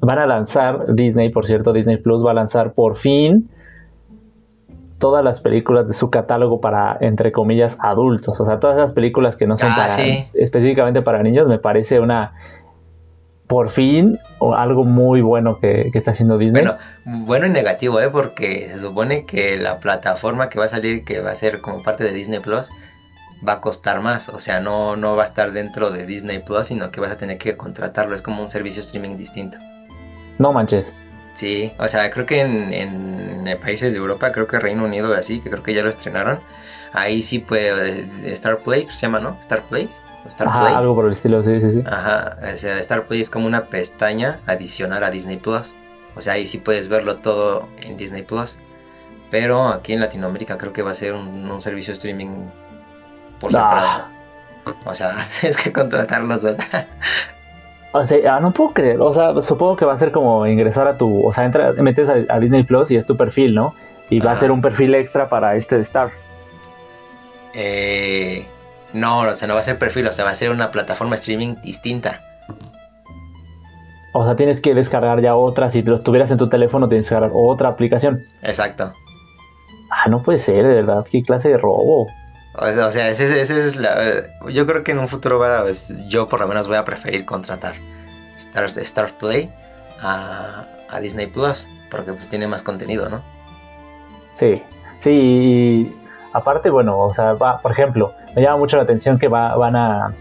Van 0.00 0.18
a 0.18 0.26
lanzar, 0.26 0.94
Disney, 0.94 1.30
por 1.30 1.46
cierto, 1.46 1.72
Disney 1.72 1.96
Plus 1.96 2.24
va 2.24 2.30
a 2.30 2.34
lanzar 2.34 2.74
por 2.74 2.96
fin 2.96 3.50
todas 4.98 5.22
las 5.24 5.40
películas 5.40 5.86
de 5.88 5.94
su 5.94 6.10
catálogo 6.10 6.60
para, 6.60 6.96
entre 7.00 7.32
comillas, 7.32 7.76
adultos. 7.80 8.40
O 8.40 8.46
sea, 8.46 8.60
todas 8.60 8.76
esas 8.76 8.92
películas 8.92 9.36
que 9.36 9.46
no 9.46 9.56
son 9.56 9.72
Ah, 9.72 9.76
para, 9.76 9.88
sí. 9.88 10.24
específicamente 10.34 11.02
para 11.02 11.22
niños, 11.22 11.48
me 11.48 11.58
parece 11.58 12.00
una, 12.00 12.32
por 13.46 13.70
fin, 13.70 14.18
o 14.38 14.54
algo 14.54 14.84
muy 14.84 15.20
bueno 15.20 15.58
que, 15.60 15.90
que 15.92 15.98
está 15.98 16.10
haciendo 16.12 16.38
Disney. 16.38 16.62
Bueno, 16.62 16.78
bueno 17.04 17.46
y 17.46 17.50
negativo, 17.50 18.00
¿eh? 18.00 18.10
Porque 18.10 18.68
se 18.72 18.78
supone 18.78 19.24
que 19.24 19.56
la 19.56 19.78
plataforma 19.78 20.48
que 20.48 20.58
va 20.58 20.64
a 20.64 20.68
salir, 20.68 21.04
que 21.04 21.20
va 21.20 21.30
a 21.30 21.34
ser 21.34 21.60
como 21.60 21.82
parte 21.82 22.04
de 22.04 22.12
Disney 22.12 22.40
Plus, 22.40 22.70
va 23.46 23.54
a 23.54 23.60
costar 23.60 24.00
más. 24.00 24.28
O 24.28 24.40
sea, 24.40 24.60
no, 24.60 24.96
no 24.96 25.16
va 25.16 25.22
a 25.22 25.26
estar 25.26 25.52
dentro 25.52 25.90
de 25.90 26.06
Disney 26.06 26.40
Plus, 26.40 26.66
sino 26.66 26.90
que 26.90 27.00
vas 27.00 27.12
a 27.12 27.18
tener 27.18 27.38
que 27.38 27.56
contratarlo. 27.56 28.14
Es 28.14 28.22
como 28.22 28.42
un 28.42 28.48
servicio 28.48 28.80
streaming 28.80 29.16
distinto. 29.16 29.58
no 30.38 30.52
manches. 30.52 30.92
Sí, 31.36 31.72
o 31.78 31.86
sea, 31.86 32.10
creo 32.10 32.26
que 32.26 32.40
en, 32.40 32.72
en 32.72 33.60
países 33.60 33.92
de 33.92 33.98
Europa, 33.98 34.32
creo 34.32 34.46
que 34.46 34.58
Reino 34.58 34.84
Unido 34.84 35.14
y 35.14 35.18
así, 35.18 35.40
que 35.40 35.50
creo 35.50 35.62
que 35.62 35.74
ya 35.74 35.82
lo 35.82 35.90
estrenaron. 35.90 36.40
Ahí 36.92 37.22
sí 37.22 37.38
puede, 37.40 38.08
Star 38.32 38.58
Play, 38.62 38.88
se 38.90 39.02
llama, 39.02 39.20
¿no? 39.20 39.36
Star 39.40 39.62
Play. 39.68 39.88
Star 40.26 40.48
Ajá, 40.48 40.60
Play. 40.62 40.74
algo 40.74 40.94
por 40.94 41.06
el 41.06 41.12
estilo, 41.12 41.42
sí, 41.44 41.60
sí, 41.60 41.72
sí. 41.72 41.82
Ajá, 41.86 42.36
o 42.52 42.56
sea, 42.56 42.78
Star 42.80 43.06
Play 43.06 43.20
es 43.20 43.30
como 43.30 43.46
una 43.46 43.66
pestaña 43.66 44.40
adicional 44.46 45.04
a 45.04 45.10
Disney 45.10 45.36
Plus. 45.36 45.76
O 46.16 46.20
sea, 46.22 46.32
ahí 46.32 46.46
sí 46.46 46.58
puedes 46.58 46.88
verlo 46.88 47.16
todo 47.16 47.68
en 47.82 47.96
Disney 47.98 48.22
Plus. 48.22 48.58
Pero 49.30 49.68
aquí 49.68 49.92
en 49.92 50.00
Latinoamérica 50.00 50.56
creo 50.56 50.72
que 50.72 50.82
va 50.82 50.92
a 50.92 50.94
ser 50.94 51.12
un, 51.12 51.50
un 51.50 51.60
servicio 51.60 51.92
streaming 51.92 52.46
por 53.38 53.52
separado. 53.52 54.04
Ah, 54.64 54.74
O 54.86 54.94
sea, 54.94 55.14
tienes 55.40 55.56
que 55.58 55.72
contratar 55.72 56.24
los 56.24 56.40
dos. 56.42 56.56
o 57.92 58.04
sea, 58.04 58.36
ah, 58.36 58.40
no 58.40 58.52
puedo 58.52 58.72
creer. 58.72 59.00
O 59.00 59.12
sea, 59.12 59.40
supongo 59.40 59.76
que 59.76 59.84
va 59.84 59.94
a 59.94 59.96
ser 59.96 60.12
como 60.12 60.46
ingresar 60.46 60.86
a 60.88 60.96
tu. 60.96 61.26
O 61.26 61.32
sea, 61.32 61.44
entra, 61.44 61.72
metes 61.72 62.08
a, 62.08 62.16
a 62.28 62.40
Disney 62.40 62.62
Plus 62.62 62.90
y 62.90 62.96
es 62.96 63.06
tu 63.06 63.16
perfil, 63.16 63.54
¿no? 63.54 63.74
Y 64.10 64.20
va 64.20 64.32
a 64.32 64.36
ser 64.36 64.50
un 64.50 64.60
perfil 64.60 64.94
extra 64.94 65.28
para 65.28 65.56
este 65.56 65.76
de 65.76 65.82
Star. 65.82 66.10
Eh, 67.54 68.46
no, 68.92 69.20
o 69.20 69.34
sea, 69.34 69.48
no 69.48 69.54
va 69.54 69.60
a 69.60 69.64
ser 69.64 69.78
perfil, 69.78 70.06
o 70.06 70.12
sea, 70.12 70.24
va 70.24 70.30
a 70.30 70.34
ser 70.34 70.50
una 70.50 70.70
plataforma 70.70 71.14
streaming 71.16 71.56
distinta. 71.62 72.20
O 74.12 74.24
sea, 74.24 74.36
tienes 74.36 74.60
que 74.60 74.74
descargar 74.74 75.20
ya 75.20 75.34
otra. 75.34 75.68
Si 75.70 75.82
lo 75.82 76.00
tuvieras 76.00 76.30
en 76.30 76.38
tu 76.38 76.48
teléfono, 76.48 76.88
tienes 76.88 77.08
que 77.08 77.14
descargar 77.14 77.30
otra 77.34 77.70
aplicación. 77.70 78.22
Exacto. 78.42 78.92
Ah, 79.90 80.08
no 80.08 80.22
puede 80.22 80.38
ser, 80.38 80.66
de 80.66 80.74
verdad. 80.74 81.04
¿Qué 81.10 81.22
clase 81.22 81.50
de 81.50 81.58
robo? 81.58 82.06
O 82.58 82.90
sea, 82.92 83.08
ese, 83.10 83.40
ese 83.40 83.58
es 83.58 83.76
la... 83.76 84.22
Yo 84.48 84.66
creo 84.66 84.82
que 84.82 84.92
en 84.92 84.98
un 84.98 85.08
futuro 85.08 85.38
va, 85.38 85.62
pues, 85.62 85.92
yo 86.08 86.26
por 86.28 86.40
lo 86.40 86.48
menos 86.48 86.68
voy 86.68 86.76
a 86.76 86.84
preferir 86.84 87.24
contratar 87.26 87.74
Star, 88.36 88.64
Star 88.64 89.10
Play 89.18 89.50
a, 90.02 90.64
a 90.90 91.00
Disney 91.00 91.26
Plus, 91.26 91.68
porque 91.90 92.12
pues 92.12 92.28
tiene 92.28 92.46
más 92.46 92.62
contenido, 92.62 93.08
¿no? 93.08 93.22
Sí, 94.32 94.62
sí. 94.98 95.10
y 95.10 95.96
aparte, 96.32 96.70
bueno, 96.70 96.98
o 96.98 97.12
sea, 97.14 97.34
va, 97.34 97.60
por 97.60 97.72
ejemplo, 97.72 98.14
me 98.34 98.42
llama 98.42 98.58
mucho 98.58 98.76
la 98.76 98.82
atención 98.84 99.18
que 99.18 99.28
va, 99.28 99.54
van 99.56 99.76
a, 99.76 100.14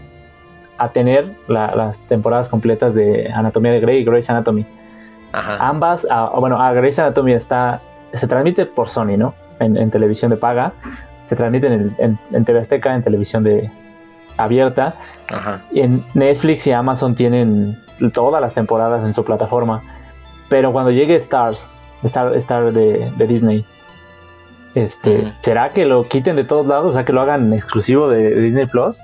a 0.78 0.88
tener 0.92 1.30
la- 1.48 1.74
las 1.74 1.98
temporadas 2.08 2.48
completas 2.48 2.94
de 2.94 3.30
Anatomía 3.32 3.72
de 3.72 3.80
Grey 3.80 4.00
y 4.00 4.04
Grey's 4.04 4.28
Anatomy. 4.30 4.66
Ajá. 5.32 5.56
Ambas, 5.66 6.06
ah, 6.10 6.32
bueno, 6.38 6.60
a 6.60 6.72
Grey's 6.72 6.98
Anatomy 6.98 7.32
está, 7.32 7.80
se 8.12 8.26
transmite 8.26 8.66
por 8.66 8.88
Sony, 8.88 9.16
¿no? 9.18 9.34
En, 9.58 9.76
en 9.76 9.90
televisión 9.90 10.30
de 10.30 10.36
paga. 10.36 10.72
Se 11.26 11.36
transmite 11.36 11.66
en, 11.66 11.72
el- 11.74 11.94
en, 11.98 12.18
en 12.32 12.44
TV 12.44 12.60
Azteca, 12.60 12.94
en 12.94 13.02
televisión 13.02 13.42
de 13.44 13.70
abierta. 14.36 14.94
Ajá. 15.32 15.62
Y 15.72 15.80
en 15.80 16.04
Netflix 16.14 16.66
y 16.66 16.72
Amazon 16.72 17.14
tienen 17.14 17.76
todas 18.12 18.40
las 18.40 18.54
temporadas 18.54 19.04
en 19.04 19.12
su 19.14 19.24
plataforma. 19.24 19.82
Pero 20.48 20.72
cuando 20.72 20.90
llegue 20.90 21.16
Stars, 21.16 21.68
Star, 22.04 22.34
Star 22.36 22.72
de, 22.72 23.10
de 23.16 23.26
Disney, 23.26 23.64
este. 24.74 25.32
¿será 25.40 25.70
que 25.70 25.86
lo 25.86 26.06
quiten 26.08 26.36
de 26.36 26.44
todos 26.44 26.66
lados? 26.66 26.86
O 26.90 26.92
sea, 26.92 27.04
que 27.04 27.12
lo 27.12 27.20
hagan 27.22 27.52
exclusivo 27.52 28.08
de, 28.08 28.34
de 28.34 28.40
Disney 28.42 28.66
Plus. 28.66 28.98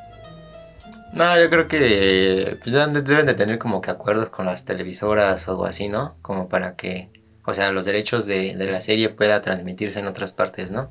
No, 1.15 1.39
yo 1.39 1.51
creo 1.51 1.69
que 1.69 2.59
pues, 2.63 2.73
deben 2.75 2.93
de- 2.93 3.03
deben 3.03 3.27
de 3.27 3.35
tener 3.35 3.59
como 3.59 3.81
que 3.81 3.91
acuerdos 3.91 4.31
con 4.31 4.47
las 4.47 4.65
televisoras 4.65 5.47
o 5.49 5.53
algo 5.53 5.65
así, 5.67 5.89
¿no? 5.89 6.15
Como 6.23 6.49
para 6.49 6.75
que, 6.77 7.11
o 7.45 7.53
sea, 7.55 7.71
los 7.71 7.85
derechos 7.85 8.27
de, 8.27 8.57
de 8.57 8.71
la 8.71 8.81
serie 8.81 9.09
pueda 9.11 9.41
transmitirse 9.41 10.01
en 10.01 10.07
otras 10.07 10.33
partes, 10.33 10.71
¿no? 10.71 10.91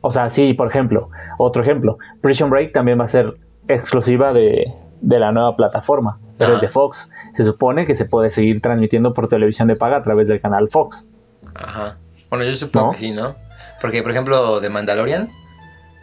O 0.00 0.12
sea, 0.12 0.30
sí, 0.30 0.54
por 0.54 0.68
ejemplo, 0.68 1.10
otro 1.38 1.62
ejemplo, 1.62 1.98
Prison 2.20 2.50
Break 2.50 2.72
también 2.72 3.00
va 3.00 3.04
a 3.04 3.08
ser 3.08 3.34
exclusiva 3.66 4.32
de, 4.32 4.72
de 5.00 5.18
la 5.18 5.32
nueva 5.32 5.56
plataforma, 5.56 6.20
pero 6.38 6.52
es 6.52 6.56
Ajá. 6.58 6.66
de 6.66 6.72
Fox. 6.72 7.10
Se 7.34 7.44
supone 7.44 7.84
que 7.84 7.94
se 7.94 8.04
puede 8.04 8.30
seguir 8.30 8.60
transmitiendo 8.60 9.12
por 9.12 9.28
televisión 9.28 9.68
de 9.68 9.76
paga 9.76 9.96
a 9.96 10.02
través 10.02 10.28
del 10.28 10.40
canal 10.40 10.68
Fox. 10.70 11.08
Ajá. 11.54 11.98
Bueno, 12.30 12.44
yo 12.44 12.54
supongo 12.54 12.86
¿No? 12.86 12.92
que 12.92 12.98
sí, 12.98 13.10
¿no? 13.10 13.34
Porque, 13.80 14.02
por 14.02 14.12
ejemplo, 14.12 14.60
de 14.60 14.68
Mandalorian, 14.70 15.28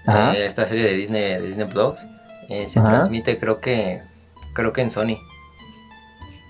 eh, 0.08 0.46
esta 0.46 0.66
serie 0.66 0.84
de 0.84 0.94
Disney, 0.94 1.22
de 1.24 1.42
Disney 1.42 1.68
Plus, 1.68 2.00
eh, 2.50 2.68
se 2.68 2.80
Ajá. 2.80 2.90
transmite 2.90 3.40
creo 3.40 3.60
que, 3.60 4.02
creo 4.54 4.74
que 4.74 4.82
en 4.82 4.92
Sony. 4.92 5.18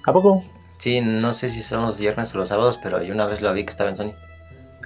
¿A 0.06 0.14
poco? 0.14 0.44
Sí, 0.78 1.02
no 1.02 1.34
sé 1.34 1.50
si 1.50 1.62
son 1.62 1.84
los 1.84 2.00
viernes 2.00 2.34
o 2.36 2.38
los 2.38 2.50
sábados, 2.50 2.80
pero 2.82 3.02
yo 3.02 3.14
una 3.14 3.26
vez 3.26 3.42
lo 3.42 3.52
vi 3.54 3.64
que 3.64 3.70
estaba 3.70 3.90
en 3.90 3.96
Sony. 3.96 4.14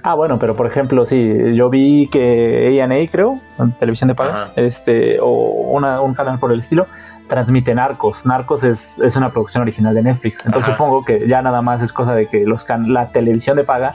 Ah, 0.02 0.14
bueno, 0.14 0.38
pero 0.38 0.54
por 0.54 0.66
ejemplo, 0.66 1.04
sí, 1.04 1.54
yo 1.54 1.68
vi 1.68 2.08
que 2.10 2.80
A&A, 2.80 3.10
creo, 3.10 3.40
en 3.58 3.72
televisión 3.72 4.08
de 4.08 4.14
paga, 4.14 4.52
este, 4.56 5.18
o 5.20 5.28
un 5.30 6.14
canal 6.14 6.38
por 6.38 6.52
el 6.52 6.60
estilo, 6.60 6.86
transmite 7.28 7.74
Narcos. 7.74 8.24
Narcos 8.26 8.64
es, 8.64 8.98
es 9.00 9.16
una 9.16 9.30
producción 9.30 9.62
original 9.62 9.94
de 9.94 10.02
Netflix. 10.02 10.44
Entonces 10.46 10.72
supongo 10.72 11.02
que 11.02 11.26
ya 11.28 11.42
nada 11.42 11.62
más 11.62 11.82
es 11.82 11.92
cosa 11.92 12.14
de 12.14 12.26
que 12.26 12.44
los 12.44 12.66
la 12.86 13.10
televisión 13.12 13.56
de 13.56 13.64
paga 13.64 13.94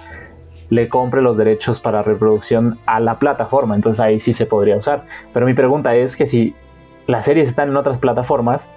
le 0.69 0.89
compre 0.89 1.21
los 1.21 1.37
derechos 1.37 1.79
para 1.79 2.01
reproducción 2.01 2.79
a 2.85 2.99
la 2.99 3.19
plataforma. 3.19 3.75
Entonces 3.75 3.99
ahí 3.99 4.19
sí 4.19 4.31
se 4.31 4.45
podría 4.45 4.77
usar. 4.77 5.05
Pero 5.33 5.45
mi 5.45 5.53
pregunta 5.53 5.95
es 5.95 6.15
que 6.15 6.25
si 6.25 6.55
las 7.07 7.25
series 7.25 7.47
están 7.47 7.69
en 7.69 7.77
otras 7.77 7.99
plataformas, 7.99 8.73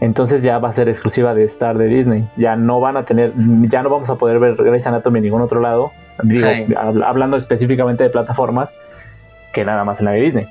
entonces 0.00 0.42
ya 0.42 0.58
va 0.58 0.68
a 0.68 0.72
ser 0.72 0.88
exclusiva 0.88 1.34
de 1.34 1.44
Star 1.44 1.76
de 1.76 1.86
Disney. 1.86 2.28
Ya 2.36 2.56
no 2.56 2.80
van 2.80 2.96
a 2.96 3.04
tener, 3.04 3.32
ya 3.68 3.82
no 3.82 3.90
vamos 3.90 4.08
a 4.10 4.16
poder 4.16 4.38
ver 4.38 4.54
Grey's 4.54 4.86
Anatomy 4.86 5.18
en 5.18 5.24
ningún 5.24 5.42
otro 5.42 5.60
lado. 5.60 5.90
Digo, 6.22 6.48
hablando 7.04 7.36
específicamente 7.36 8.04
de 8.04 8.10
plataformas, 8.10 8.74
que 9.52 9.64
nada 9.64 9.84
más 9.84 10.00
en 10.00 10.06
la 10.06 10.12
de 10.12 10.20
Disney. 10.20 10.48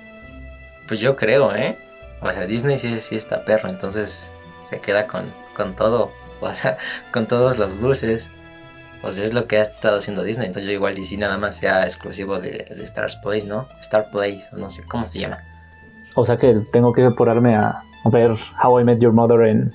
Pues 0.88 1.00
yo 1.00 1.16
creo, 1.16 1.54
¿eh? 1.56 1.78
O 2.22 2.32
sea, 2.32 2.48
Disney 2.48 2.78
sí, 2.78 3.00
sí 3.00 3.16
está 3.16 3.44
perro, 3.44 3.70
entonces 3.70 4.30
se 4.66 4.80
queda 4.80 5.08
con, 5.08 5.26
con 5.56 5.76
todo. 5.76 6.12
O 6.40 6.54
sea, 6.54 6.78
con 7.12 7.26
todos 7.26 7.58
los 7.58 7.82
dulces. 7.82 8.30
O 9.02 9.12
sea, 9.12 9.26
es 9.26 9.34
lo 9.34 9.48
que 9.48 9.58
ha 9.58 9.64
estado 9.64 9.98
haciendo 9.98 10.24
Disney. 10.24 10.46
Entonces 10.46 10.68
yo 10.68 10.72
igual 10.72 10.96
y 11.00 11.04
si 11.04 11.18
nada 11.18 11.40
más 11.40 11.56
sea 11.56 11.82
exclusivo 11.82 12.38
de, 12.40 12.64
de 12.70 12.84
Star 12.84 13.10
Place, 13.24 13.48
¿no? 13.48 13.68
Star 13.80 14.12
Place, 14.12 14.44
no 14.52 14.70
sé 14.70 14.84
cómo 14.84 15.04
se 15.08 15.22
llama. 15.22 15.40
O 16.14 16.28
sea 16.28 16.38
que 16.38 16.62
tengo 16.72 16.94
que 16.94 17.06
apurarme 17.06 17.56
a, 17.56 17.82
ver 18.06 18.36
How 18.64 18.82
I 18.82 18.84
Met 18.84 19.00
Your 19.00 19.14
Mother 19.14 19.48
en 19.48 19.74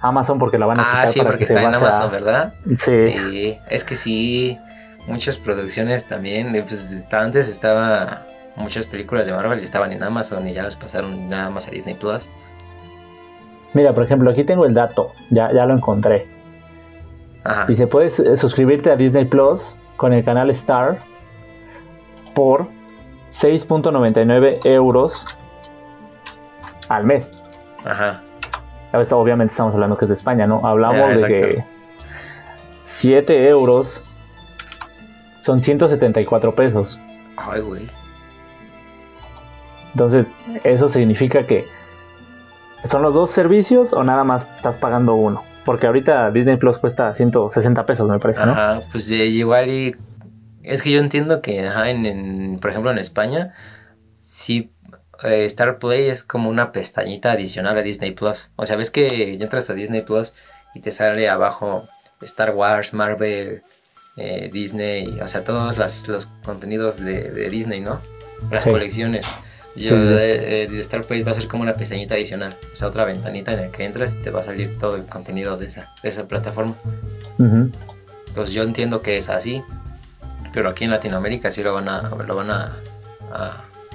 Amazon 0.00 0.40
porque 0.40 0.58
la 0.58 0.66
van 0.66 0.80
a 0.80 0.82
ah, 0.82 0.86
quitar. 0.86 1.04
Ah, 1.04 1.06
sí, 1.06 1.20
porque 1.20 1.44
está 1.44 1.62
en 1.62 1.74
Amazon, 1.76 2.10
¿verdad? 2.10 2.54
Sí. 2.76 3.10
sí. 3.10 3.58
Es 3.70 3.84
que 3.84 3.94
sí, 3.94 4.58
muchas 5.06 5.36
producciones 5.36 6.06
también. 6.06 6.54
Eh, 6.54 6.62
pues 6.62 7.06
antes 7.12 7.48
estaba. 7.48 8.26
Muchas 8.56 8.86
películas 8.86 9.26
de 9.26 9.32
Marvel 9.32 9.58
estaban 9.58 9.90
en 9.90 10.00
Amazon 10.04 10.46
y 10.46 10.54
ya 10.54 10.62
las 10.62 10.76
pasaron 10.76 11.28
nada 11.28 11.50
más 11.50 11.66
a 11.66 11.72
Disney 11.72 11.94
Plus. 11.94 12.30
Mira, 13.72 13.92
por 13.92 14.04
ejemplo, 14.04 14.30
aquí 14.30 14.44
tengo 14.44 14.64
el 14.64 14.74
dato, 14.74 15.12
ya, 15.30 15.52
ya 15.52 15.66
lo 15.66 15.74
encontré. 15.74 16.24
Ajá. 17.42 17.66
Dice, 17.66 17.88
puedes 17.88 18.20
eh, 18.20 18.36
suscribirte 18.36 18.92
a 18.92 18.96
Disney 18.96 19.24
Plus 19.24 19.76
con 19.96 20.12
el 20.12 20.24
canal 20.24 20.50
Star 20.50 20.96
por 22.36 22.68
6.99 23.30 24.64
euros 24.64 25.26
al 26.88 27.04
mes. 27.04 27.32
Ajá. 27.84 28.22
obviamente 29.10 29.50
estamos 29.50 29.74
hablando 29.74 29.96
que 29.96 30.04
es 30.04 30.08
de 30.08 30.14
España, 30.14 30.46
¿no? 30.46 30.64
Hablamos 30.64 31.20
de 31.20 31.26
que 31.26 31.64
7 32.82 33.48
euros 33.48 34.04
son 35.44 35.62
174 35.62 36.54
pesos. 36.54 36.98
Ay, 37.36 37.60
güey. 37.60 37.86
Entonces, 39.92 40.26
eso 40.64 40.88
significa 40.88 41.46
que 41.46 41.66
son 42.84 43.02
los 43.02 43.12
dos 43.12 43.30
servicios 43.30 43.92
o 43.92 44.02
nada 44.04 44.24
más 44.24 44.48
estás 44.56 44.78
pagando 44.78 45.14
uno. 45.14 45.44
Porque 45.66 45.86
ahorita 45.86 46.30
Disney 46.30 46.56
Plus 46.56 46.78
cuesta 46.78 47.12
160 47.12 47.84
pesos, 47.84 48.08
me 48.08 48.18
parece, 48.18 48.46
¿no? 48.46 48.52
Ajá, 48.52 48.82
pues 48.90 49.10
eh, 49.10 49.26
igual 49.26 49.68
y... 49.68 49.96
Es 50.62 50.80
que 50.80 50.90
yo 50.90 50.98
entiendo 50.98 51.42
que, 51.42 51.68
ajá, 51.68 51.90
en, 51.90 52.58
por 52.58 52.70
ejemplo, 52.70 52.90
en 52.90 52.96
España, 52.96 53.52
sí 54.16 54.72
eh, 55.22 55.44
Star 55.44 55.78
Play 55.78 56.08
es 56.08 56.24
como 56.24 56.48
una 56.48 56.72
pestañita 56.72 57.32
adicional 57.32 57.76
a 57.76 57.82
Disney 57.82 58.12
Plus. 58.12 58.50
O 58.56 58.64
sea, 58.64 58.76
ves 58.76 58.90
que 58.90 59.34
entras 59.34 59.68
a 59.68 59.74
Disney 59.74 60.00
Plus 60.00 60.32
y 60.74 60.80
te 60.80 60.90
sale 60.90 61.28
abajo 61.28 61.86
Star 62.22 62.54
Wars, 62.54 62.94
Marvel, 62.94 63.62
eh, 64.16 64.50
Disney, 64.52 65.18
o 65.20 65.28
sea, 65.28 65.44
todos 65.44 65.78
los 66.08 66.26
contenidos 66.44 66.98
de, 66.98 67.48
Disney, 67.50 67.80
¿no? 67.80 68.00
Las 68.50 68.64
colecciones. 68.64 69.26
Yo, 69.76 69.96
eh, 69.96 70.68
de, 70.70 70.80
Star 70.80 71.04
Play 71.04 71.22
va 71.22 71.32
a 71.32 71.34
ser 71.34 71.48
como 71.48 71.62
una 71.62 71.74
pestañita 71.74 72.14
adicional, 72.14 72.56
o 72.72 72.76
sea, 72.76 72.88
otra 72.88 73.04
ventanita 73.04 73.52
en 73.54 73.60
la 73.60 73.68
que 73.72 73.84
entras 73.84 74.14
y 74.14 74.22
te 74.22 74.30
va 74.30 74.40
a 74.40 74.44
salir 74.44 74.78
todo 74.78 74.96
el 74.96 75.04
contenido 75.04 75.56
de 75.56 75.66
esa, 75.66 75.92
de 76.02 76.10
esa 76.10 76.28
plataforma. 76.28 76.74
Entonces 77.38 78.54
yo 78.54 78.62
entiendo 78.62 79.02
que 79.02 79.16
es 79.16 79.28
así, 79.28 79.62
pero 80.52 80.68
aquí 80.68 80.84
en 80.84 80.90
Latinoamérica 80.90 81.50
sí 81.50 81.62
lo 81.62 81.74
van 81.74 81.88
a, 81.88 82.08
lo 82.08 82.36
van 82.36 82.50
a 82.50 82.76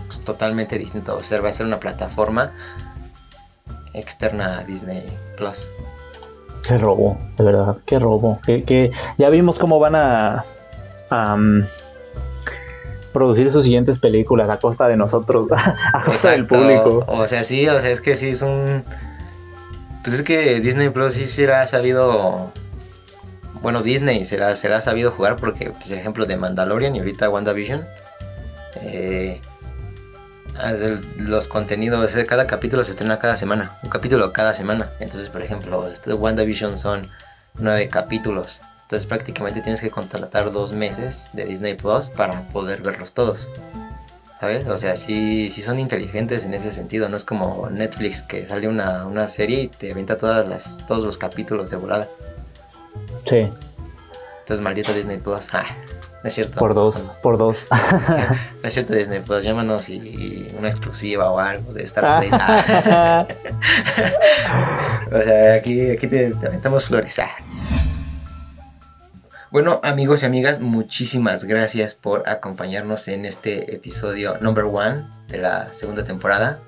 pues, 0.09 0.21
totalmente 0.21 0.77
distinto. 0.77 1.15
O 1.15 1.23
sea, 1.23 1.39
va 1.39 1.49
a 1.49 1.53
ser 1.53 1.67
una 1.67 1.79
plataforma 1.79 2.51
externa 3.93 4.59
a 4.59 4.63
Disney 4.63 5.03
Plus. 5.37 5.69
Qué 6.69 6.77
robo, 6.77 7.17
de 7.35 7.43
verdad, 7.43 7.77
qué 7.87 7.97
robo. 7.97 8.39
Que, 8.45 8.91
ya 9.17 9.29
vimos 9.29 9.57
cómo 9.57 9.79
van 9.79 9.95
a, 9.95 10.45
producir 13.11 13.51
sus 13.51 13.63
siguientes 13.63 13.97
películas 13.97 14.51
a 14.51 14.59
costa 14.59 14.87
de 14.87 14.95
nosotros, 14.95 15.47
a 15.93 16.03
costa 16.03 16.29
del 16.29 16.45
público. 16.45 17.03
O 17.07 17.27
sea, 17.27 17.43
sí, 17.43 17.67
o 17.67 17.81
sea, 17.81 17.89
es 17.89 18.01
que 18.01 18.13
sí 18.13 18.29
es 18.29 18.43
un. 18.43 18.83
Pues 20.03 20.17
es 20.17 20.21
que 20.21 20.59
Disney 20.59 20.89
Plus 20.89 21.13
sí 21.13 21.25
será 21.25 21.65
sabido. 21.65 22.51
Bueno, 23.63 23.81
Disney 23.81 24.23
será, 24.23 24.55
será 24.55 24.79
sabido 24.81 25.09
jugar 25.09 25.37
porque, 25.37 25.71
pues, 25.71 25.89
ejemplo 25.89 26.27
de 26.27 26.37
Mandalorian 26.37 26.95
y 26.95 26.99
ahorita 26.99 27.31
WandaVision. 27.31 27.83
Eh, 28.83 29.41
los 31.17 31.47
contenidos, 31.47 32.15
cada 32.27 32.47
capítulo 32.47 32.83
se 32.83 32.91
estrena 32.91 33.19
cada 33.19 33.35
semana, 33.35 33.77
un 33.83 33.89
capítulo 33.89 34.33
cada 34.33 34.53
semana. 34.53 34.89
Entonces, 34.99 35.29
por 35.29 35.41
ejemplo, 35.41 35.87
este 35.87 36.13
WandaVision 36.13 36.77
son 36.77 37.09
nueve 37.55 37.89
capítulos. 37.89 38.61
Entonces 38.83 39.07
prácticamente 39.07 39.61
tienes 39.61 39.81
que 39.81 39.91
contratar 39.91 40.51
dos 40.51 40.73
meses 40.73 41.29
de 41.33 41.45
Disney 41.45 41.75
Plus 41.75 42.09
para 42.09 42.41
poder 42.47 42.81
verlos 42.81 43.13
todos. 43.13 43.51
¿Sabes? 44.39 44.65
O 44.67 44.77
sea, 44.77 44.95
sí, 44.95 45.49
sí 45.49 45.61
son 45.61 45.79
inteligentes 45.79 46.45
en 46.45 46.53
ese 46.53 46.71
sentido. 46.71 47.09
No 47.09 47.17
es 47.17 47.25
como 47.25 47.69
Netflix 47.69 48.23
que 48.23 48.45
sale 48.45 48.67
una, 48.67 49.27
serie 49.27 49.63
y 49.63 49.67
te 49.67 49.91
avienta 49.91 50.17
todas 50.17 50.47
las, 50.47 50.79
todos 50.87 51.03
los 51.03 51.17
capítulos 51.17 51.69
de 51.69 51.77
volada. 51.77 52.07
Sí. 53.25 53.51
Entonces, 54.39 54.61
maldito 54.61 54.93
Disney 54.93 55.17
Plus. 55.17 55.49
Ah 56.21 56.27
es 56.27 56.33
cierto. 56.33 56.59
Por 56.59 56.73
dos, 56.73 56.97
por 57.21 57.37
dos. 57.37 57.65
No 58.61 58.67
es 58.67 58.73
cierto, 58.73 58.93
Disney, 58.93 59.21
pues 59.25 59.43
llámanos 59.43 59.87
y, 59.89 60.51
una 60.57 60.69
exclusiva 60.69 61.31
o 61.31 61.39
algo 61.39 61.71
de 61.73 61.83
Star 61.83 62.19
Play. 62.19 62.29
o 65.11 65.21
sea, 65.23 65.53
aquí, 65.55 65.89
aquí 65.91 66.07
te, 66.07 66.33
aventamos 66.45 66.85
flores. 66.85 67.19
Ah. 67.19 67.29
Bueno, 69.51 69.79
amigos 69.83 70.23
y 70.23 70.25
amigas, 70.25 70.59
muchísimas 70.59 71.45
gracias 71.45 71.95
por 71.95 72.27
acompañarnos 72.27 73.07
en 73.07 73.25
este 73.25 73.73
episodio 73.73 74.37
number 74.41 74.65
one 74.65 75.07
de 75.29 75.37
la 75.39 75.69
segunda 75.73 76.03
temporada. 76.03 76.59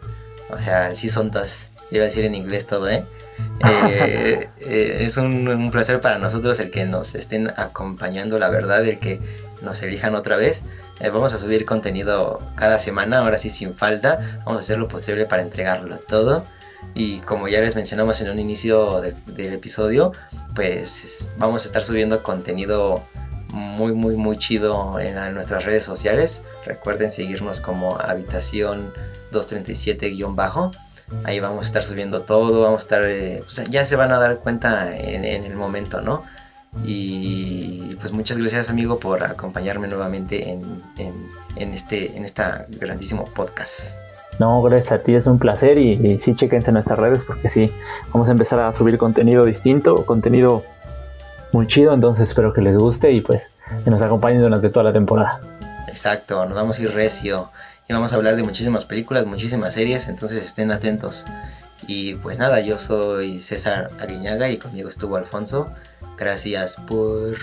O 0.50 0.58
sea, 0.58 0.96
sí 0.96 1.10
son 1.10 1.30
dos. 1.30 1.68
Iba 1.92 2.04
a 2.04 2.08
decir 2.08 2.26
en 2.26 2.36
inglés 2.36 2.66
todo, 2.66 2.90
¿eh? 2.90 3.04
Eh, 3.64 4.50
eh, 4.60 4.98
es 5.02 5.18
un, 5.18 5.70
placer 5.72 6.02
para 6.02 6.18
nosotros 6.18 6.60
el 6.60 6.72
que 6.72 6.86
nos 6.86 7.16
estén 7.16 7.52
acompañando, 7.58 8.40
la 8.40 8.50
verdad, 8.50 8.86
el 8.86 9.00
que 9.00 9.20
nos 9.62 9.82
elijan 9.82 10.16
otra 10.16 10.38
vez. 10.38 10.64
Eh, 11.00 11.10
vamos 11.10 11.34
a 11.34 11.38
subir 11.38 11.66
contenido 11.66 12.40
cada 12.56 12.80
semana, 12.80 13.20
ahora 13.20 13.38
sí 13.38 13.50
sin 13.50 13.76
falta. 13.76 14.42
Vamos 14.46 14.62
a 14.62 14.64
hacer 14.64 14.80
lo 14.80 14.88
posible 14.88 15.26
para 15.26 15.42
entregarlo 15.42 15.98
todo. 15.98 16.44
Y 16.96 17.20
como 17.22 17.48
ya 17.48 17.62
les 17.62 17.76
mencionamos 17.76 18.22
en 18.22 18.32
un 18.32 18.40
inicio 18.40 19.02
del 19.02 19.54
episodio, 19.54 20.14
pues 20.56 21.32
vamos 21.38 21.64
a 21.64 21.68
estar 21.68 21.84
subiendo 21.84 22.24
contenido 22.24 23.04
muy, 23.50 23.94
muy, 23.94 24.16
muy 24.16 24.38
chido 24.38 25.00
en, 25.00 25.16
nuestras 25.36 25.64
redes 25.64 25.84
sociales. 25.84 26.42
Recuerden 26.66 27.12
seguirnos 27.12 27.62
como 27.62 28.00
habitación 28.00 28.92
237-bajo 29.32 30.72
Ahí 31.24 31.40
vamos 31.40 31.64
a 31.64 31.68
estar 31.68 31.84
subiendo 31.84 32.22
todo, 32.22 32.62
vamos 32.62 32.82
a 32.82 32.84
estar, 32.84 33.06
eh, 33.06 33.44
ya 33.70 33.86
se 33.86 33.96
van 33.96 34.12
a 34.12 34.20
dar 34.20 34.38
cuenta 34.40 34.96
en, 34.98 35.26
el 35.26 35.56
momento, 35.56 36.02
¿no? 36.02 36.24
Y 36.86 37.96
pues 38.00 38.14
muchas 38.14 38.38
gracias 38.38 38.70
amigo 38.70 38.98
por 38.98 39.24
acompañarme 39.24 39.88
nuevamente 39.88 40.50
en, 40.50 40.82
en, 41.56 41.74
este 41.74 42.16
en 42.16 42.24
esta 42.24 42.66
grandísimo 42.70 43.26
podcast. 43.26 43.96
No, 44.40 44.62
gracias 44.62 44.94
a 44.94 45.04
ti, 45.04 45.14
es 45.14 45.28
un 45.28 45.38
placer 45.38 45.78
y, 45.78 46.20
sí, 46.20 46.34
chequense 46.34 46.70
en 46.70 46.76
nuestras 46.76 46.98
redes 46.98 47.24
porque 47.24 47.50
sí, 47.50 47.72
vamos 48.14 48.30
a 48.30 48.32
empezar 48.32 48.60
a 48.60 48.74
subir 48.74 48.98
contenido 48.98 49.46
distinto, 49.46 50.06
contenido 50.06 50.64
muy 51.52 51.68
chido, 51.68 51.94
entonces 51.94 52.30
espero 52.30 52.54
que 52.54 52.62
les 52.62 52.76
guste 52.76 53.12
y 53.12 53.22
pues 53.22 53.52
que 53.84 53.92
nos 53.92 54.02
acompañen 54.02 54.42
durante 54.42 54.70
toda 54.70 54.86
la 54.86 54.94
temporada. 54.94 55.42
Exacto, 55.88 56.46
nos 56.46 56.56
vamos 56.56 56.80
a 56.80 56.82
ir 56.82 56.92
recio 56.94 57.50
vamos 57.94 58.14
a 58.14 58.16
hablar 58.16 58.36
de 58.36 58.44
muchísimas 58.44 58.86
películas, 58.86 59.26
muchísimas 59.26 59.74
series, 59.74 60.08
entonces 60.08 60.44
estén 60.44 60.72
atentos. 60.72 61.26
Y 61.88 62.16
pues 62.16 62.38
nada, 62.38 62.60
yo 62.62 62.78
soy 62.78 63.40
César 63.40 63.90
Aguiñaga 64.00 64.50
y 64.50 64.58
conmigo 64.58 64.90
estuvo 64.90 65.16
Alfonso. 65.16 65.74
Gracias 66.18 66.78
por 66.88 67.36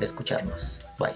escucharnos. 0.00 0.84
Bye. 0.98 1.14